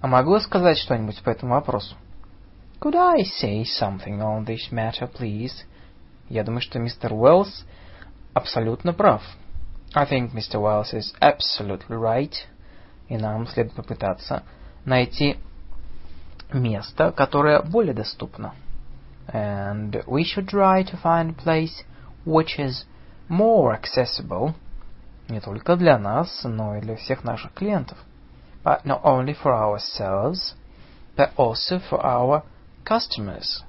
а 0.00 0.06
могу 0.06 0.34
я 0.34 0.40
сказать 0.40 0.76
что-нибудь 0.76 1.22
по 1.22 1.30
этому 1.30 1.54
вопросу? 1.54 1.96
Could 2.80 2.96
I 2.96 3.22
say 3.22 3.64
something 3.64 4.20
on 4.20 4.44
this 4.44 4.70
matter, 4.70 5.10
please? 5.10 5.64
Я 6.28 6.44
думаю, 6.44 6.60
что 6.60 6.78
мистер 6.78 7.14
Уэллс 7.14 7.64
абсолютно 8.34 8.92
прав. 8.92 9.22
I 9.94 10.04
think 10.04 10.34
Mr. 10.34 10.60
Wells 10.60 10.92
is 10.92 11.14
absolutely 11.22 11.96
right. 11.98 12.34
И 13.08 13.16
нам 13.16 13.46
следует 13.46 13.74
попытаться 13.74 14.42
найти 14.84 15.38
место, 16.52 17.12
которое 17.12 17.62
более 17.62 17.94
доступно. 17.94 18.54
And 19.28 20.04
we 20.06 20.22
should 20.22 20.48
try 20.48 20.84
to 20.84 21.00
find 21.02 21.30
a 21.30 21.44
place 21.44 21.84
which 22.24 22.58
is 22.58 22.86
more 23.28 23.76
accessible 23.76 24.54
не 25.28 25.40
только 25.40 25.76
для 25.76 25.98
нас, 25.98 26.42
но 26.44 26.76
и 26.76 26.80
для 26.80 26.96
всех 26.96 27.24
наших 27.24 27.52
клиентов 27.52 27.98
but 28.66 28.84
not 28.84 29.00
only 29.04 29.32
for 29.32 29.54
ourselves, 29.54 30.54
but 31.16 31.30
also 31.36 31.78
for 31.78 32.04
our 32.04 32.42
customers. 32.84 33.62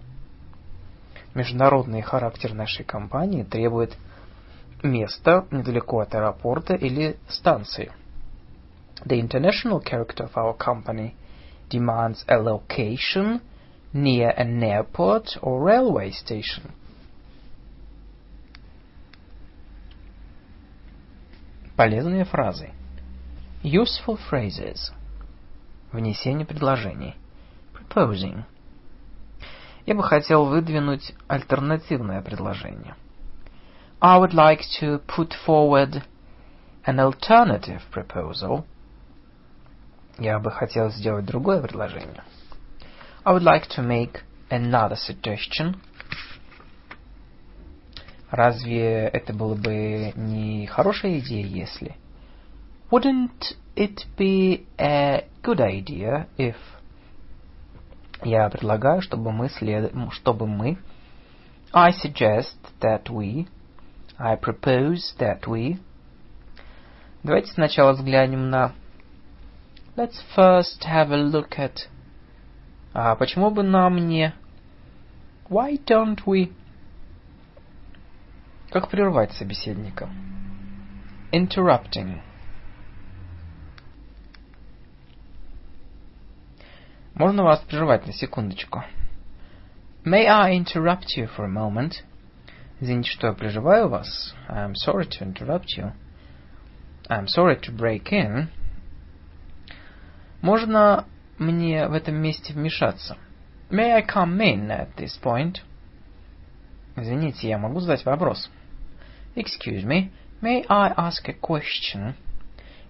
Международный 1.36 2.02
характер 2.02 2.56
нашей 2.56 2.84
компании 2.84 3.44
требует 3.44 3.96
места 4.82 5.46
недалеко 5.52 6.00
от 6.00 6.16
аэропорта 6.16 6.74
или 6.74 7.18
станции. 7.30 7.92
The 9.06 9.20
international 9.22 9.84
character 9.84 10.28
of 10.28 10.34
our 10.34 10.58
company 10.58 11.14
demands 11.70 12.24
a 12.28 12.38
location 12.38 13.42
near 13.94 14.30
an 14.30 14.62
airport 14.64 15.38
or 15.42 15.62
railway 15.62 16.12
station. 16.12 16.72
Полезные 21.76 22.26
фразы. 22.26 22.72
Useful 23.64 24.18
phrases. 24.30 24.92
Внесение 25.92 26.46
предложений. 26.46 27.16
Proposing. 27.74 28.44
Я 29.86 29.96
бы 29.96 30.04
хотел 30.04 30.46
выдвинуть 30.46 31.14
альтернативное 31.28 32.22
предложение. 32.22 32.96
I 34.02 34.18
would 34.20 34.34
like 34.34 34.62
to 34.80 35.00
put 35.08 35.34
forward 35.46 36.04
an 36.86 37.00
alternative 37.00 37.82
proposal– 37.92 38.66
Я 40.20 40.40
бы 40.40 40.50
хотел 40.50 40.90
сделать 40.90 41.26
другое 41.26 41.62
предложение. 41.62 42.24
I 43.24 43.34
would 43.34 43.44
like 43.44 43.68
to 43.76 43.84
make 43.84 44.24
another 44.50 44.96
suggestion. 44.96 45.76
Разве 48.32 49.08
это 49.08 49.34
было 49.34 49.56
бы 49.56 50.12
не 50.16 50.66
хорошая 50.68 51.20
идея, 51.20 51.46
если... 51.46 51.96
Wouldn't 52.90 53.58
it 53.76 54.06
be 54.18 54.66
a 54.78 55.28
good 55.44 55.60
idea 55.60 56.28
if... 56.38 56.56
Я 58.24 58.50
предлагаю, 58.50 59.02
чтобы 59.02 59.32
мы 59.32 59.50
след... 59.50 59.94
чтобы 60.14 60.48
мы... 60.48 60.78
I 61.72 61.92
suggest 61.92 62.58
that 62.82 63.04
we... 63.10 63.48
I 64.18 64.36
propose 64.36 65.16
that 65.20 65.42
we... 65.46 65.80
Давайте 67.24 67.52
сначала 67.52 67.94
взглянем 67.94 68.50
на... 68.50 68.74
Let's 69.98 70.22
first 70.36 70.84
have 70.84 71.10
a 71.10 71.18
look 71.18 71.58
at... 71.58 71.88
А 72.94 73.16
почему 73.16 73.50
бы 73.50 73.64
нам 73.64 74.08
не... 74.08 74.32
Why 75.50 75.84
don't 75.84 76.24
we... 76.28 76.54
Как 78.70 78.90
прервать 78.92 79.34
собеседника? 79.34 80.08
Interrupting. 81.32 82.22
Можно 87.16 87.44
вас 87.44 87.62
прервать 87.62 88.06
на 88.06 88.14
секундочку? 88.14 88.84
May 90.06 90.28
I 90.28 90.60
interrupt 90.60 91.18
you 91.18 91.28
for 91.36 91.46
a 91.46 91.50
moment? 91.50 92.04
Извините, 92.80 93.10
что 93.10 93.28
я 93.28 93.34
прерываю 93.34 93.90
вас. 93.90 94.36
I'm 94.48 94.76
sorry 94.76 95.08
to 95.08 95.24
interrupt 95.26 95.76
you. 95.76 95.92
I'm 97.10 97.26
sorry 97.28 97.60
to 97.62 97.76
break 97.76 98.12
in. 98.12 98.50
Можно 100.42 101.06
мне 101.38 101.88
в 101.88 101.94
этом 101.94 102.16
месте 102.16 102.54
вмешаться? 102.54 103.18
May 103.70 103.92
I 103.92 104.02
come 104.02 104.38
in 104.40 104.70
at 104.70 104.96
this 104.96 105.20
point? 105.22 105.62
Извините, 106.96 107.50
я 107.50 107.58
могу 107.58 107.80
задать 107.80 108.06
вопрос? 108.06 108.50
Excuse 109.36 109.84
me, 109.84 110.12
may 110.42 110.66
I 110.68 110.94
ask 110.96 111.28
a 111.28 111.34
question? 111.34 112.14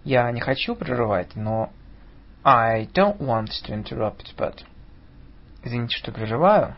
Я 0.03 0.31
не 0.31 0.39
хочу 0.39 0.75
прерывать, 0.75 1.35
но 1.35 1.71
I 2.43 2.87
don't 2.93 3.19
want 3.19 3.49
to 3.65 3.73
interrupt, 3.73 4.35
but... 4.37 4.63
Извините, 5.63 5.97
что 5.97 6.11
прерываю. 6.11 6.75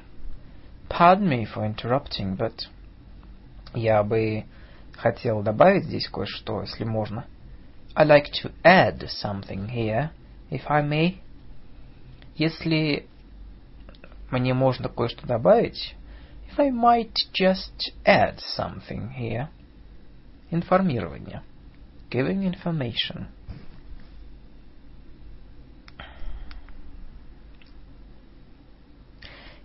Pardon 0.88 1.28
me 1.28 1.46
for 1.46 1.64
interrupting, 1.66 2.38
but... 2.38 2.68
Я 3.74 4.02
бы 4.02 4.46
хотел 4.94 5.44
добавить 5.44 5.84
здесь 5.84 6.08
кое-что, 6.08 6.62
если 6.62 6.86
можно. 6.86 7.26
I'd 7.96 8.08
like 8.08 8.32
to 8.44 8.52
add 8.64 9.08
something 9.10 9.70
here, 9.70 10.10
if 10.50 10.62
I 10.68 10.82
may. 10.82 11.20
Если 12.36 13.08
мне 14.32 14.54
можно 14.54 14.90
кое-что 14.90 15.28
добавить, 15.28 15.96
if 16.50 16.60
I 16.60 16.70
might 16.70 17.14
just 17.34 17.94
add 18.06 18.40
something 18.58 19.14
here. 19.18 19.50
Информирование. 20.52 21.42
Giving 22.10 22.44
information. 22.44 23.28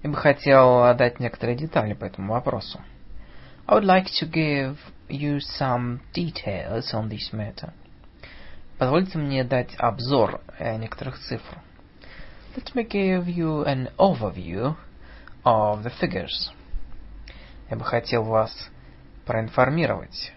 Я 0.02 0.10
бы 0.10 0.16
хотел 0.16 0.94
дать 0.96 1.18
некоторые 1.18 1.56
детали 1.56 1.94
по 1.94 2.04
этому 2.04 2.34
вопросу. 2.34 2.78
I 3.66 3.74
would 3.74 3.84
like 3.84 4.08
to 4.20 4.26
give 4.30 4.76
you 5.08 5.38
some 5.38 6.00
details 6.12 6.92
on 6.92 7.08
this 7.08 7.32
matter. 7.32 7.72
Позвольте 8.78 9.18
мне 9.18 9.44
дать 9.44 9.74
обзор 9.78 10.40
некоторых 10.58 11.18
цифр. 11.20 11.58
Let 12.56 12.74
me 12.74 12.88
give 12.88 13.26
you 13.26 13.64
an 13.64 13.90
overview 13.98 14.74
of 15.44 15.84
the 15.84 15.92
figures. 16.00 16.52
Я 17.70 17.76
бы 17.76 17.84
хотел 17.84 18.24
вас 18.24 18.52
проинформировать 19.26 20.32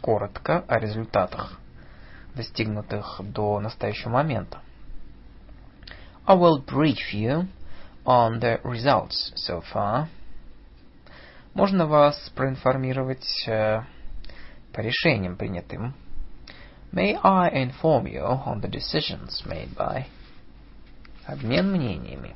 коротко 0.00 0.64
о 0.66 0.78
результатах, 0.78 1.60
достигнутых 2.34 3.20
до 3.20 3.60
настоящего 3.60 4.10
момента. 4.10 4.60
I 6.26 6.36
will 6.36 6.64
brief 6.64 7.12
you 7.12 7.46
on 8.04 8.40
the 8.40 8.60
results 8.62 9.32
so 9.36 9.62
far. 9.72 10.06
Можно 11.54 11.86
вас 11.86 12.30
проинформировать 12.34 13.48
э, 13.48 13.82
по 14.72 14.80
решениям 14.80 15.36
принятым. 15.36 15.94
May 16.92 17.14
I 17.14 17.48
inform 17.48 18.08
you 18.08 18.22
on 18.22 18.62
the 18.62 18.68
decisions 18.68 19.44
made 19.46 19.76
by 19.76 20.06
обмен 21.28 21.70
мнениями 21.70 22.34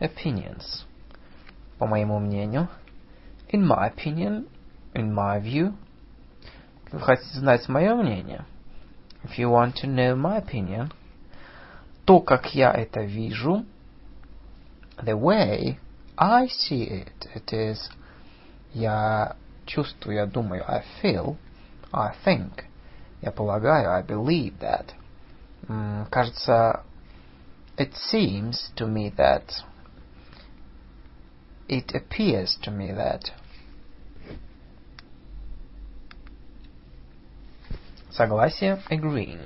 opinions. 0.00 0.84
По 1.78 1.86
моему 1.86 2.18
мнению 2.18 2.68
in 3.50 3.66
my 3.66 3.92
opinion 3.92 4.48
in 4.94 5.12
my 5.12 5.38
view 5.40 5.76
если 6.86 6.96
вы 6.96 7.00
хотите 7.00 7.38
знать 7.38 7.68
мое 7.68 7.94
мнение? 7.94 8.46
If 9.22 9.38
you 9.38 9.50
want 9.50 9.76
to 9.82 9.86
know 9.86 10.16
my 10.16 10.42
opinion 10.42 10.90
то 12.06 12.20
как 12.20 12.54
я 12.54 12.72
это 12.72 13.02
вижу 13.02 13.66
the 14.96 15.18
way 15.18 15.78
I 16.16 16.46
see 16.46 17.04
it 17.04 17.28
it 17.34 17.52
is 17.52 17.90
я 18.72 19.36
чувствую 19.66 20.16
я 20.16 20.24
думаю 20.24 20.64
I 20.66 20.82
feel 21.02 21.36
I 21.92 22.14
think. 22.24 22.64
Я 23.24 23.32
полагаю, 23.32 23.90
I 23.90 24.02
believe 24.02 24.58
that. 24.60 24.92
кажется, 26.10 26.82
it 27.78 27.94
seems 27.94 28.70
to 28.76 28.86
me 28.86 29.10
that 29.16 29.64
It 31.66 31.94
appears 31.94 32.58
to 32.62 32.70
me 32.70 32.92
that. 32.92 33.30
Согласие. 38.10 38.82
Agreeing. 38.90 39.40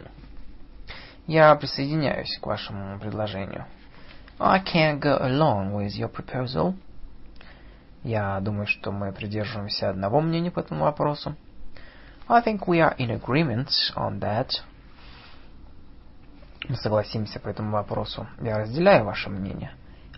Я 1.29 1.55
присоединяюсь 1.55 2.37
к 2.41 2.47
вашему 2.47 2.99
предложению. 2.99 3.67
I 4.41 4.61
can't 4.61 5.01
go 5.01 5.17
along 5.21 5.75
with 5.75 5.95
your 5.97 6.11
proposal. 6.11 6.75
Я 8.03 8.41
думаю, 8.41 8.67
что 8.67 8.91
мы 8.91 9.13
придерживаемся 9.13 9.91
одного 9.91 10.21
мнения 10.21 10.51
по 10.51 10.61
этому 10.61 10.85
вопросу. 10.85 11.37
I 12.31 12.43
think 12.43 12.69
we 12.69 12.83
are 12.83 12.95
in 12.99 13.11
agreement 13.11 13.71
on 13.97 14.21
that. 14.21 14.51
Мы 16.69 16.77
согласимся 16.77 17.41
по 17.41 17.49
этому 17.49 17.71
вопросу. 17.71 18.27
Я 18.43 18.59
разделяю 18.59 19.07
ваше 19.07 19.31
мнение. 19.31 19.73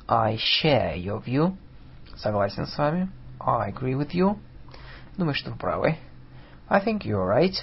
I 0.08 0.36
share 0.36 0.96
your 0.96 1.22
view. 1.24 1.56
Согласен 2.16 2.66
с 2.66 2.76
вами. 2.76 3.08
I 3.38 3.70
agree 3.70 3.94
with 3.94 4.10
you. 4.10 4.40
Думаю, 5.16 5.34
что 5.34 5.52
вы 5.52 5.56
правы. 5.56 5.98
I 6.68 6.84
think 6.84 7.02
you're 7.02 7.28
right. 7.28 7.54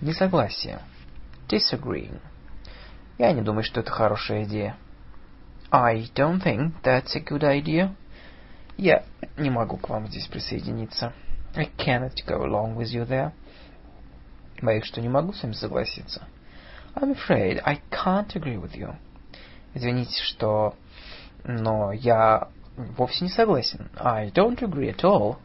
Несогласие. 0.00 0.78
Disagreeing. 1.48 2.20
Я 3.18 3.32
не 3.32 3.42
думаю, 3.42 3.64
что 3.64 3.80
это 3.80 3.90
хорошая 3.90 4.44
идея. 4.44 4.76
I 5.72 6.08
don't 6.14 6.40
think 6.40 6.74
that's 6.84 7.16
a 7.16 7.20
good 7.20 7.42
idea. 7.42 7.92
Я 8.76 9.02
не 9.36 9.50
могу 9.50 9.78
к 9.78 9.88
вам 9.88 10.06
здесь 10.06 10.28
присоединиться. 10.28 11.12
I 11.54 11.66
cannot 11.76 12.22
go 12.26 12.44
along 12.44 12.76
with 12.76 12.92
you 12.92 13.04
there. 13.04 13.32
Боюсь, 14.62 14.84
что 14.84 15.00
не 15.00 15.08
могу 15.08 15.32
с 15.32 15.42
вами 15.42 15.52
согласиться. 15.52 16.26
I'm 16.94 17.14
afraid 17.14 17.60
I 17.64 17.80
can't 17.90 18.34
agree 18.34 18.56
with 18.56 18.74
you. 18.74 18.94
Извините, 19.74 20.22
что... 20.22 20.74
Но 21.44 21.92
я 21.92 22.48
вовсе 22.76 23.24
не 23.24 23.30
согласен. 23.30 23.90
I 23.96 24.30
don't 24.30 24.60
agree 24.60 24.94
at 24.94 25.02
all. 25.02 25.36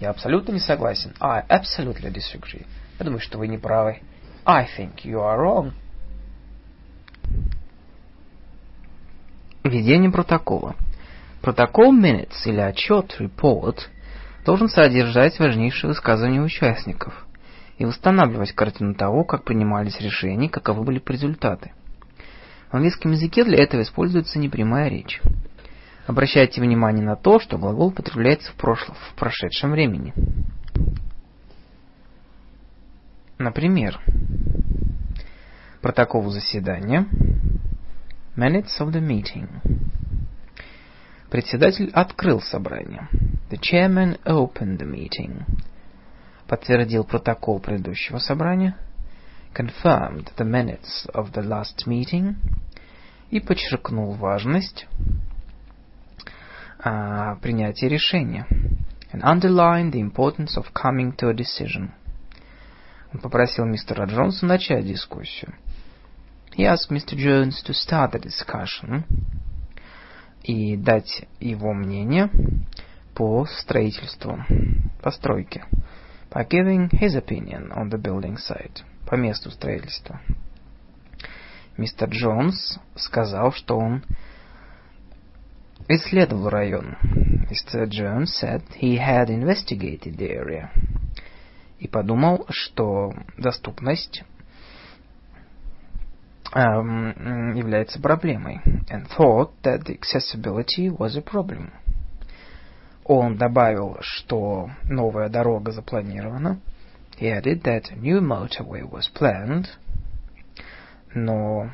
Я 0.00 0.10
абсолютно 0.10 0.52
не 0.52 0.60
согласен. 0.60 1.14
I 1.20 1.44
absolutely 1.48 2.10
disagree. 2.10 2.66
Я 2.98 3.04
думаю, 3.04 3.20
что 3.20 3.38
вы 3.38 3.48
не 3.48 3.58
правы. 3.58 4.00
I 4.46 4.66
think 4.66 5.04
you 5.04 5.18
are 5.18 5.38
wrong. 5.38 5.72
Введение 9.62 10.10
протокола. 10.10 10.74
Протокол 11.42 11.92
minutes 11.92 12.46
или 12.46 12.60
отчет 12.60 13.14
report 13.20 13.80
должен 14.44 14.68
содержать 14.68 15.38
важнейшие 15.38 15.88
высказывания 15.88 16.40
участников 16.40 17.26
и 17.78 17.84
восстанавливать 17.84 18.52
картину 18.52 18.94
того, 18.94 19.24
как 19.24 19.44
принимались 19.44 20.00
решения, 20.00 20.48
каковы 20.48 20.84
были 20.84 21.02
результаты. 21.06 21.72
В 22.70 22.74
английском 22.74 23.12
языке 23.12 23.44
для 23.44 23.62
этого 23.62 23.82
используется 23.82 24.38
непрямая 24.38 24.88
речь. 24.88 25.20
Обращайте 26.06 26.60
внимание 26.60 27.04
на 27.04 27.16
то, 27.16 27.40
что 27.40 27.58
глагол 27.58 27.88
употребляется 27.88 28.52
в, 28.52 28.54
прошлом, 28.56 28.96
в 28.96 29.14
прошедшем 29.14 29.72
времени. 29.72 30.14
Например, 33.38 33.98
протокол 35.80 36.28
заседания 36.30 37.06
Minutes 38.36 38.78
of 38.80 38.92
the 38.92 39.00
meeting. 39.00 39.48
Председатель 41.30 41.90
открыл 41.94 42.40
собрание. 42.40 43.08
The 43.50 43.60
chairman 43.60 44.20
opened 44.24 44.78
the 44.78 44.86
meeting. 44.86 45.44
Подтвердил 46.48 47.04
протокол 47.04 47.60
предыдущего 47.60 48.18
собрания. 48.18 48.76
Confirmed 49.54 50.32
the 50.36 50.44
minutes 50.44 51.06
of 51.14 51.32
the 51.32 51.42
last 51.42 51.86
meeting. 51.86 52.34
И 53.30 53.38
подчеркнул 53.38 54.14
важность 54.14 54.88
а, 56.80 57.36
принятия 57.36 57.88
решения. 57.88 58.46
And 59.12 59.22
underlined 59.22 59.92
the 59.92 60.00
importance 60.00 60.56
of 60.56 60.72
coming 60.74 61.14
to 61.16 61.28
a 61.28 61.34
decision. 61.34 61.92
Он 63.14 63.20
попросил 63.20 63.66
мистера 63.66 64.06
Джонса 64.06 64.46
начать 64.46 64.84
дискуссию. 64.84 65.54
He 66.56 66.64
asked 66.64 66.90
Mr. 66.90 67.16
Jones 67.16 67.62
to 67.62 67.72
start 67.72 68.10
the 68.10 68.18
discussion 68.18 69.04
и 70.42 70.76
дать 70.76 71.26
его 71.38 71.72
мнение 71.72 72.30
по 73.14 73.44
строительству, 73.46 74.38
постройке, 75.02 75.64
by 76.30 76.46
giving 76.48 76.88
his 76.90 77.14
opinion 77.14 77.70
on 77.72 77.90
the 77.90 78.00
building 78.00 78.36
site, 78.36 78.82
по 79.06 79.14
месту 79.16 79.50
строительства. 79.50 80.20
Мистер 81.76 82.08
Джонс 82.10 82.78
сказал, 82.94 83.52
что 83.52 83.78
он 83.78 84.02
исследовал 85.88 86.48
район. 86.48 86.96
Mr. 87.50 87.86
Jones 87.86 88.30
said 88.40 88.62
he 88.80 88.96
had 88.96 89.28
investigated 89.28 90.16
the 90.16 90.30
area. 90.30 90.70
И 91.78 91.88
подумал, 91.88 92.46
что 92.50 93.12
доступность 93.38 94.24
um, 96.54 97.54
является 97.54 98.00
проблемой. 98.00 98.60
And 98.88 99.08
thought 99.08 99.52
that 99.62 99.84
the 99.84 99.94
accessibility 99.94 100.90
was 100.90 101.16
a 101.16 101.22
problem. 101.22 101.70
Он 103.04 103.36
добавил, 103.36 103.96
что 104.00 104.70
новая 104.88 105.28
дорога 105.28 105.72
запланирована. 105.72 106.60
He 107.18 107.28
added 107.28 107.62
that 107.62 107.90
a 107.90 107.96
new 107.96 108.20
motorway 108.20 108.82
was 108.82 109.08
planned. 109.12 109.66
Но 111.14 111.70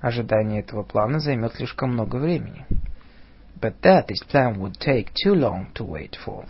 ожидание 0.00 0.60
этого 0.60 0.82
плана 0.82 1.20
займет 1.20 1.54
слишком 1.54 1.92
много 1.92 2.16
времени. 2.16 2.64
But 3.60 3.80
that 3.82 4.08
this 4.08 4.22
plan 4.28 4.58
would 4.58 4.78
take 4.78 5.12
too 5.14 5.34
long 5.34 5.72
to 5.74 5.84
wait 5.84 6.16
for. 6.24 6.46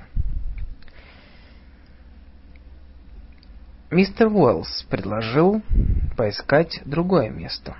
Мистер 3.92 4.28
Уэллс 4.28 4.84
предложил 4.84 5.60
поискать 6.16 6.80
другое 6.86 7.28
место. 7.28 7.76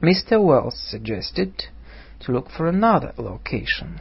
Mr. 0.00 0.38
Wells 0.38 0.72
suggested 0.90 1.52
to 2.20 2.32
look 2.32 2.48
for 2.56 2.70
another 2.70 3.14
location 3.18 4.00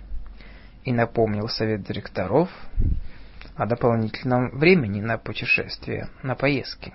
и 0.85 0.93
напомнил 0.93 1.49
совет 1.49 1.83
директоров 1.83 2.49
о 3.57 3.65
дополнительном 3.65 4.57
времени 4.57 5.01
на 5.01 5.17
путешествие, 5.17 6.07
на 6.23 6.35
поездки. 6.35 6.93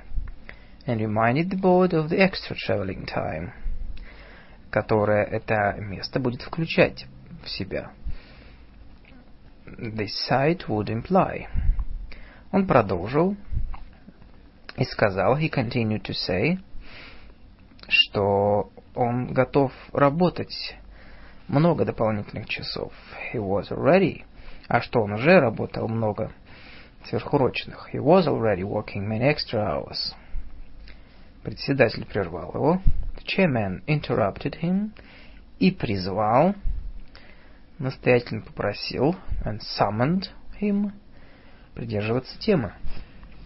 And 0.87 1.01
reminded 1.01 1.51
the 1.51 1.61
board 1.61 1.91
of 1.91 2.09
the 2.09 2.19
extra 2.19 2.57
traveling 2.57 3.05
time, 3.05 3.51
которое 4.71 5.23
это 5.23 5.77
место 5.79 6.19
будет 6.19 6.41
включать 6.41 7.05
в 7.43 7.51
себя. 7.51 7.91
This 9.67 10.13
site 10.27 10.67
would 10.69 10.87
imply. 10.87 11.47
Он 12.53 12.67
продолжил 12.67 13.37
и 14.77 14.85
сказал, 14.85 15.37
he 15.37 15.49
continued 15.49 16.03
to 16.03 16.15
say, 16.15 16.59
что 17.89 18.71
он 18.95 19.33
готов 19.33 19.73
работать 19.93 20.77
много 21.49 21.85
дополнительных 21.85 22.49
часов. 22.49 22.93
He 23.33 23.39
was 23.39 23.71
already, 23.71 24.25
а 24.69 24.81
что 24.81 25.01
он 25.03 25.13
уже 25.13 25.41
работал 25.41 25.89
много 25.89 26.33
сверхурочных. 27.09 27.91
He 27.93 28.01
was 28.01 28.27
already 28.27 28.63
working 28.63 29.07
many 29.07 29.23
extra 29.23 29.61
hours. 29.61 30.15
Председатель 31.43 32.07
прервал 32.07 32.55
его. 32.55 32.81
The 33.17 33.25
chairman 33.27 33.85
interrupted 33.87 34.61
him 34.61 34.91
и 35.59 35.71
призвал, 35.71 36.55
настоятельно 37.79 38.41
попросил, 38.41 39.15
and 39.45 39.61
summoned 39.79 40.31
him, 40.61 40.93
придерживаться 41.75 42.39
темы 42.39 42.73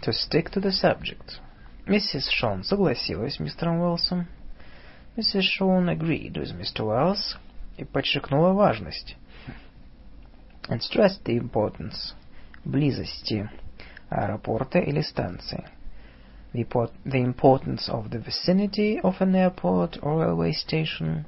to 0.02 0.12
stick 0.12 0.50
to 0.50 0.60
the 0.60 0.72
subject. 0.72 1.40
Mrs. 1.86 2.28
Shawn 2.30 2.62
согласилась 2.62 3.36
с 3.36 3.40
мистером 3.40 3.80
Уэллсом. 3.80 4.26
Mrs. 5.16 5.42
Shawn 5.42 5.88
agreed 5.88 6.34
with 6.34 6.52
Mr. 6.52 6.84
Wells 6.84 7.36
и 7.76 7.84
подчеркнула 7.84 8.52
важность. 8.52 9.16
And 10.68 10.80
stressed 10.82 11.24
the 11.24 11.38
importance 11.38 12.14
близости 12.64 13.48
аэропорта 14.10 14.78
или 14.78 15.00
станции. 15.00 15.66
The, 16.52 16.90
the 17.04 17.22
importance 17.24 17.88
of 17.88 18.10
the 18.10 18.18
vicinity 18.18 19.00
of 19.00 19.20
an 19.20 19.34
airport 19.34 19.98
or 20.02 20.18
railway 20.20 20.52
station, 20.52 21.24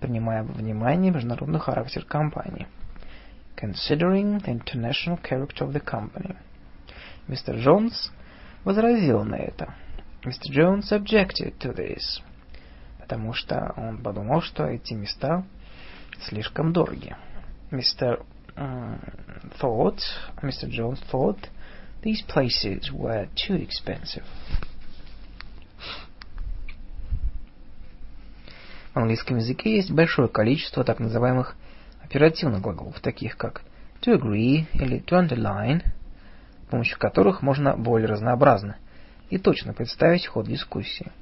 принимая 0.00 0.42
во 0.42 0.52
внимание 0.52 1.12
международный 1.12 1.60
характер 1.60 2.04
компании. 2.04 2.66
Considering 3.56 4.40
the 4.40 4.50
international 4.50 5.18
character 5.22 5.64
of 5.64 5.72
the 5.72 5.80
company– 5.80 6.36
Мистер 7.28 7.56
Джонс 7.56 8.12
возразил 8.64 9.24
на 9.24 9.36
это. 9.36 9.74
Мистер 10.24 10.52
Джонс 10.52 10.92
objected 10.92 11.56
to 11.58 11.74
this, 11.74 12.22
потому 12.98 13.32
что 13.32 13.72
он 13.76 13.98
подумал, 14.02 14.40
что 14.40 14.66
эти 14.66 14.94
места 14.94 15.44
слишком 16.20 16.72
дороги. 16.72 17.16
Мистер 17.70 18.24
thought, 18.56 19.98
Mr. 20.42 20.68
Jones 20.68 21.00
thought 21.10 21.48
these 22.02 22.22
places 22.26 22.90
were 22.92 23.28
too 23.34 23.56
expensive. 23.56 24.24
В 28.92 28.98
английском 28.98 29.38
языке 29.38 29.76
есть 29.76 29.90
большое 29.90 30.28
количество 30.28 30.84
так 30.84 30.98
называемых 30.98 31.56
оперативных 32.02 32.60
глаголов, 32.60 33.00
таких 33.00 33.38
как 33.38 33.62
to 34.02 34.14
agree 34.14 34.66
или 34.74 35.00
to 35.00 35.18
underline, 35.18 35.82
помощью 36.72 36.98
которых 36.98 37.42
можно 37.42 37.76
более 37.76 38.08
разнообразно 38.08 38.78
и 39.28 39.36
точно 39.36 39.74
представить 39.74 40.26
ход 40.26 40.46
дискуссии. 40.46 41.12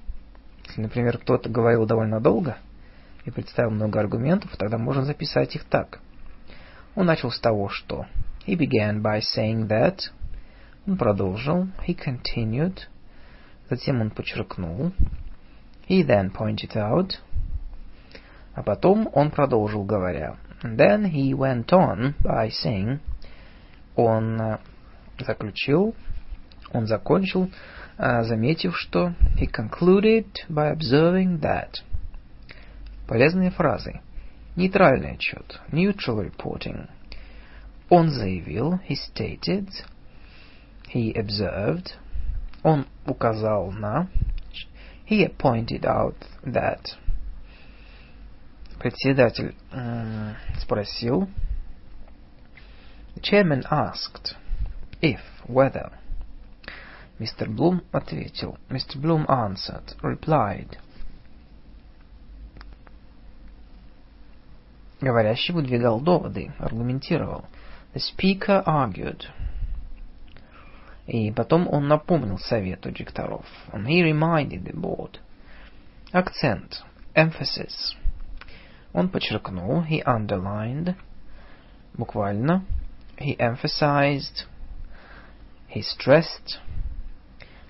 Если, 0.68 0.80
например, 0.80 1.18
кто-то 1.18 1.50
говорил 1.50 1.86
довольно 1.86 2.20
долго 2.20 2.56
и 3.24 3.32
представил 3.32 3.72
много 3.72 3.98
аргументов, 3.98 4.56
тогда 4.56 4.78
можно 4.78 5.04
записать 5.04 5.56
их 5.56 5.64
так. 5.64 5.98
Он 6.94 7.06
начал 7.06 7.32
с 7.32 7.40
того, 7.40 7.68
что 7.68 8.06
he 8.46 8.56
began 8.56 9.02
by 9.02 9.18
saying 9.18 9.66
that, 9.66 9.98
он 10.86 10.96
продолжил, 10.96 11.66
he 11.84 11.98
continued, 11.98 12.82
затем 13.68 14.00
он 14.00 14.10
подчеркнул, 14.10 14.92
he 15.88 16.06
then 16.06 16.32
pointed 16.32 16.76
out, 16.76 17.14
а 18.54 18.62
потом 18.62 19.10
он 19.12 19.32
продолжил, 19.32 19.82
говоря, 19.82 20.36
then 20.62 21.10
he 21.10 21.32
went 21.32 21.66
on 21.70 22.14
by 22.22 22.50
saying, 22.50 23.00
он 23.96 24.40
э, 24.40 24.58
заключил, 25.24 25.94
он 26.72 26.86
закончил, 26.86 27.50
э, 27.98 28.22
заметив, 28.22 28.76
что 28.76 29.14
he 29.36 29.46
concluded 29.50 30.26
by 30.48 30.72
observing 30.72 31.40
that. 31.40 31.82
Полезные 33.06 33.50
фразы. 33.50 34.00
Нейтральный 34.56 35.12
отчет. 35.12 35.60
Neutral 35.72 36.20
reporting. 36.24 36.88
Он 37.88 38.10
заявил, 38.10 38.80
he 38.88 38.94
stated, 38.94 39.68
he 40.92 41.12
observed, 41.14 41.94
он 42.62 42.86
указал 43.04 43.72
на, 43.72 44.08
he 45.08 45.26
pointed 45.36 45.84
out 45.84 46.14
that. 46.44 46.96
Председатель 48.78 49.54
э, 49.72 50.34
спросил, 50.60 51.28
the 53.16 53.20
chairman 53.22 53.64
asked, 53.70 54.36
if, 55.00 55.20
whether. 55.46 55.92
Мистер 57.18 57.50
Блум 57.50 57.82
ответил. 57.92 58.58
Mr. 58.68 58.96
Bloom 58.96 59.26
answered, 59.28 59.94
replied. 60.02 60.78
Говорящий 65.00 65.54
выдвигал 65.54 66.00
доводы, 66.00 66.52
аргументировал. 66.58 67.44
The 67.94 68.00
speaker 68.00 68.64
argued. 68.64 69.24
И 71.06 71.30
потом 71.32 71.68
он 71.68 71.88
напомнил 71.88 72.38
совету 72.38 72.90
директоров. 72.90 73.44
And 73.72 73.86
he 73.86 74.02
reminded 74.02 74.64
the 74.64 74.74
board. 74.74 75.18
Акцент. 76.12 76.82
Emphasis. 77.14 77.96
Он 78.92 79.08
подчеркнул. 79.08 79.84
He 79.88 80.02
underlined. 80.04 80.94
Буквально. 81.94 82.64
He 83.18 83.36
emphasized. 83.38 84.46
He 85.70 85.82
stressed. 85.82 86.58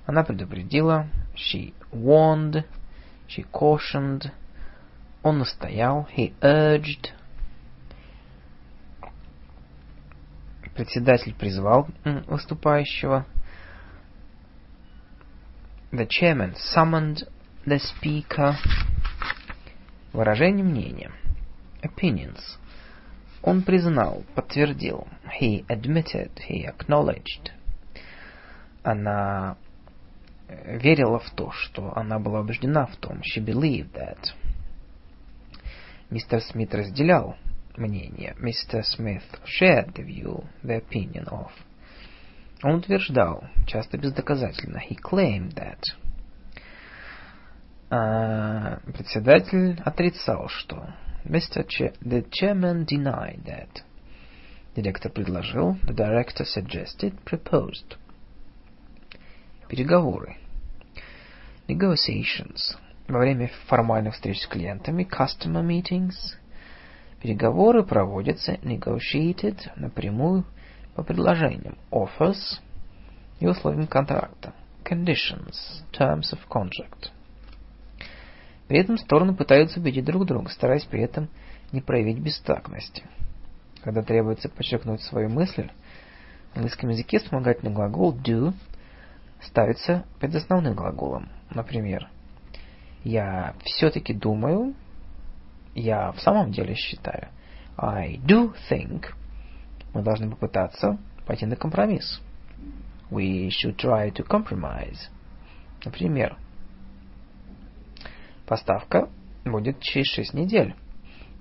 Она 0.07 0.25
предупредила. 0.25 1.07
She 1.35 1.75
warned. 1.93 2.65
She 3.29 3.45
cautioned. 3.53 4.33
Он 5.23 5.39
настоял. 5.39 6.09
He 6.17 6.33
urged. 6.41 7.11
Председатель 10.75 11.35
призвал 11.35 11.89
выступающего. 12.05 13.27
The 15.93 16.07
chairman 16.07 16.55
summoned 16.75 17.29
the 17.67 17.79
speaker. 17.79 18.55
Выражение 20.15 20.65
мнения. 20.65 21.13
Opinions. 21.83 22.41
Он 23.43 23.63
признал, 23.63 24.25
подтвердил. 24.35 25.07
He 25.39 25.67
admitted, 25.67 26.31
he 26.49 26.65
acknowledged. 26.65 27.51
Она 28.83 29.57
верила 30.49 31.19
в 31.19 31.31
то, 31.31 31.51
что 31.53 31.97
она 31.97 32.19
была 32.19 32.41
убеждена 32.41 32.87
в 32.87 32.97
том. 32.97 33.21
She 33.21 33.45
believed 33.45 33.93
that. 33.93 34.33
Мистер 36.11 36.41
Смит 36.41 36.75
разделял 36.75 37.37
мнение. 37.77 38.35
Мистер 38.39 38.85
Смит 38.85 39.23
shared 39.45 39.95
the 39.95 40.05
view, 40.05 40.45
the 40.63 40.83
opinion 40.83 41.29
of. 41.29 41.51
Он 42.63 42.77
утверждал, 42.77 43.45
часто 43.67 43.97
бездоказательно. 43.97 44.79
He 44.79 44.97
claimed 44.97 45.55
that. 45.55 45.83
А 47.91 48.81
председатель 48.93 49.81
отрицал, 49.85 50.49
что. 50.49 50.95
Mr. 51.25 51.67
Ch 51.67 51.93
the 52.01 52.25
chairman 52.31 52.87
denied 52.87 53.45
that. 53.45 53.83
Директор 54.75 55.11
предложил. 55.11 55.77
The 55.85 55.95
director 55.95 56.45
suggested, 56.45 57.15
proposed. 57.25 57.97
Переговоры. 59.71 60.37
Negotiations. 61.69 62.77
Во 63.07 63.21
время 63.21 63.53
формальных 63.69 64.15
встреч 64.15 64.41
с 64.41 64.47
клиентами, 64.49 65.09
customer 65.09 65.65
meetings, 65.65 66.17
переговоры 67.23 67.85
проводятся 67.85 68.55
negotiated 68.65 69.59
напрямую 69.77 70.45
по 70.97 71.05
предложениям 71.05 71.79
offers 71.93 72.59
и 73.39 73.47
условиям 73.47 73.87
контракта 73.87 74.55
conditions, 74.83 75.55
terms 75.93 76.33
of 76.33 76.41
contract. 76.49 77.13
При 78.67 78.79
этом 78.81 78.99
стороны 78.99 79.37
пытаются 79.37 79.79
убедить 79.79 80.05
друг 80.05 80.27
друга, 80.27 80.51
стараясь 80.51 80.85
при 80.85 81.03
этом 81.03 81.29
не 81.71 81.81
проявить 81.81 82.19
бестактности. 82.19 83.05
Когда 83.85 84.03
требуется 84.03 84.49
подчеркнуть 84.49 85.03
свою 85.03 85.29
мысль, 85.29 85.71
в 86.55 86.57
английском 86.57 86.91
языке 86.91 87.21
вспомогательный 87.21 87.73
глагол 87.73 88.13
do 88.13 88.53
ставится 89.43 90.05
перед 90.21 90.35
основным 90.35 90.75
глаголом. 90.75 91.29
Например, 91.51 92.09
я 93.05 93.55
все-таки 93.65 94.13
думаю, 94.13 94.75
я 95.75 96.13
в 96.13 96.21
самом 96.21 96.53
деле 96.53 96.75
считаю. 96.75 97.29
I 97.77 98.19
do 98.19 98.55
think. 98.71 99.07
Мы 99.95 100.03
должны 100.03 100.31
попытаться 100.31 100.99
пойти 101.27 101.47
на 101.47 101.57
компромисс. 101.57 102.21
We 103.11 103.49
should 103.49 103.77
try 103.77 104.13
to 104.13 104.27
compromise. 104.27 105.09
Например, 105.85 106.37
поставка 108.47 109.09
будет 109.45 109.81
через 109.81 110.07
6 110.09 110.35
недель 110.35 110.75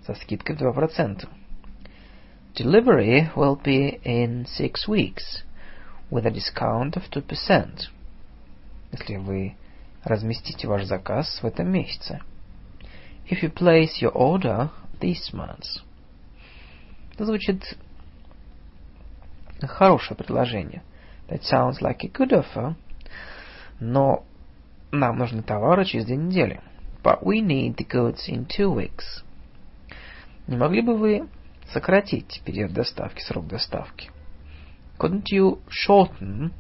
со 0.06 0.16
скидкой 0.16 0.56
в 0.56 0.62
2%. 0.62 1.28
Delivery 2.56 3.32
will 3.36 3.62
be 3.62 4.02
in 4.04 4.46
six 4.46 4.88
weeks 4.88 5.44
with 6.10 6.26
a 6.26 6.32
discount 6.32 6.96
of 6.96 7.10
2%. 7.10 7.90
Если 8.92 9.18
вы 9.18 9.56
разместите 10.04 10.68
ваш 10.68 10.86
заказ 10.86 11.40
в 11.42 11.46
этом 11.46 11.72
месяце. 11.72 12.22
If 13.30 13.44
you 13.44 13.54
place 13.54 14.02
your 14.02 14.14
order 14.14 14.70
this 15.00 15.34
month. 15.34 15.84
Это 17.14 17.26
звучит 17.26 17.78
хорошее 19.62 20.18
предложение. 20.18 20.84
That 21.28 21.42
sounds 21.42 21.82
like 21.82 22.04
a 22.04 22.08
good 22.08 22.32
offer. 22.32 22.76
Но 23.80 24.24
нам 24.92 25.18
нужны 25.18 25.44
товары 25.44 25.86
через 25.86 26.06
две 26.06 26.18
недели. 26.18 26.62
But 27.04 27.22
we 27.24 27.42
need 27.42 27.76
the 27.76 27.88
goods 27.88 28.28
in 28.28 28.48
two 28.48 28.74
weeks. 28.74 29.24
Не 30.48 30.58
могли 30.58 30.82
бы 30.82 30.98
вы 30.98 31.30
сократить 31.72 32.42
период 32.44 32.74
доставки, 32.74 33.22
срок 33.22 33.48
доставки? 33.48 34.10
Couldn't 35.00 35.32
you 35.32 35.62
shorten 35.70 36.54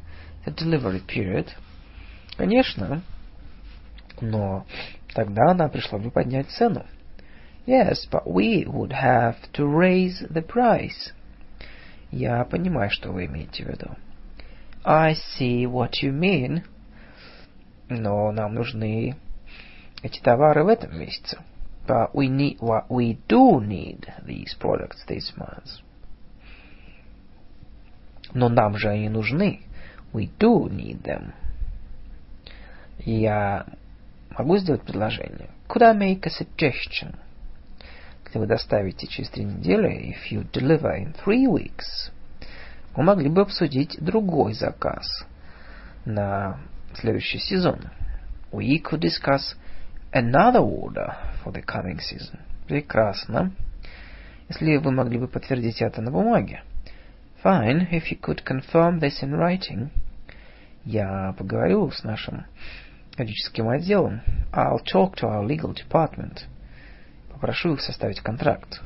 the 0.46 0.52
delivery 0.52 1.02
period? 1.06 1.52
Конечно, 2.38 3.04
но 4.22 4.66
тогда 5.14 5.52
она 5.52 5.68
пришла 5.68 6.00
бы 6.00 6.10
поднять 6.10 6.50
цену. 6.50 6.86
Yes, 7.66 8.08
but 8.10 8.26
we 8.26 8.66
would 8.66 8.94
have 8.94 9.36
to 9.54 9.68
raise 9.68 10.26
the 10.30 10.42
price. 10.42 11.12
Я 12.12 12.46
понимаю, 12.46 12.90
что 12.90 13.12
вы 13.12 13.26
имеете 13.26 13.66
в 13.66 13.68
виду. 13.68 13.98
I 14.86 15.14
see 15.14 15.66
what 15.66 16.02
you 16.02 16.12
mean. 16.12 16.64
Но 17.90 18.32
нам 18.32 18.56
нужны 18.56 19.18
эти 20.02 20.22
товары 20.22 20.64
в 20.64 20.70
этом 20.70 20.98
месяце. 20.98 21.40
But 21.86 22.14
we 22.14 22.30
need 22.30 22.60
what 22.60 22.88
we 22.90 23.18
do 23.28 23.60
need 23.60 24.08
these 24.26 24.56
products 24.58 25.06
this 25.08 25.36
month. 25.36 25.82
Но 28.34 28.50
нам 28.50 28.78
же 28.78 28.90
они 28.90 29.10
нужны. 29.10 29.62
We 30.14 30.30
do 30.38 30.70
need 30.70 31.02
them. 31.02 31.34
Я 33.00 33.66
могу 34.30 34.58
сделать 34.58 34.84
предложение? 34.84 35.50
Could 35.68 35.84
I 35.84 35.96
make 35.96 36.26
a 36.26 36.30
suggestion? 36.30 37.16
Если 38.26 38.40
вы 38.40 38.48
доставите 38.48 39.08
через 39.08 39.30
три 39.30 39.44
недели, 39.44 40.14
if 40.14 40.32
you 40.32 40.50
deliver 40.52 40.96
in 40.96 41.16
three 41.26 41.48
weeks, 41.48 42.12
мы 42.96 43.04
могли 43.04 43.30
бы 43.30 43.42
обсудить 43.42 43.98
другой 44.00 44.54
заказ 44.54 45.26
на 46.06 46.60
следующий 46.94 47.40
сезон. 47.40 47.80
We 48.52 48.82
could 48.82 49.00
discuss 49.00 49.56
another 50.12 50.62
order 50.62 51.16
for 51.44 51.52
the 51.54 51.64
coming 51.64 52.00
season. 52.00 52.40
Прекрасно. 52.68 53.52
Если 54.48 54.78
вы 54.78 54.92
могли 54.92 55.18
бы 55.18 55.28
подтвердить 55.28 55.82
это 55.82 56.02
на 56.02 56.12
бумаге. 56.12 56.64
Fine, 57.42 57.88
if 57.92 58.12
you 58.12 58.18
could 58.18 58.44
confirm 58.44 59.00
this 59.00 59.24
in 59.24 59.34
writing. 59.34 59.92
Я 60.84 61.34
поговорю 61.38 61.90
с 61.90 62.04
нашим 62.04 62.46
юридическим 63.18 63.70
отделом. 63.70 64.22
I'll 64.52 64.84
talk 64.84 65.16
to 65.16 65.28
our 65.30 65.46
legal 65.46 65.74
department. 65.74 66.42
Попрошу 67.32 67.76
их 67.76 67.82
составить 67.82 68.20
контракт. 68.20 68.82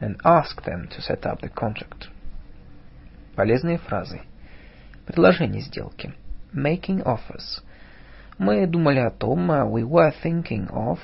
And 0.00 0.18
ask 0.22 0.62
them 0.64 0.86
to 0.88 1.00
set 1.00 1.24
up 1.24 1.40
the 1.40 1.48
contract. 1.48 2.10
Полезные 3.36 3.78
фразы. 3.78 4.20
Предложение 5.06 5.62
сделки. 5.62 6.12
Making 6.52 7.02
offers. 7.04 7.62
Мы 8.36 8.66
думали 8.66 8.98
о 8.98 9.10
том, 9.10 9.50
we 9.50 9.82
were 9.82 10.12
thinking 10.22 10.68
of... 10.70 10.98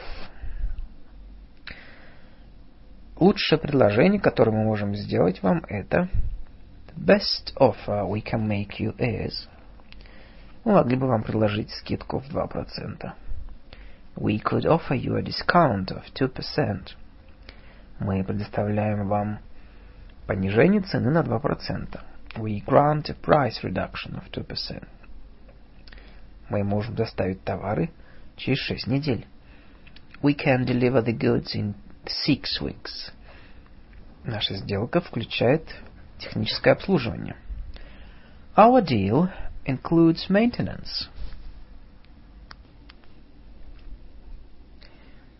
Лучшее 3.16 3.59
предложение, 3.59 4.20
которое 4.20 4.51
мы 4.51 4.65
можем 4.65 4.95
сделать 4.95 5.43
вам, 5.43 5.65
это... 5.66 6.11
The 6.99 7.15
best 7.15 7.53
offer 7.57 8.05
we 8.05 8.20
can 8.20 8.49
make 8.49 8.81
you 8.81 8.95
is... 8.99 9.49
Мы 10.65 10.73
могли 10.73 10.97
бы 10.97 11.07
вам 11.07 11.23
предложить 11.23 11.70
скидку 11.70 12.19
в 12.19 12.29
2%. 12.29 13.12
We 14.16 14.43
could 14.43 14.66
offer 14.66 14.95
you 14.95 15.16
a 15.16 15.23
discount 15.23 15.93
of 15.93 16.03
2%. 16.12 16.91
Мы 18.01 18.25
предоставляем 18.25 19.07
вам 19.07 19.39
понижение 20.27 20.83
цены 20.83 21.11
на 21.11 21.23
2%. 21.23 22.01
We 22.37 22.65
grant 22.65 23.09
a 23.09 23.15
price 23.15 23.62
reduction 23.62 24.20
of 24.20 24.31
2%. 24.33 24.87
Мы 26.51 26.65
можем 26.65 26.95
доставить 26.95 27.45
товары 27.45 27.91
через 28.37 28.59
6 28.59 28.87
недель. 28.89 29.27
We 30.20 30.35
can 30.35 30.66
deliver 30.66 31.03
the 31.03 31.16
goods 31.16 31.55
in 31.55 31.75
six 32.27 32.61
weeks. 32.61 33.12
Наша 34.25 34.57
сделка 34.57 35.01
включает 35.01 35.65
техническое 36.19 36.73
обслуживание. 36.73 37.36
Our 38.57 38.85
deal 38.85 39.31
includes 39.66 40.28
maintenance. 40.28 41.09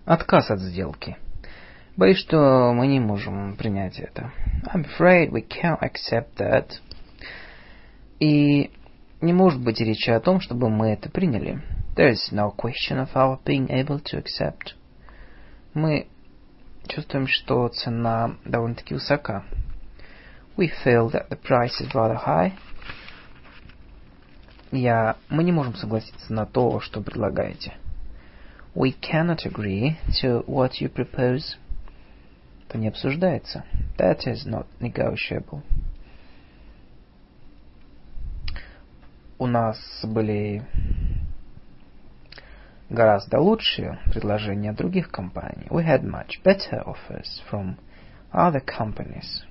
Отказ 0.05 0.51
от 0.51 0.61
сделки. 0.61 1.17
Боюсь, 1.97 2.19
что 2.19 2.73
мы 2.73 2.87
не 2.87 3.01
можем 3.01 3.57
принять 3.57 3.99
это. 3.99 4.33
I'm 4.73 4.85
afraid 4.85 5.31
we 5.33 5.47
can't 5.47 5.81
accept 5.81 6.37
that. 6.37 6.71
И 8.21 8.71
не 9.21 9.33
может 9.33 9.61
быть 9.61 9.81
речи 9.81 10.11
о 10.11 10.21
том, 10.21 10.41
чтобы 10.41 10.71
мы 10.71 10.91
это 10.91 11.11
приняли. 11.11 11.61
There 11.97 12.13
is 12.13 12.33
no 12.33 12.55
question 12.57 12.99
of 12.99 13.11
our 13.15 13.39
being 13.45 13.69
able 13.69 14.01
to 14.01 14.23
accept. 14.23 14.75
Мы 15.75 16.07
чувствуем, 16.87 17.27
что 17.27 17.69
цена 17.69 18.37
довольно-таки 18.45 18.95
высока. 18.95 19.45
We 20.59 20.73
feel 20.83 21.09
that 21.11 21.31
the 21.31 21.37
price 21.37 21.81
is 21.81 21.95
rather 21.95 22.17
high. 22.17 22.53
Я... 24.73 25.17
Мы 25.31 25.45
не 25.45 25.53
можем 25.53 25.77
согласиться 25.77 26.33
на 26.33 26.47
то, 26.47 26.81
что 26.81 27.01
предлагаете. 27.01 27.75
We 28.75 28.93
cannot 28.93 29.47
agree 29.47 29.99
to 30.21 30.45
what 30.47 30.81
you 30.81 30.93
propose. 30.93 31.57
Это 32.67 32.77
не 32.77 32.89
обсуждается. 32.89 33.65
That 33.99 34.27
is 34.27 34.47
not 34.47 34.67
negotiable. 34.81 35.63
У 39.39 39.47
нас 39.47 39.79
были 40.03 40.65
гораздо 42.91 43.39
лучшие 43.39 44.01
предложения 44.13 44.73
других 44.73 45.13
компаний. 45.13 45.69
We 45.71 45.87
had 45.87 46.03
much 46.03 46.43
better 46.43 46.83
offers 46.85 47.41
from 47.49 47.77
other 48.33 48.61
companies. 48.61 49.45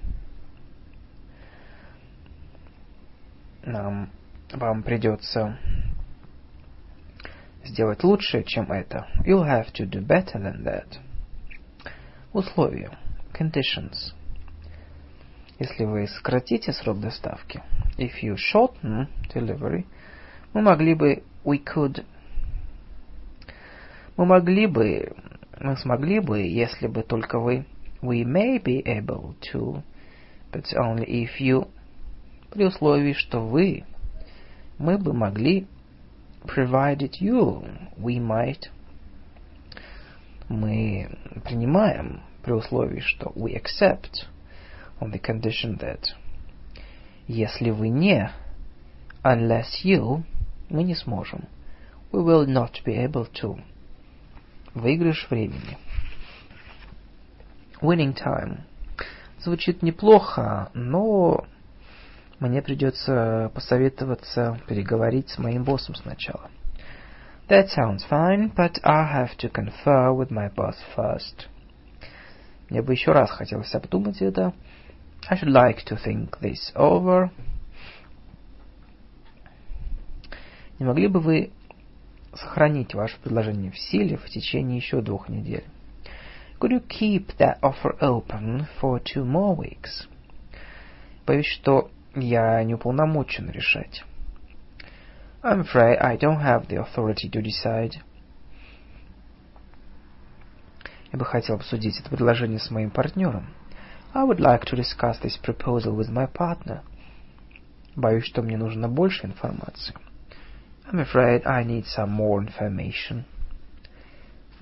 Нам 3.67 4.09
вам 4.53 4.81
придется 4.81 5.57
сделать 7.65 8.01
лучше, 8.01 8.43
чем 8.43 8.71
это. 8.71 9.05
You'll 9.25 9.43
have 9.43 9.73
to 9.73 9.85
do 9.85 9.99
better 9.99 10.35
than 10.35 10.63
that. 10.63 10.97
Условия. 12.31 12.97
Conditions. 13.37 14.13
Если 15.59 15.83
вы 15.83 16.07
сократите 16.07 16.71
срок 16.71 17.01
доставки, 17.01 17.61
if 17.97 18.23
you 18.23 18.37
shorten 18.37 19.09
delivery, 19.35 19.85
мы 20.53 20.61
могли 20.61 20.93
бы, 20.93 21.23
we 21.43 21.61
could, 21.61 22.05
мы 24.15 24.25
могли 24.25 24.65
бы, 24.67 25.13
мы 25.59 25.75
смогли 25.75 26.21
бы, 26.21 26.39
если 26.39 26.87
бы 26.87 27.03
только 27.03 27.37
вы, 27.37 27.65
we 28.01 28.23
may 28.23 28.63
be 28.63 28.81
able 28.85 29.35
to, 29.51 29.83
but 30.53 30.63
only 30.77 31.05
if 31.05 31.41
you, 31.41 31.67
при 32.49 32.65
условии, 32.65 33.13
что 33.13 33.39
вы, 33.39 33.83
мы 34.77 34.97
бы 34.97 35.13
могли, 35.13 35.67
provided 36.43 37.19
you, 37.19 37.67
we 37.97 38.19
might, 38.19 38.69
мы 40.49 41.09
принимаем, 41.43 42.21
при 42.43 42.53
условии, 42.53 43.01
что 43.01 43.33
we 43.35 43.53
accept, 43.55 44.27
on 44.99 45.11
the 45.11 45.19
condition 45.19 45.77
that, 45.79 46.05
если 47.27 47.69
вы 47.69 47.89
не, 47.89 48.31
unless 49.23 49.83
you, 49.83 50.23
мы 50.69 50.83
не 50.83 50.95
сможем, 50.95 51.45
we 52.11 52.23
will 52.23 52.47
not 52.47 52.83
be 52.85 52.95
able 52.95 53.27
to, 53.41 53.61
выигрыш 54.73 55.27
времени, 55.29 55.77
winning 57.81 58.15
time, 58.15 58.61
звучит 59.39 59.83
неплохо, 59.83 60.71
но 60.73 61.45
мне 62.39 62.61
придется 62.61 63.51
посоветоваться, 63.53 64.59
переговорить 64.67 65.29
с 65.29 65.37
моим 65.37 65.63
боссом 65.63 65.95
сначала. 65.95 66.49
That 67.49 67.69
sounds 67.75 68.03
fine, 68.09 68.53
but 68.53 68.79
I'll 68.83 69.11
have 69.11 69.37
to 69.37 69.49
confer 69.49 70.11
with 70.13 70.29
my 70.29 70.53
boss 70.53 70.75
first. 70.95 71.47
Мне 72.69 72.81
бы 72.81 72.91
еще 72.91 73.13
раз 73.13 73.31
хотелось 73.31 73.73
обдумать 73.73 74.21
это. 74.21 74.53
I 75.29 75.37
should 75.37 75.51
like 75.51 75.83
to 75.87 75.97
think 75.97 76.39
this 76.41 76.73
over. 76.75 77.29
Не 80.77 80.85
могли 80.85 81.07
бы 81.07 81.19
вы 81.19 81.51
сохранить 82.33 82.93
ваше 82.93 83.17
предложение 83.19 83.71
в 83.71 83.79
силе 83.79 84.17
в 84.17 84.25
течение 84.25 84.77
еще 84.77 85.01
двух 85.01 85.27
недель? 85.29 85.63
Could 86.59 86.71
you 86.71 86.87
keep 86.87 87.35
that 87.37 87.59
offer 87.61 87.97
open 87.99 88.67
for 88.81 89.01
two 89.01 89.23
more 89.23 89.55
weeks? 89.55 90.07
Боюсь, 91.25 91.47
что 91.47 91.89
я 92.21 92.63
не 92.63 92.73
уполномочен 92.73 93.49
решать. 93.49 94.03
I'm 95.43 95.61
afraid 95.61 95.97
I 95.99 96.17
don't 96.17 96.41
have 96.41 96.67
the 96.67 96.77
authority 96.77 97.29
to 97.29 97.41
decide. 97.41 97.93
Я 101.11 101.19
бы 101.19 101.25
хотел 101.25 101.55
обсудить 101.55 101.99
это 101.99 102.09
предложение 102.09 102.59
с 102.59 102.69
моим 102.71 102.89
партнером. 102.89 103.47
I 104.13 104.23
would 104.23 104.39
like 104.39 104.65
to 104.65 104.75
discuss 104.75 105.19
this 105.21 105.37
proposal 105.41 105.95
with 105.95 106.09
my 106.09 106.27
partner. 106.31 106.81
Боюсь, 107.95 108.25
что 108.25 108.41
мне 108.41 108.57
нужно 108.57 108.89
больше 108.89 109.25
информации. 109.25 109.95
I'm 110.91 110.99
afraid 110.99 111.45
I 111.45 111.63
need 111.63 111.85
some 111.85 112.09
more 112.09 112.41
information. 112.41 113.23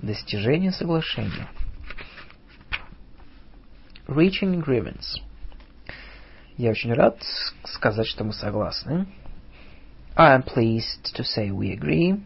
Достижение 0.00 0.72
соглашения. 0.72 1.48
Reaching 4.06 4.62
agreements. 4.62 5.20
Я 6.56 6.70
очень 6.70 6.94
рад 6.94 7.18
сказать, 7.64 8.06
что 8.06 8.24
мы 8.24 8.32
согласны. 8.32 9.06
I 10.16 10.38
am 10.38 10.42
pleased 10.42 11.14
to 11.14 11.22
say 11.22 11.50
we 11.50 11.78
agree. 11.78 12.18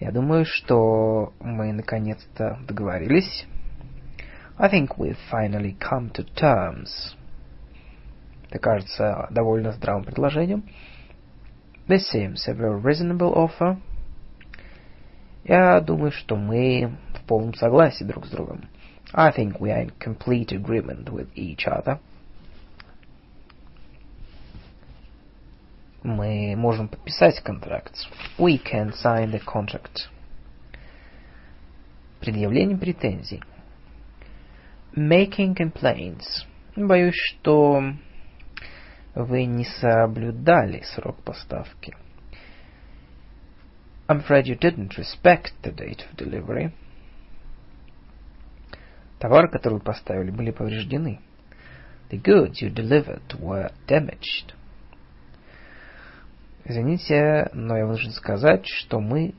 Я 0.00 0.10
думаю, 0.10 0.44
что 0.44 1.32
мы 1.38 1.72
наконец-то 1.72 2.58
договорились. 2.66 3.46
I 4.56 4.68
think 4.68 4.96
we've 4.98 5.16
finally 5.30 5.78
come 5.78 6.10
to 6.14 6.26
terms. 6.34 7.14
Это 8.48 8.58
кажется 8.58 9.28
довольно 9.30 9.70
здравым 9.70 10.02
предложением. 10.02 10.64
This 11.86 12.02
seems 12.12 12.48
a 12.48 12.52
very 12.52 12.82
reasonable 12.82 13.32
offer. 13.32 13.78
Я 15.44 15.80
думаю, 15.80 16.10
что 16.10 16.34
мы 16.34 16.96
в 17.14 17.28
полном 17.28 17.54
согласии 17.54 18.02
друг 18.02 18.26
с 18.26 18.30
другом. 18.30 18.68
I 19.12 19.30
think 19.30 19.60
we 19.60 19.70
are 19.70 19.84
in 19.84 19.92
complete 20.00 20.50
agreement 20.50 21.08
with 21.10 21.28
each 21.36 21.64
other. 21.64 22.00
Мы 26.02 26.54
можем 26.56 26.88
подписать 26.88 27.40
контракт. 27.40 27.94
We 28.38 28.62
can 28.62 28.92
sign 29.02 29.32
the 29.32 29.42
contract. 29.44 30.08
Предъявление 32.20 32.78
претензий. 32.78 33.42
Making 34.94 35.56
complaints. 35.56 36.46
Боюсь, 36.76 37.16
что 37.16 37.82
вы 39.16 39.44
не 39.46 39.64
соблюдали 39.64 40.82
срок 40.82 41.20
поставки. 41.24 41.96
I'm 44.06 44.24
afraid 44.24 44.46
you 44.46 44.56
didn't 44.56 44.96
respect 44.96 45.52
the 45.62 45.72
date 45.72 46.04
of 46.08 46.16
delivery. 46.16 46.72
Товары, 49.18 49.50
которые 49.50 49.80
вы 49.80 49.84
поставили, 49.84 50.30
были 50.30 50.52
повреждены. 50.52 51.20
The 52.10 52.22
goods 52.22 52.62
you 52.62 52.72
delivered 52.72 53.38
were 53.40 53.72
damaged. 53.88 54.54
Извините, 56.68 57.48
но 57.54 57.78
я 57.78 57.86
должен 57.86 58.10
сказать, 58.10 58.66
что 58.66 59.00
мы 59.00 59.34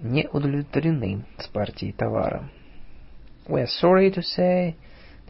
не 0.00 0.28
удовлетворены 0.28 1.24
с 1.38 1.48
партией 1.48 1.92
товара. 1.92 2.50
We 3.46 3.62
are 3.62 3.68
sorry 3.80 4.10
to 4.12 4.20
say 4.20 4.76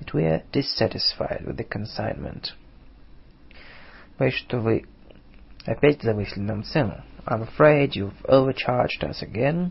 that 0.01 0.13
we 0.13 0.25
are 0.25 0.43
dissatisfied 0.51 1.47
with 1.47 1.57
the 1.57 1.65
consignment. 1.65 2.55
Боюсь, 4.19 4.35
что 4.35 4.59
вы 4.59 4.87
опять 5.65 6.03
завысили 6.03 6.41
нам 6.41 6.65
цену. 6.65 7.05
I'm 7.25 7.47
afraid 7.47 7.91
you've 7.91 8.21
overcharged 8.25 9.05
us 9.05 9.23
again. 9.23 9.71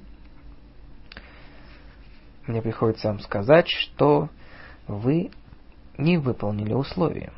Мне 2.48 2.62
приходится 2.62 3.10
вам 3.10 3.20
сказать, 3.20 3.68
что 3.68 4.30
вы 4.88 5.32
не 5.98 6.18
выполнили 6.18 6.72
условия. 6.72 7.34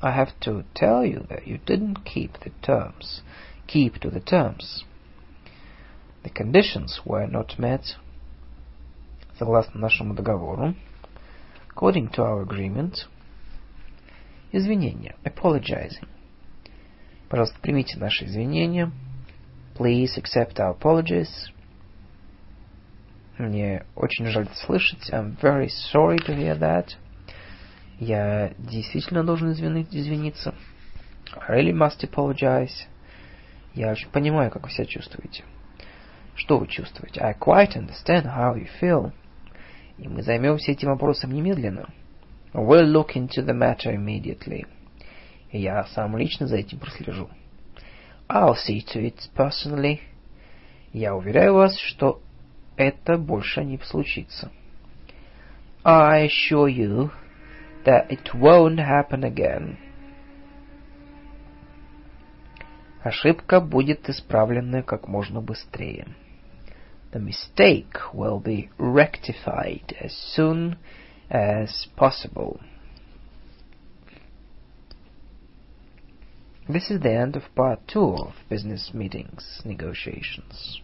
I 0.00 0.16
have 0.16 0.30
to 0.42 0.64
tell 0.72 1.04
you 1.04 1.26
that 1.28 1.48
you 1.48 1.58
didn't 1.64 2.04
keep 2.04 2.38
the 2.44 2.52
terms. 2.62 3.22
Keep 3.66 4.00
to 4.00 4.10
the 4.10 4.20
terms. 4.20 4.84
The 6.22 6.30
conditions 6.30 7.00
were 7.04 7.26
not 7.26 7.58
met. 7.58 7.96
Согласно 9.38 9.80
нашему 9.80 10.14
договору. 10.14 10.74
According 11.70 12.10
to 12.10 12.22
our 12.22 12.42
agreement. 12.42 13.06
Извинения. 14.52 15.16
Apologizing. 15.24 16.06
Пожалуйста, 17.28 17.58
примите 17.60 17.98
наши 17.98 18.26
извинения. 18.26 18.92
Please 19.74 20.18
accept 20.18 20.58
our 20.58 20.78
apologies. 20.78 21.50
Мне 23.38 23.84
очень 23.96 24.26
жаль 24.26 24.44
это 24.44 24.54
слышать. 24.56 25.10
I'm 25.10 25.36
very 25.40 25.68
sorry 25.68 26.18
to 26.18 26.36
hear 26.36 26.58
that. 26.58 26.94
Я 27.98 28.52
действительно 28.58 29.24
должен 29.24 29.52
извиниться. 29.52 30.54
I 31.34 31.50
really 31.50 31.72
must 31.72 32.04
apologize. 32.04 32.86
Я 33.74 33.90
очень 33.90 34.10
понимаю, 34.10 34.50
как 34.50 34.64
вы 34.64 34.70
себя 34.70 34.84
чувствуете. 34.84 35.44
Что 36.34 36.58
вы 36.58 36.66
чувствуете? 36.66 37.20
I 37.20 37.34
quite 37.34 37.74
understand 37.76 38.24
how 38.24 38.54
you 38.56 38.68
feel. 38.80 39.12
И 39.98 40.08
мы 40.08 40.22
займемся 40.22 40.72
этим 40.72 40.88
вопросом 40.88 41.32
немедленно. 41.32 41.88
We'll 42.52 42.86
look 42.86 43.14
into 43.14 43.44
the 43.44 43.54
matter 43.54 43.94
immediately. 43.94 44.66
И 45.50 45.60
я 45.60 45.84
сам 45.84 46.16
лично 46.16 46.46
за 46.46 46.56
этим 46.56 46.78
прослежу. 46.78 47.28
I'll 48.28 48.56
see 48.56 48.84
to 48.94 49.02
it 49.02 49.18
personally. 49.34 50.00
Я 50.92 51.14
уверяю 51.14 51.54
вас, 51.54 51.78
что 51.78 52.20
это 52.76 53.16
больше 53.16 53.64
не 53.64 53.78
случится. 53.78 54.50
I 55.84 56.26
assure 56.26 56.68
you 56.68 57.10
that 57.84 58.10
it 58.10 58.34
won't 58.34 58.78
happen 58.78 59.24
again. 59.24 59.76
Ошибка 63.02 63.60
будет 63.60 64.08
исправлена 64.08 64.82
как 64.82 65.08
можно 65.08 65.40
быстрее. 65.40 66.06
The 67.12 67.20
mistake 67.20 68.14
will 68.14 68.40
be 68.40 68.70
rectified 68.78 69.94
as 70.00 70.12
soon 70.36 70.76
as 71.28 71.88
possible. 71.96 72.60
This 76.68 76.90
is 76.90 77.00
the 77.00 77.12
end 77.12 77.34
of 77.34 77.42
part 77.56 77.80
two 77.88 78.14
of 78.14 78.34
business 78.48 78.94
meetings 78.94 79.60
negotiations. 79.64 80.80